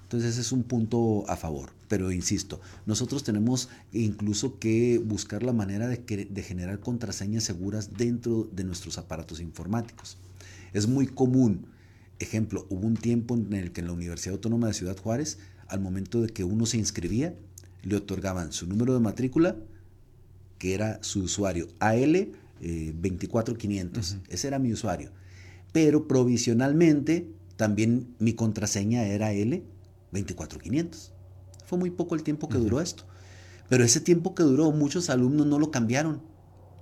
Entonces 0.02 0.32
ese 0.32 0.42
es 0.42 0.52
un 0.52 0.64
punto 0.64 1.28
a 1.28 1.36
favor. 1.36 1.70
Pero 1.88 2.12
insisto, 2.12 2.60
nosotros 2.84 3.24
tenemos 3.24 3.70
incluso 3.92 4.58
que 4.58 4.98
buscar 4.98 5.42
la 5.42 5.54
manera 5.54 5.88
de, 5.88 6.28
de, 6.30 6.42
generar 6.42 6.80
contraseñas 6.80 7.44
seguras 7.44 7.94
dentro 7.96 8.48
de 8.52 8.64
nuestros 8.64 8.98
aparatos 8.98 9.40
informáticos. 9.40 10.18
Es 10.74 10.86
muy 10.86 11.06
común, 11.06 11.66
ejemplo, 12.18 12.66
hubo 12.68 12.86
un 12.86 12.96
tiempo 12.96 13.34
en 13.34 13.52
el 13.54 13.72
que 13.72 13.80
en 13.80 13.86
la 13.86 13.94
Universidad 13.94 14.34
Autónoma 14.34 14.66
de 14.66 14.74
Ciudad 14.74 14.96
Juárez 14.96 15.38
al 15.68 15.80
momento 15.80 16.22
de 16.22 16.28
que 16.28 16.44
uno 16.44 16.66
se 16.66 16.78
inscribía, 16.78 17.34
le 17.82 17.96
otorgaban 17.96 18.52
su 18.52 18.66
número 18.66 18.94
de 18.94 19.00
matrícula, 19.00 19.56
que 20.58 20.74
era 20.74 20.98
su 21.02 21.22
usuario, 21.22 21.68
AL 21.78 22.32
24500. 22.60 24.18
Ese 24.28 24.48
era 24.48 24.58
mi 24.58 24.72
usuario. 24.72 25.10
Pero 25.72 26.08
provisionalmente 26.08 27.30
también 27.56 28.14
mi 28.18 28.32
contraseña 28.34 29.04
era 29.04 29.32
L 29.32 29.62
24500. 30.12 31.12
Fue 31.66 31.78
muy 31.78 31.90
poco 31.90 32.14
el 32.14 32.22
tiempo 32.22 32.48
que 32.48 32.58
duró 32.58 32.80
esto. 32.80 33.04
Pero 33.68 33.84
ese 33.84 34.00
tiempo 34.00 34.34
que 34.34 34.42
duró, 34.42 34.70
muchos 34.70 35.10
alumnos 35.10 35.46
no 35.46 35.58
lo 35.58 35.70
cambiaron. 35.70 36.22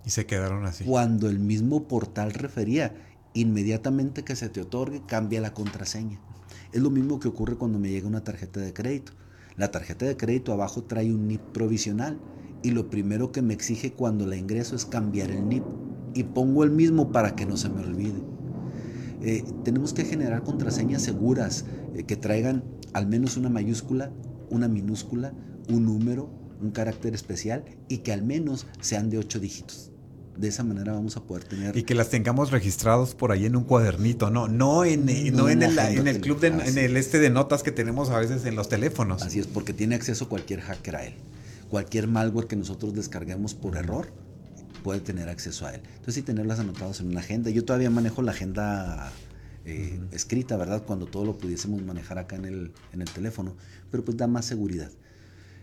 Y 0.05 0.11
se 0.11 0.27
quedaron 0.27 0.67
así. 0.67 0.85
Cuando 0.85 1.31
el 1.31 1.39
mismo 1.39 1.89
portal 1.89 2.33
refería, 2.33 2.95
inmediatamente 3.33 4.23
que 4.23 4.37
se 4.37 4.51
te 4.51 4.61
otorgue, 4.61 5.03
cambia 5.07 5.41
la 5.41 5.55
contraseña. 5.55 6.21
Es 6.75 6.83
lo 6.83 6.91
mismo 6.91 7.21
que 7.21 7.29
ocurre 7.29 7.55
cuando 7.55 7.79
me 7.79 7.89
llega 7.89 8.09
una 8.09 8.25
tarjeta 8.25 8.59
de 8.59 8.73
crédito. 8.73 9.13
La 9.57 9.71
tarjeta 9.71 10.07
de 10.07 10.17
crédito 10.17 10.53
abajo 10.53 10.83
trae 10.83 11.15
un 11.15 11.29
NIP 11.29 11.41
provisional 11.53 12.19
y 12.65 12.73
lo 12.73 12.91
primero 12.91 13.31
que 13.31 13.43
me 13.43 13.55
exige 13.55 13.93
cuando 13.93 14.27
la 14.27 14.35
ingreso 14.35 14.75
es 14.75 14.85
cambiar 14.85 15.31
el 15.31 15.49
NIP 15.49 15.63
y 16.15 16.25
pongo 16.25 16.65
el 16.65 16.73
mismo 16.73 17.13
para 17.13 17.37
que 17.37 17.47
no 17.47 17.57
se 17.57 17.69
me 17.69 17.81
olvide. 17.81 18.21
Eh, 19.23 19.45
tenemos 19.63 19.93
que 19.93 20.05
generar 20.05 20.43
contraseñas 20.43 21.03
seguras 21.03 21.65
eh, 21.95 22.03
que 22.03 22.17
traigan 22.17 22.65
al 22.93 23.07
menos 23.07 23.37
una 23.37 23.51
mayúscula, 23.51 24.11
una 24.51 24.67
minúscula, 24.67 25.33
un 25.69 25.85
número, 25.85 26.29
un 26.61 26.73
carácter 26.73 27.15
especial 27.15 27.65
y 27.89 27.99
que 27.99 28.13
al 28.13 28.25
menos 28.25 28.67
sean 28.81 29.11
de 29.11 29.19
ocho 29.19 29.39
dígitos. 29.39 29.94
De 30.37 30.49
esa 30.49 30.65
manera 30.65 30.93
vamos 30.93 31.17
a 31.17 31.23
poder 31.23 31.45
tener... 31.45 31.77
Y 31.77 31.85
que 31.85 31.95
las 31.95 32.11
tengamos 32.11 32.51
registrados 32.51 33.15
por 33.15 33.31
ahí 33.31 33.47
en 33.47 33.55
un 33.55 33.65
cuadernito, 33.65 34.31
no, 34.31 34.49
no 34.49 34.85
en, 34.85 35.09
eh, 35.09 35.31
no, 35.31 35.49
en, 35.49 35.63
el, 35.63 35.79
en 35.79 36.09
el 36.09 36.21
club, 36.21 36.41
de, 36.41 36.49
en 36.49 36.77
el 36.77 36.97
este 36.97 37.21
de 37.21 37.31
notas 37.31 37.63
que 37.63 37.71
tenemos 37.71 38.11
a 38.11 38.19
veces 38.19 38.45
en 38.45 38.57
los 38.57 38.69
teléfonos. 38.69 39.23
Así 39.23 39.39
es, 39.39 39.47
porque 39.47 39.73
tiene 39.73 39.95
acceso 39.95 40.29
cualquier 40.29 40.61
hacker 40.61 40.97
a 40.97 41.05
él. 41.05 41.15
Cualquier 41.71 42.09
malware 42.09 42.47
que 42.49 42.57
nosotros 42.57 42.95
descarguemos 42.95 43.55
por 43.55 43.77
error 43.77 44.09
puede 44.83 45.01
tener 45.01 45.29
acceso 45.29 45.67
a 45.67 45.75
él. 45.75 45.83
Entonces 45.85 46.15
sí 46.15 46.23
tenerlas 46.23 46.59
anotadas 46.59 47.01
en 47.01 47.09
una 47.09 47.21
agenda. 47.21 47.51
Yo 47.51 47.65
todavía 47.65 47.91
manejo 47.91 48.21
la 48.21 48.33
agenda 48.33 49.13
eh, 49.65 49.99
escrita, 50.13 50.57
¿verdad? 50.57 50.83
Cuando 50.85 51.07
todo 51.07 51.25
lo 51.25 51.39
pudiésemos 51.39 51.81
manejar 51.83 52.19
acá 52.19 52.37
en 52.37 52.45
el, 52.45 52.73
en 52.93 53.03
el 53.03 53.11
teléfono, 53.11 53.57
pero 53.91 54.05
pues 54.05 54.17
da 54.17 54.27
más 54.27 54.45
seguridad. 54.45 54.91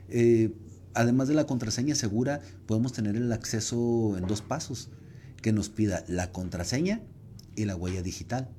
Eh, 0.09 0.53
además 0.93 1.27
de 1.27 1.33
la 1.33 1.45
contraseña 1.45 1.95
segura, 1.95 2.41
podemos 2.65 2.93
tener 2.93 3.15
el 3.15 3.31
acceso 3.31 4.17
en 4.17 4.27
dos 4.27 4.41
pasos, 4.41 4.89
que 5.41 5.51
nos 5.51 5.69
pida 5.69 6.03
la 6.07 6.31
contraseña 6.31 7.01
y 7.55 7.65
la 7.65 7.75
huella 7.75 8.01
digital, 8.01 8.49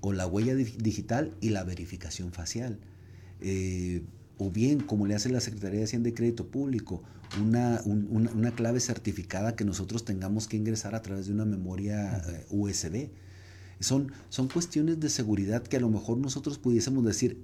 o 0.00 0.12
la 0.12 0.26
huella 0.26 0.54
digital 0.54 1.34
y 1.40 1.50
la 1.50 1.64
verificación 1.64 2.32
facial. 2.32 2.78
Eh, 3.40 4.02
o 4.38 4.50
bien, 4.50 4.80
como 4.80 5.06
le 5.06 5.14
hace 5.14 5.30
la 5.30 5.40
Secretaría 5.40 5.78
de 5.78 5.84
Hacienda 5.84 6.10
y 6.10 6.12
Crédito 6.12 6.48
Público, 6.48 7.02
una, 7.40 7.80
una, 7.84 8.50
clave 8.52 8.80
certificada 8.80 9.56
que 9.56 9.64
nosotros 9.64 10.04
tengamos 10.04 10.46
que 10.46 10.56
ingresar 10.56 10.94
a 10.94 11.02
través 11.02 11.26
de 11.26 11.32
una 11.32 11.44
memoria 11.44 12.22
USB. 12.50 13.08
Son, 13.80 14.12
son 14.28 14.48
cuestiones 14.48 15.00
de 15.00 15.08
seguridad 15.08 15.62
que 15.62 15.76
a 15.76 15.80
lo 15.80 15.88
mejor 15.88 16.18
nosotros 16.18 16.58
pudiésemos 16.58 17.04
decir, 17.04 17.42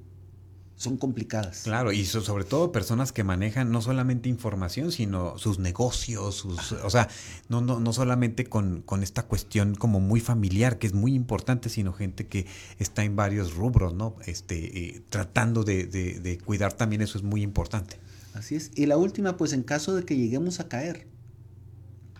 son 0.76 0.96
complicadas. 0.96 1.62
Claro, 1.62 1.92
y 1.92 2.04
sobre 2.04 2.44
todo 2.44 2.72
personas 2.72 3.12
que 3.12 3.24
manejan 3.24 3.70
no 3.70 3.80
solamente 3.82 4.28
información, 4.28 4.90
sino 4.90 5.38
sus 5.38 5.58
negocios, 5.58 6.34
sus, 6.34 6.72
o 6.72 6.90
sea, 6.90 7.08
no, 7.48 7.60
no, 7.60 7.78
no 7.78 7.92
solamente 7.92 8.46
con, 8.46 8.82
con, 8.82 9.02
esta 9.02 9.24
cuestión 9.24 9.74
como 9.74 10.00
muy 10.00 10.20
familiar, 10.20 10.78
que 10.78 10.86
es 10.86 10.92
muy 10.92 11.14
importante, 11.14 11.68
sino 11.68 11.92
gente 11.92 12.26
que 12.26 12.46
está 12.78 13.04
en 13.04 13.14
varios 13.14 13.54
rubros, 13.54 13.94
¿no? 13.94 14.16
Este, 14.26 14.96
eh, 14.96 15.02
tratando 15.08 15.62
de, 15.62 15.86
de, 15.86 16.20
de 16.20 16.38
cuidar 16.38 16.72
también 16.72 17.02
eso 17.02 17.18
es 17.18 17.24
muy 17.24 17.42
importante. 17.42 17.98
Así 18.34 18.56
es. 18.56 18.70
Y 18.74 18.86
la 18.86 18.96
última, 18.96 19.36
pues 19.36 19.52
en 19.52 19.62
caso 19.62 19.94
de 19.94 20.04
que 20.04 20.16
lleguemos 20.16 20.58
a 20.58 20.68
caer, 20.68 21.06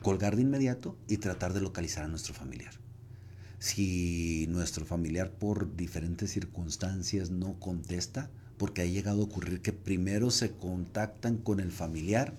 colgar 0.03 0.37
de 0.37 0.43
inmediato 0.43 0.97
y 1.09 1.17
tratar 1.17 1.53
de 1.55 1.61
localizar 1.63 2.05
a 2.05 2.09
nuestro 2.09 2.35
familiar. 2.35 2.75
Si 3.59 4.47
nuestro 4.49 4.85
familiar 4.85 5.31
por 5.31 5.77
diferentes 5.77 6.31
circunstancias 6.33 7.31
no 7.31 7.59
contesta, 7.61 8.31
porque 8.63 8.83
ha 8.83 8.87
llegado 8.87 9.23
a 9.23 9.25
ocurrir 9.25 9.61
que 9.61 9.73
primero 9.73 10.31
se 10.31 10.53
contactan 10.53 11.37
con 11.37 11.59
el 11.59 11.73
familiar 11.73 12.39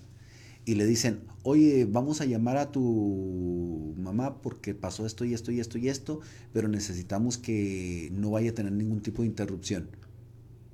y 0.64 0.74
le 0.74 0.86
dicen, 0.86 1.20
oye, 1.42 1.84
vamos 1.84 2.22
a 2.22 2.24
llamar 2.24 2.56
a 2.56 2.72
tu 2.72 3.92
mamá 3.98 4.40
porque 4.40 4.74
pasó 4.74 5.04
esto 5.04 5.26
y 5.26 5.34
esto 5.34 5.52
y 5.52 5.60
esto 5.60 5.76
y 5.76 5.90
esto, 5.90 6.20
pero 6.54 6.68
necesitamos 6.68 7.36
que 7.36 8.08
no 8.14 8.30
vaya 8.30 8.52
a 8.52 8.54
tener 8.54 8.72
ningún 8.72 9.02
tipo 9.02 9.20
de 9.20 9.28
interrupción. 9.28 9.90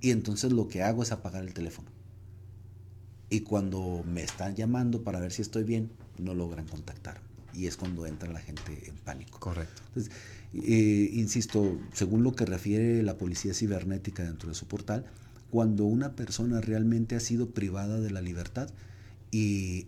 Y 0.01 0.13
entonces 0.13 0.53
lo 0.53 0.69
que 0.69 0.85
hago 0.85 1.03
es 1.03 1.11
apagar 1.11 1.43
el 1.43 1.53
teléfono. 1.53 1.89
Y 3.29 3.41
cuando 3.41 4.05
me 4.07 4.23
están 4.23 4.55
llamando 4.55 5.03
para 5.03 5.19
ver 5.19 5.33
si 5.33 5.43
estoy 5.43 5.65
bien, 5.65 5.91
no 6.17 6.33
logran 6.33 6.69
contactarme. 6.69 7.27
Y 7.55 7.67
es 7.67 7.77
cuando 7.77 8.07
entra 8.07 8.31
la 8.31 8.39
gente 8.39 8.85
en 8.87 8.95
pánico. 8.99 9.41
Correcto. 9.41 9.83
Entonces, 9.89 10.13
eh, 10.55 11.11
insisto, 11.13 11.77
según 11.93 12.23
lo 12.23 12.37
que 12.37 12.47
refiere 12.47 13.03
la 13.03 13.19
policía 13.19 13.53
cibernética 13.53 14.23
dentro 14.23 14.49
de 14.49 14.55
su 14.55 14.69
portal, 14.69 15.07
cuando 15.51 15.85
una 15.85 16.15
persona 16.17 16.61
realmente 16.61 17.17
ha 17.17 17.21
sido 17.21 17.51
privada 17.51 18.01
de 18.01 18.11
la 18.11 18.21
libertad 18.21 18.71
y 19.31 19.87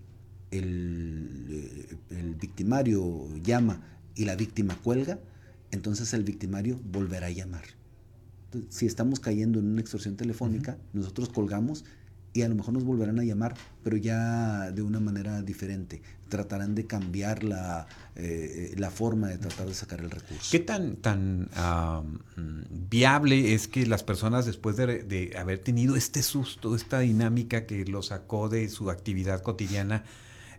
el, 0.51 1.47
eh, 1.49 1.97
el 2.11 2.35
victimario 2.35 3.29
llama 3.43 3.81
y 4.15 4.25
la 4.25 4.37
víctima 4.37 4.77
cuelga, 4.83 5.19
entonces 5.71 6.13
el 6.13 6.25
victimario 6.25 6.79
volverá 6.85 7.29
a 7.29 7.31
llamar. 7.31 7.65
Entonces, 8.47 8.75
si 8.75 8.87
estamos 8.87 9.21
cayendo 9.21 9.59
en 9.59 9.67
una 9.67 9.81
extorsión 9.81 10.17
telefónica, 10.17 10.77
nosotros 10.93 11.31
colgamos 11.31 11.85
y 12.35 12.43
a 12.43 12.49
lo 12.49 12.55
mejor 12.55 12.75
nos 12.75 12.85
volverán 12.85 13.19
a 13.19 13.25
llamar, 13.25 13.55
pero 13.83 13.97
ya 13.97 14.71
de 14.71 14.83
una 14.83 15.01
manera 15.01 15.43
diferente. 15.43 16.03
Tratarán 16.33 16.75
de 16.75 16.87
cambiar 16.87 17.45
la, 17.45 17.87
eh, 18.17 18.75
la 18.79 18.91
forma 18.91 19.29
de 19.29 19.37
tratar 19.37 19.67
de 19.67 19.75
sacar 19.75 20.01
el 20.01 20.11
recurso. 20.11 20.49
¿Qué 20.51 20.61
tan, 20.61 20.97
tan 20.97 21.51
viable 22.89 23.53
es 23.53 23.69
que 23.69 23.85
las 23.85 24.03
personas 24.03 24.47
después 24.47 24.79
de, 24.79 25.03
de, 25.03 25.37
haber 25.37 25.59
tenido 25.59 25.95
este 25.95 26.23
susto, 26.23 26.75
esta 26.75 27.01
dinámica 27.01 27.67
que 27.67 27.85
lo 27.85 28.01
sacó 28.01 28.49
de 28.49 28.71
su 28.71 28.91
actividad 28.91 29.43
cotidiana, 29.43 30.05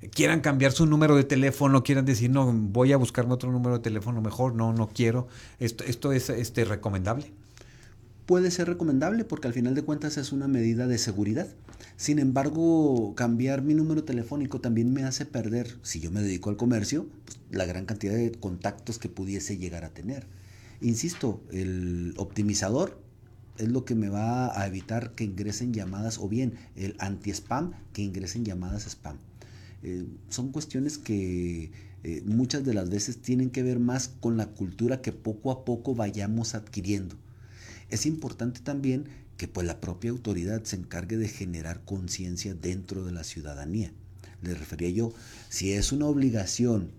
quieran 0.10 0.42
cambiar 0.42 0.74
su 0.74 0.86
número 0.86 1.16
de 1.16 1.24
teléfono, 1.24 1.82
quieran 1.82 2.06
decir, 2.06 2.30
no, 2.30 2.54
voy 2.54 2.94
a 2.94 2.98
buscarme 2.98 3.34
otro 3.34 3.52
número 3.52 3.78
de 3.78 3.84
teléfono 3.84 4.22
mejor, 4.22 4.54
no, 4.54 4.74
no 4.74 4.90
quiero? 4.90 5.28
¿Esto, 5.60 5.84
esto 5.86 6.12
es 6.12 6.30
este, 6.30 6.66
recomendable? 6.66 7.32
Puede 8.26 8.52
ser 8.52 8.68
recomendable 8.68 9.26
porque 9.26 9.48
al 9.48 9.54
final 9.54 9.76
de 9.76 9.84
cuentas 9.84 10.18
es 10.18 10.32
una 10.32 10.48
medida 10.48 10.88
de 10.88 10.98
seguridad. 10.98 11.48
Sin 11.98 12.20
embargo, 12.20 13.14
cambiar 13.16 13.62
mi 13.62 13.74
número 13.74 14.04
telefónico 14.04 14.62
también 14.62 14.94
me 14.94 15.04
hace 15.04 15.26
perder, 15.26 15.78
si 15.84 16.00
yo 16.00 16.12
me 16.12 16.22
dedico 16.22 16.50
al 16.50 16.58
comercio, 16.58 17.08
pues, 17.26 17.40
la 17.52 17.66
gran 17.66 17.86
cantidad 17.86 18.14
de 18.14 18.32
contactos 18.32 18.98
que 18.98 19.10
pudiese 19.10 19.58
llegar 19.58 19.84
a 19.84 19.90
tener. 19.90 20.26
Insisto, 20.82 21.42
el 21.52 22.14
optimizador 22.18 23.00
es 23.58 23.70
lo 23.70 23.86
que 23.86 23.96
me 23.96 24.10
va 24.10 24.60
a 24.60 24.66
evitar 24.68 25.14
que 25.16 25.24
ingresen 25.24 25.74
llamadas 25.74 26.18
o 26.18 26.28
bien 26.28 26.56
el 26.76 26.96
anti-spam 27.00 27.72
que 27.94 28.02
ingresen 28.02 28.46
llamadas 28.46 28.88
spam. 28.88 29.18
Eh, 29.84 30.06
son 30.30 30.52
cuestiones 30.52 30.98
que 30.98 31.72
eh, 32.04 32.24
muchas 32.26 32.64
de 32.64 32.74
las 32.74 32.90
veces 32.90 33.18
tienen 33.20 33.50
que 33.50 33.64
ver 33.64 33.80
más 33.80 34.08
con 34.08 34.38
la 34.38 34.48
cultura 34.48 35.02
que 35.02 35.12
poco 35.12 35.52
a 35.52 35.66
poco 35.66 35.94
vayamos 35.94 36.56
adquiriendo. 36.56 37.16
Es 37.94 38.08
importante 38.08 38.60
también 38.60 39.06
que 39.38 39.48
pues 39.48 39.68
la 39.68 39.80
propia 39.80 40.10
autoridad 40.10 40.64
se 40.64 40.78
encargue 40.78 41.16
de 41.16 41.28
generar 41.28 41.86
conciencia 41.86 42.56
dentro 42.56 43.06
de 43.06 43.12
la 43.12 43.24
ciudadanía. 43.24 43.92
Le 44.42 44.56
refería 44.56 44.90
yo, 44.90 45.14
si 45.50 45.74
es 45.74 45.92
una 45.92 46.08
obligación, 46.08 46.90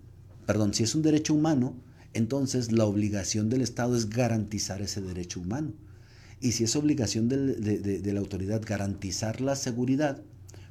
perdón, 0.45 0.73
si 0.73 0.83
es 0.83 0.95
un 0.95 1.01
derecho 1.01 1.33
humano, 1.33 1.75
entonces 2.13 2.71
la 2.71 2.85
obligación 2.85 3.49
del 3.49 3.61
Estado 3.61 3.97
es 3.97 4.09
garantizar 4.09 4.81
ese 4.81 5.01
derecho 5.01 5.41
humano. 5.41 5.73
Y 6.39 6.53
si 6.53 6.63
es 6.63 6.77
obligación 6.77 7.27
de, 7.27 7.55
de, 7.55 7.99
de 7.99 8.13
la 8.13 8.21
autoridad 8.21 8.61
garantizar 8.65 9.41
la 9.41 9.57
seguridad, 9.57 10.21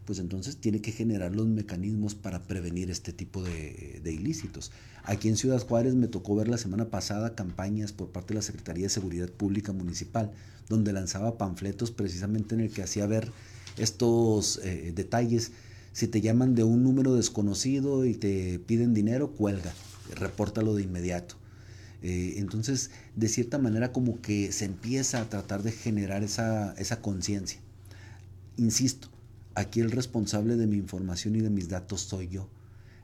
pues 0.05 0.19
entonces 0.19 0.57
tiene 0.57 0.81
que 0.81 0.93
generar 0.93 1.35
los 1.35 1.47
mecanismos 1.47 2.15
para 2.15 2.43
prevenir 2.43 2.91
este 2.91 3.13
tipo 3.13 3.43
de, 3.43 4.01
ilícitos. 4.05 4.71
Aquí 5.03 5.29
en 5.29 5.37
Ciudad 5.37 5.67
Juárez 5.67 5.95
me 5.95 6.09
tocó 6.09 6.37
ver 6.37 6.49
la 6.49 6.59
semana 6.59 6.91
pasada 6.91 7.35
campañas 7.35 7.93
por 7.93 8.09
parte 8.11 8.35
de 8.35 8.39
la 8.39 8.43
Secretaría 8.43 8.85
de 8.85 8.91
Seguridad 8.91 9.29
Pública 9.31 9.73
Municipal, 9.73 10.33
donde 10.69 10.93
lanzaba 10.93 11.39
panfletos 11.39 11.91
precisamente 11.91 12.55
en 12.55 12.63
el 12.63 12.71
que 12.71 12.83
hacía 12.83 13.07
ver 13.07 13.31
estos 13.77 14.61
eh, 14.63 14.93
detalles. 14.95 15.53
Si 15.93 16.09
te 16.09 16.21
llaman 16.21 16.55
de 16.55 16.65
un 16.65 16.83
número 16.83 17.15
desconocido 17.15 18.05
y 18.05 18.15
te 18.15 18.59
piden 18.59 18.95
dinero, 18.95 19.33
cuelga, 19.33 19.73
repórtalo 20.17 20.75
de 20.75 20.83
inmediato. 20.83 21.37
Eh, 22.03 22.35
entonces, 22.37 22.91
de 23.17 23.29
cierta 23.29 23.59
manera 23.59 23.93
como 23.93 24.21
que 24.21 24.53
se 24.53 24.67
empieza 24.67 25.23
a 25.23 25.29
tratar 25.31 25.63
de 25.63 25.73
generar 25.73 26.23
esa, 26.23 26.75
esa 26.75 27.01
conciencia. 27.01 27.61
Insisto, 28.57 29.09
aquí 29.55 29.81
el 29.81 29.91
responsable 29.91 30.57
de 30.57 30.67
mi 30.67 30.77
información 30.77 31.37
y 31.37 31.41
de 31.41 31.51
mis 31.51 31.69
datos 31.69 32.03
soy 32.03 32.29
yo. 32.29 32.49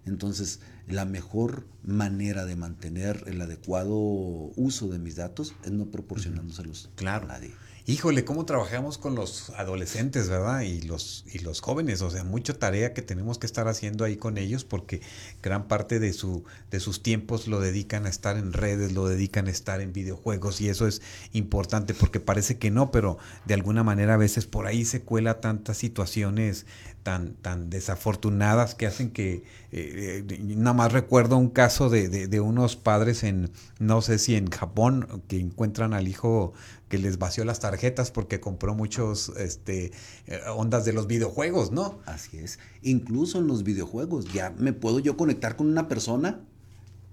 Entonces, 0.07 0.61
la 0.89 1.05
mejor 1.05 1.67
manera 1.85 2.47
de 2.47 2.57
mantener 2.57 3.25
el 3.27 3.41
adecuado 3.41 3.97
uso 3.97 4.89
de 4.89 4.99
mis 4.99 5.17
datos 5.17 5.55
es 5.65 5.71
no 5.71 5.87
proporcionándoselos 5.87 6.91
claro. 6.97 7.27
a 7.27 7.29
nadie. 7.29 7.53
Híjole, 7.87 8.26
cómo 8.26 8.45
trabajamos 8.45 8.99
con 8.99 9.14
los 9.14 9.51
adolescentes, 9.51 10.28
¿verdad? 10.28 10.61
Y 10.61 10.83
los, 10.83 11.24
y 11.33 11.39
los 11.39 11.62
jóvenes, 11.62 12.03
o 12.03 12.11
sea, 12.11 12.24
mucha 12.24 12.59
tarea 12.59 12.93
que 12.93 13.01
tenemos 13.01 13.39
que 13.39 13.47
estar 13.47 13.68
haciendo 13.68 14.05
ahí 14.05 14.16
con 14.16 14.37
ellos 14.37 14.64
porque 14.64 15.01
gran 15.43 15.66
parte 15.66 15.99
de, 15.99 16.12
su, 16.12 16.45
de 16.70 16.78
sus 16.78 17.03
tiempos 17.03 17.49
lo 17.49 17.59
dedican 17.59 18.05
a 18.05 18.11
estar 18.11 18.37
en 18.37 18.53
redes, 18.53 18.93
lo 18.93 19.09
dedican 19.09 19.47
a 19.47 19.51
estar 19.51 19.81
en 19.81 19.95
videojuegos 19.95 20.61
y 20.61 20.68
eso 20.68 20.87
es 20.87 21.01
importante 21.33 21.95
porque 21.95 22.20
parece 22.20 22.59
que 22.59 22.70
no, 22.70 22.91
pero 22.91 23.16
de 23.47 23.55
alguna 23.55 23.83
manera 23.83 24.14
a 24.14 24.18
veces 24.18 24.45
por 24.47 24.66
ahí 24.66 24.85
se 24.85 25.01
cuela 25.01 25.41
tantas 25.41 25.78
situaciones 25.78 26.66
tan, 27.03 27.33
tan 27.35 27.70
desafortunadas 27.70 28.74
que 28.74 28.87
hacen 28.87 29.11
que, 29.11 29.43
eh, 29.72 30.24
eh, 30.28 30.39
nada 30.45 30.74
más 30.74 30.93
recuerdo 30.93 31.37
un 31.39 31.49
caso 31.49 31.89
de, 31.89 32.09
de, 32.09 32.41
unos 32.41 32.76
padres 32.76 33.22
en, 33.24 33.51
no 33.78 34.03
sé 34.03 34.18
si 34.18 34.35
en 34.37 34.51
Japón, 34.51 35.22
que 35.28 35.41
encuentran 35.41 35.95
al 35.95 36.09
hijo 36.09 36.53
que 36.91 36.99
les 36.99 37.16
vació 37.16 37.47
las 37.47 37.61
tarjetas 37.61 38.11
porque 38.11 38.38
compró 38.41 38.74
muchos 38.74 39.30
este, 39.38 39.93
eh, 40.26 40.41
ondas 40.55 40.84
de 40.84 40.93
los 40.93 41.07
videojuegos, 41.07 41.72
¿no? 41.72 42.01
Así 42.05 42.36
es. 42.36 42.59
Incluso 42.82 43.38
en 43.38 43.47
los 43.47 43.62
videojuegos, 43.62 44.30
ya 44.34 44.51
me 44.59 44.74
puedo 44.74 44.99
yo 44.99 45.16
conectar 45.16 45.57
con 45.57 45.68
una 45.68 45.88
persona 45.88 46.41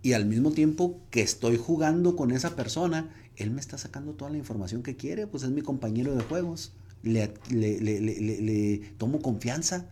y 0.01 0.11
al 0.13 0.25
mismo 0.25 0.51
tiempo 0.51 0.99
que 1.11 1.21
estoy 1.21 1.55
jugando 1.55 2.17
con 2.17 2.31
esa 2.31 2.57
persona, 2.57 3.09
él 3.37 3.51
me 3.51 3.61
está 3.61 3.77
sacando 3.77 4.13
toda 4.13 4.31
la 4.31 4.37
información 4.37 4.83
que 4.83 4.97
quiere, 4.97 5.27
pues 5.27 5.43
es 5.43 5.51
mi 5.51 5.61
compañero 5.61 6.13
de 6.13 6.23
juegos 6.23 6.73
le, 7.03 7.33
le, 7.49 8.81
tomo 8.97 9.21
confianza 9.21 9.85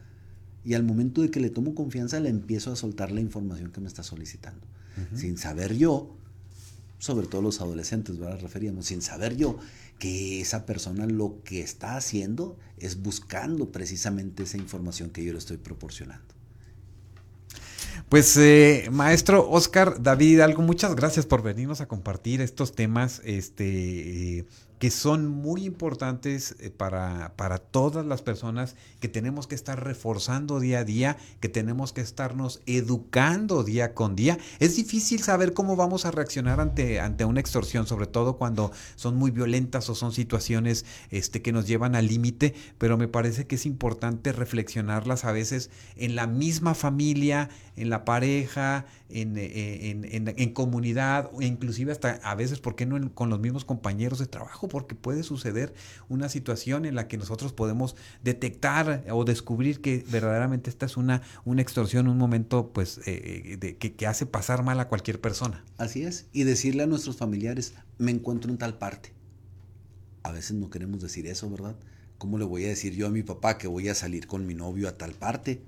y 0.63 0.73
al 0.73 0.83
momento 0.83 1.21
de 1.21 1.29
que 1.29 1.39
le 1.39 1.49
tomo 1.49 1.75
confianza 1.75 2.19
le 2.19 2.29
empiezo 2.29 2.71
a 2.71 2.75
soltar 2.75 3.11
la 3.11 3.21
información 3.21 3.71
que 3.71 3.81
me 3.81 3.88
está 3.88 4.03
solicitando. 4.03 4.65
Sin 5.13 5.38
saber 5.38 5.75
yo, 5.75 6.15
sobre 6.98 7.28
todo 7.28 7.41
los 7.41 7.62
adolescentes, 7.62 8.18
¿verdad? 8.18 8.39
Referíamos, 8.41 8.86
sin 8.88 9.02
saber 9.02 9.36
yo 9.36 9.58
que 10.00 10.41
esa 10.41 10.66
persona 10.66 11.06
lo 11.06 11.41
que 11.43 11.62
está 11.62 11.96
haciendo 11.96 12.58
es 12.78 13.02
buscando 13.02 13.72
precisamente 13.72 14.43
esa 14.43 14.58
información 14.58 15.10
que 15.10 15.24
yo 15.24 15.32
le 15.32 15.39
estoy 15.39 15.58
proporcionando. 15.58 16.36
Pues 18.10 18.36
eh, 18.38 18.89
maestro 18.91 19.50
Oscar 19.50 20.02
David 20.02 20.41
algo 20.41 20.62
muchas 20.62 20.96
gracias 20.96 21.26
por 21.26 21.41
venirnos 21.41 21.82
a 21.82 21.88
compartir 21.88 22.41
estos 22.41 22.76
temas. 22.76 23.22
Este 23.24 24.46
que 24.80 24.91
son 24.91 25.28
muy 25.28 25.65
importantes 25.65 26.55
eh, 26.59 26.69
para, 26.69 27.34
para, 27.36 27.57
todas 27.57 28.05
las 28.05 28.21
personas 28.21 28.76
que 28.99 29.07
tenemos 29.07 29.47
que 29.47 29.55
estar 29.55 29.84
reforzando 29.84 30.59
día 30.59 30.80
a 30.80 30.84
día, 30.84 31.17
que 31.39 31.49
tenemos 31.49 31.93
que 31.93 32.01
estarnos 32.01 32.61
educando 32.65 33.63
día 33.63 33.93
con 33.93 34.15
día. 34.15 34.38
Es 34.59 34.76
difícil 34.76 35.21
saber 35.21 35.53
cómo 35.53 35.76
vamos 35.76 36.05
a 36.05 36.11
reaccionar 36.11 36.59
ante, 36.59 36.99
ante 36.99 37.26
una 37.26 37.39
extorsión, 37.39 37.88
sobre 37.88 38.07
todo 38.07 38.38
cuando 38.38 38.71
son 38.95 39.15
muy 39.15 39.32
violentas 39.32 39.89
o 39.89 39.95
son 39.95 40.11
situaciones 40.11 40.86
este, 41.09 41.41
que 41.41 41.51
nos 41.51 41.67
llevan 41.67 41.95
al 41.95 42.07
límite, 42.07 42.53
pero 42.78 42.97
me 42.97 43.07
parece 43.07 43.47
que 43.47 43.55
es 43.55 43.65
importante 43.65 44.34
reflexionarlas 44.34 45.26
a 45.26 45.32
veces 45.32 45.69
en 45.95 46.15
la 46.15 46.28
misma 46.28 46.76
familia, 46.76 47.49
en 47.76 47.89
la 47.89 48.05
pareja, 48.05 48.86
en, 49.10 49.38
eh, 49.38 49.91
en, 49.91 50.06
en, 50.06 50.34
en 50.36 50.53
comunidad, 50.53 51.30
inclusive 51.39 51.91
hasta 51.91 52.20
a 52.24 52.36
veces, 52.36 52.60
¿por 52.60 52.76
qué 52.76 52.86
no 52.86 53.14
con 53.14 53.30
los 53.30 53.39
mismos 53.39 53.66
compañeros 53.66 54.20
de 54.20 54.26
trabajo? 54.26 54.68
Porque 54.68 54.95
puede 54.95 55.24
suceder 55.24 55.74
una 56.10 56.30
situación 56.30 56.86
en 56.86 56.95
la 56.95 57.08
que 57.08 57.18
nosotros 57.18 57.53
podemos 57.53 57.95
detectar 58.24 59.06
o 59.12 59.26
descubrir 59.26 59.82
que 59.82 60.03
verdaderamente 60.10 60.70
esta 60.70 60.86
es 60.86 60.97
una, 60.97 61.22
una 61.43 61.62
extorsión, 61.62 62.08
un 62.08 62.18
momento 62.18 62.72
pues 62.74 62.99
eh, 63.06 63.58
de, 63.60 63.78
que, 63.78 63.93
que 63.93 64.08
hace 64.08 64.26
pasar 64.26 64.64
mal 64.64 64.80
a 64.80 64.88
cualquier 64.88 65.22
persona. 65.22 65.64
Así 65.78 66.03
es, 66.03 66.28
y 66.34 66.43
decirle 66.43 66.84
a 66.84 66.88
nuestros 66.88 67.18
familiares, 67.18 67.76
me 67.97 68.12
encuentro 68.12 68.51
en 68.51 68.58
tal 68.58 68.78
parte. 68.78 69.14
A 70.24 70.32
veces 70.32 70.53
no 70.58 70.70
queremos 70.70 71.01
decir 71.01 71.28
eso, 71.28 71.49
¿verdad? 71.49 71.76
¿Cómo 72.18 72.38
le 72.38 72.45
voy 72.45 72.66
a 72.66 72.70
decir 72.70 72.93
yo 72.95 73.08
a 73.08 73.10
mi 73.12 73.24
papá 73.24 73.58
que 73.58 73.68
voy 73.68 73.89
a 73.89 73.93
salir 73.93 74.26
con 74.26 74.47
mi 74.47 74.56
novio 74.56 74.88
a 74.88 74.93
tal 74.93 75.14
parte? 75.14 75.62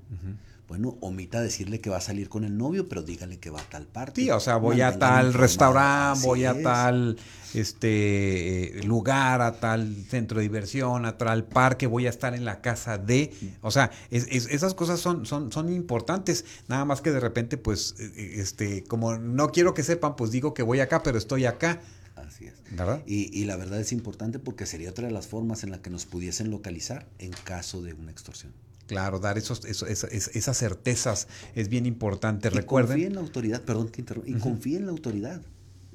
Bueno, 0.68 0.98
omita 1.00 1.40
decirle 1.40 1.80
que 1.80 1.90
va 1.90 1.98
a 1.98 2.02
salir 2.02 2.28
con 2.28 2.44
el 2.44 2.58
novio, 2.58 2.90
pero 2.90 3.02
dígale 3.02 3.40
que 3.40 3.50
va 3.50 3.62
a 3.62 3.70
tal 3.70 3.88
parte. 3.88 4.22
Sí, 4.22 4.30
o 4.30 4.40
sea, 4.42 4.58
voy 4.58 4.82
a 4.82 5.00
tal 5.00 5.34
restaurante, 5.34 6.26
voy 6.26 6.44
a 6.44 6.62
tal 6.62 7.18
este 7.54 8.82
lugar, 8.84 9.42
a 9.42 9.60
tal 9.62 9.96
centro 10.10 10.40
de 10.40 10.44
diversión, 10.44 11.06
a 11.06 11.18
tal 11.18 11.46
parque, 11.46 11.88
voy 11.88 12.06
a 12.06 12.10
estar 12.10 12.34
en 12.36 12.44
la 12.44 12.60
casa 12.60 12.98
de, 12.98 13.34
o 13.62 13.72
sea, 13.72 13.92
esas 14.12 14.74
cosas 14.74 15.00
son, 15.00 15.26
son, 15.26 15.54
son 15.54 15.72
importantes, 15.72 16.44
nada 16.68 16.84
más 16.84 17.00
que 17.00 17.12
de 17.12 17.22
repente, 17.22 17.58
pues, 17.58 17.96
e, 17.98 18.04
e, 18.06 18.42
este, 18.42 18.84
como 18.84 19.18
no 19.18 19.52
quiero 19.52 19.74
que 19.74 19.84
sepan, 19.84 20.18
pues 20.18 20.32
digo 20.32 20.54
que 20.54 20.64
voy 20.64 20.82
acá, 20.82 21.02
pero 21.02 21.18
estoy 21.18 21.46
acá. 21.46 21.82
Así 22.16 22.46
es. 22.46 22.56
¿Verdad? 22.72 23.02
Y, 23.06 23.40
y 23.40 23.46
la 23.46 23.56
verdad 23.56 23.80
es 23.80 23.94
importante 23.94 24.38
porque 24.38 24.66
sería 24.66 24.90
otra 24.90 25.08
de 25.08 25.14
las 25.14 25.28
formas 25.28 25.64
en 25.64 25.72
la 25.72 25.82
que 25.82 25.90
nos 25.90 26.06
pudiesen 26.06 26.52
localizar 26.52 27.08
en 27.20 27.32
caso 27.32 27.82
de 27.82 27.94
una 27.94 28.12
extorsión. 28.12 28.52
Claro, 28.88 29.20
dar 29.20 29.38
esos, 29.38 29.66
esas 29.66 30.58
certezas 30.58 31.28
es 31.56 31.68
bien 31.68 31.86
importante. 31.86 32.50
Recuerden. 32.50 32.94
Confíe 32.94 33.08
en 33.08 33.16
la 33.16 33.22
autoridad, 33.22 33.62
perdón 33.64 33.90
que 33.90 34.02
interrumpa, 34.02 34.30
y 34.70 34.76
en 34.76 34.86
la 34.86 34.92
autoridad. 34.92 35.42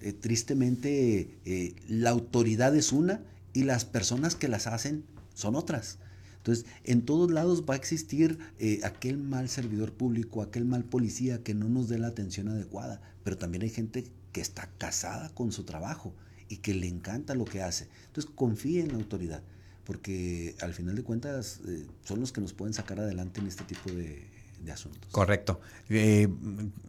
Eh, 0.01 0.12
tristemente, 0.12 1.38
eh, 1.45 1.74
la 1.88 2.11
autoridad 2.11 2.76
es 2.76 2.93
una 2.93 3.22
y 3.55 3.64
las 3.64 3.86
personas 3.86 4.34
que 4.34 4.49
las 4.49 4.66
hacen 4.66 5.05
son 5.32 5.57
otras. 5.57 5.99
Entonces, 6.36 6.66
en 6.84 7.03
todos 7.03 7.30
lados 7.30 7.64
va 7.68 7.74
a 7.74 7.76
existir 7.76 8.38
eh, 8.59 8.80
aquel 8.82 9.16
mal 9.16 9.49
servidor 9.49 9.93
público, 9.93 10.43
aquel 10.43 10.64
mal 10.64 10.84
policía 10.84 11.43
que 11.43 11.55
no 11.55 11.68
nos 11.68 11.88
dé 11.88 11.99
la 11.99 12.09
atención 12.09 12.49
adecuada, 12.49 13.01
pero 13.22 13.38
también 13.38 13.62
hay 13.62 13.70
gente 13.70 14.05
que 14.32 14.40
está 14.40 14.68
casada 14.76 15.30
con 15.34 15.53
su 15.53 15.64
trabajo 15.64 16.14
y 16.49 16.59
que 16.59 16.74
le 16.74 16.88
encanta 16.88 17.34
lo 17.34 17.45
que 17.45 17.62
hace. 17.62 17.88
Entonces, 18.07 18.30
confíe 18.34 18.80
en 18.80 18.88
la 18.88 18.97
autoridad 18.97 19.43
porque 19.85 20.55
al 20.61 20.74
final 20.74 20.97
de 20.97 21.03
cuentas 21.03 21.61
eh, 21.66 21.87
son 22.05 22.20
los 22.20 22.33
que 22.33 22.41
nos 22.41 22.53
pueden 22.53 22.74
sacar 22.74 23.01
adelante 23.01 23.41
en 23.41 23.47
este 23.47 23.64
tipo 23.64 23.91
de, 23.91 24.30
asuntos. 24.72 25.11
Correcto. 25.11 25.61
Eh, 25.89 26.28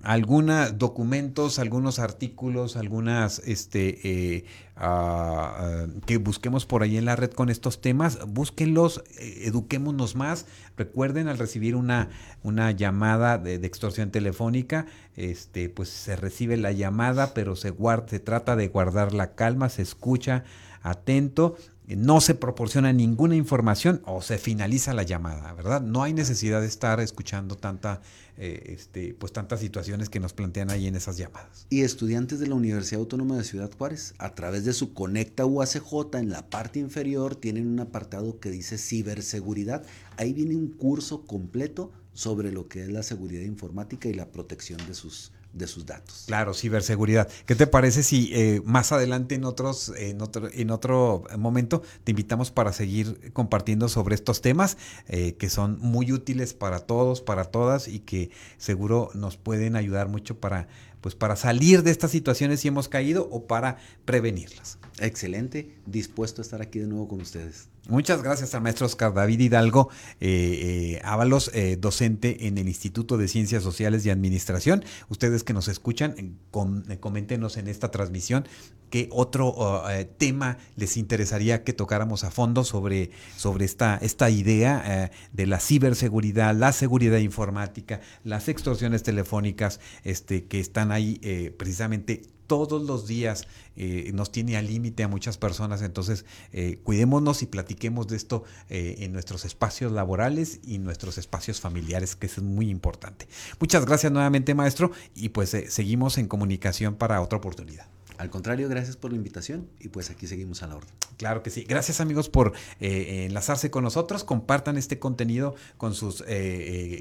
algunos 0.04 0.78
documentos, 0.78 1.58
algunos 1.58 1.98
artículos, 1.98 2.76
algunas 2.76 3.40
este, 3.40 4.36
eh, 4.36 4.46
ah, 4.76 5.56
ah, 5.58 5.88
que 6.06 6.18
busquemos 6.18 6.68
por 6.68 6.84
ahí 6.84 6.98
en 6.98 7.06
la 7.06 7.16
red 7.16 7.32
con 7.32 7.50
estos 7.50 7.82
temas, 7.82 8.20
búsquenlos, 8.28 9.04
eduquémonos 9.18 10.16
más. 10.16 10.46
Recuerden 10.78 11.28
al 11.28 11.40
recibir 11.40 11.76
una, 11.76 12.10
una 12.44 12.70
llamada 12.70 13.40
de, 13.40 13.56
extorsión 13.56 14.12
telefónica, 14.12 14.86
este, 15.16 15.68
pues 15.68 15.90
se 15.90 16.16
recibe 16.16 16.58
la 16.58 16.74
llamada, 16.74 17.34
pero 17.34 17.56
se, 17.56 17.72
guarda, 17.72 18.08
se 18.08 18.20
trata 18.20 18.56
de 18.56 18.68
guardar 18.68 19.14
la 19.14 19.34
calma, 19.34 19.70
se 19.70 19.82
escucha 19.82 20.44
atento 20.84 21.56
no 21.88 22.22
se 22.22 22.34
proporciona 22.36 22.94
ninguna 22.94 23.36
información 23.36 24.02
o 24.06 24.22
se 24.22 24.38
finaliza 24.38 24.94
la 24.94 25.04
llamada, 25.04 25.54
¿verdad? 25.54 25.82
No 25.82 26.04
hay 26.04 26.14
necesidad 26.14 26.62
de 26.62 26.68
estar 26.68 27.00
escuchando 27.00 27.58
tanta, 27.58 28.02
eh, 28.38 28.76
este, 28.78 29.14
pues 29.14 29.34
tantas 29.34 29.60
situaciones 29.60 30.10
que 30.10 30.20
nos 30.20 30.34
plantean 30.34 30.72
ahí 30.72 30.88
en 30.88 30.96
esas 30.96 31.18
llamadas. 31.18 31.68
Y 31.70 31.82
estudiantes 31.82 32.40
de 32.40 32.48
la 32.48 32.56
Universidad 32.56 33.02
Autónoma 33.02 33.38
de 33.38 33.44
Ciudad 33.44 33.72
Juárez, 33.78 34.14
a 34.18 34.34
través 34.34 34.64
de 34.64 34.74
su 34.74 34.94
Conecta 34.94 35.46
UACJ, 35.46 36.16
en 36.16 36.30
la 36.30 36.50
parte 36.50 36.80
inferior 36.80 37.36
tienen 37.36 37.68
un 37.68 37.80
apartado 37.80 38.40
que 38.40 38.50
dice 38.50 38.78
ciberseguridad. 38.78 39.84
Ahí 40.18 40.34
viene 40.34 40.56
un 40.56 40.70
curso 40.70 41.26
completo 41.26 41.92
sobre 42.14 42.52
lo 42.52 42.68
que 42.68 42.84
es 42.84 42.90
la 42.90 43.04
seguridad 43.04 43.44
informática 43.44 44.08
y 44.08 44.14
la 44.14 44.32
protección 44.32 44.80
de 44.88 44.94
sus 44.94 45.32
de 45.54 45.68
sus 45.68 45.86
datos. 45.86 46.24
Claro, 46.28 46.54
ciberseguridad. 46.54 47.30
¿Qué 47.46 47.56
te 47.56 47.68
parece 47.68 48.04
si 48.04 48.32
eh, 48.34 48.62
más 48.66 48.92
adelante 48.92 49.36
en 49.36 49.46
otros, 49.46 49.94
en 49.98 50.22
otro, 50.22 50.50
en 50.52 50.72
otro 50.72 51.24
momento 51.38 51.84
te 52.04 52.12
invitamos 52.12 52.52
para 52.52 52.74
seguir 52.74 53.32
compartiendo 53.34 53.88
sobre 53.88 54.16
estos 54.16 54.42
temas 54.42 54.78
eh, 55.08 55.36
que 55.36 55.50
son 55.50 55.78
muy 55.80 56.12
útiles 56.12 56.54
para 56.54 56.80
todos, 56.80 57.22
para 57.22 57.46
todas 57.46 57.88
y 57.88 58.00
que 58.00 58.32
seguro 58.58 59.12
nos 59.14 59.38
pueden 59.38 59.76
ayudar 59.76 60.08
mucho 60.08 60.40
para, 60.40 60.68
pues, 61.04 61.16
para 61.16 61.36
salir 61.36 61.84
de 61.84 61.92
estas 61.92 62.12
situaciones 62.12 62.62
si 62.62 62.70
hemos 62.70 62.88
caído 62.88 63.28
o 63.30 63.46
para 63.46 63.76
prevenirlas. 64.06 64.80
Excelente, 65.00 65.76
dispuesto 65.86 66.42
a 66.42 66.44
estar 66.44 66.62
aquí 66.62 66.80
de 66.80 66.88
nuevo 66.88 67.10
con 67.10 67.20
ustedes. 67.20 67.68
Muchas 67.90 68.24
gracias 68.24 68.56
al 68.56 68.62
maestro 68.62 68.86
Oscar 68.86 69.14
David 69.14 69.42
Hidalgo 69.42 69.90
eh, 70.22 70.96
eh, 70.96 71.02
Ábalos, 71.04 71.52
eh, 71.54 71.78
docente 71.78 72.48
en 72.48 72.58
el 72.58 72.70
Instituto 72.70 73.18
de 73.18 73.28
Ciencias 73.28 73.62
Sociales 73.62 74.06
y 74.06 74.10
Administración. 74.10 74.86
Ustedes 75.10 75.44
que 75.44 75.52
nos 75.52 75.68
escuchan, 75.68 76.38
coméntenos 76.50 77.58
en 77.58 77.68
esta 77.68 77.92
transmisión 77.92 78.48
qué 78.90 79.10
otro 79.12 79.84
tema 80.20 80.60
les 80.76 80.98
interesaría 80.98 81.64
que 81.64 81.74
tocáramos 81.74 82.24
a 82.24 82.30
fondo 82.30 82.64
sobre, 82.64 83.10
sobre 83.36 83.66
esta, 83.66 83.98
esta 83.98 84.30
idea 84.30 85.12
de 85.32 85.48
la 85.48 85.60
ciberseguridad, 85.60 86.56
la 86.56 86.72
seguridad 86.72 87.18
informática, 87.18 88.02
las 88.24 88.48
extorsiones 88.50 89.02
telefónicas 89.02 89.80
este, 90.04 90.46
que 90.46 90.60
están 90.60 90.92
ahí 90.94 91.20
precisamente 91.58 92.24
todos 92.48 92.84
los 92.84 93.08
días 93.08 93.48
eh, 93.76 94.12
nos 94.14 94.32
tiene 94.32 94.58
al 94.58 94.68
límite 94.68 95.04
a 95.04 95.08
muchas 95.08 95.38
personas. 95.38 95.82
Entonces, 95.82 96.26
eh, 96.52 96.80
cuidémonos 96.84 97.42
y 97.42 97.48
platiquemos 97.48 98.08
de 98.08 98.18
esto 98.18 98.44
eh, 98.70 98.98
en 99.00 99.14
nuestros 99.14 99.46
espacios 99.46 99.92
laborales 99.92 100.60
y 100.64 100.78
nuestros 100.78 101.18
espacios 101.18 101.62
familiares, 101.62 102.16
que 102.16 102.28
es 102.28 102.42
muy 102.42 102.70
importante. 102.70 103.28
Muchas 103.60 103.86
gracias 103.86 104.12
nuevamente, 104.12 104.54
maestro, 104.54 104.92
y 105.16 105.30
pues 105.30 105.58
seguimos 105.70 106.18
en 106.18 106.28
comunicación 106.28 106.96
para 106.96 107.22
otra 107.22 107.38
oportunidad. 107.38 107.88
Al 108.20 108.30
contrario, 108.30 108.70
gracias 108.70 108.96
por 108.96 109.10
la 109.12 109.18
invitación 109.18 109.68
y 109.80 109.90
pues 109.90 110.12
aquí 110.12 110.28
seguimos 110.28 110.62
a 110.62 110.68
la 110.68 110.76
orden. 110.76 110.94
Claro 111.18 111.42
que 111.42 111.50
sí. 111.50 111.64
Gracias 111.64 112.00
amigos 112.00 112.30
por 112.30 112.54
enlazarse 112.80 113.72
con 113.72 113.84
nosotros. 113.84 114.24
Compartan 114.24 114.78
este 114.78 115.00
contenido 115.00 115.56
con 115.78 115.96
sus, 115.96 116.24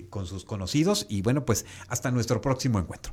con 0.08 0.26
sus 0.26 0.44
conocidos 0.46 1.06
y 1.10 1.20
bueno, 1.20 1.44
pues 1.44 1.66
hasta 1.88 2.10
nuestro 2.10 2.40
próximo 2.40 2.78
encuentro. 2.78 3.12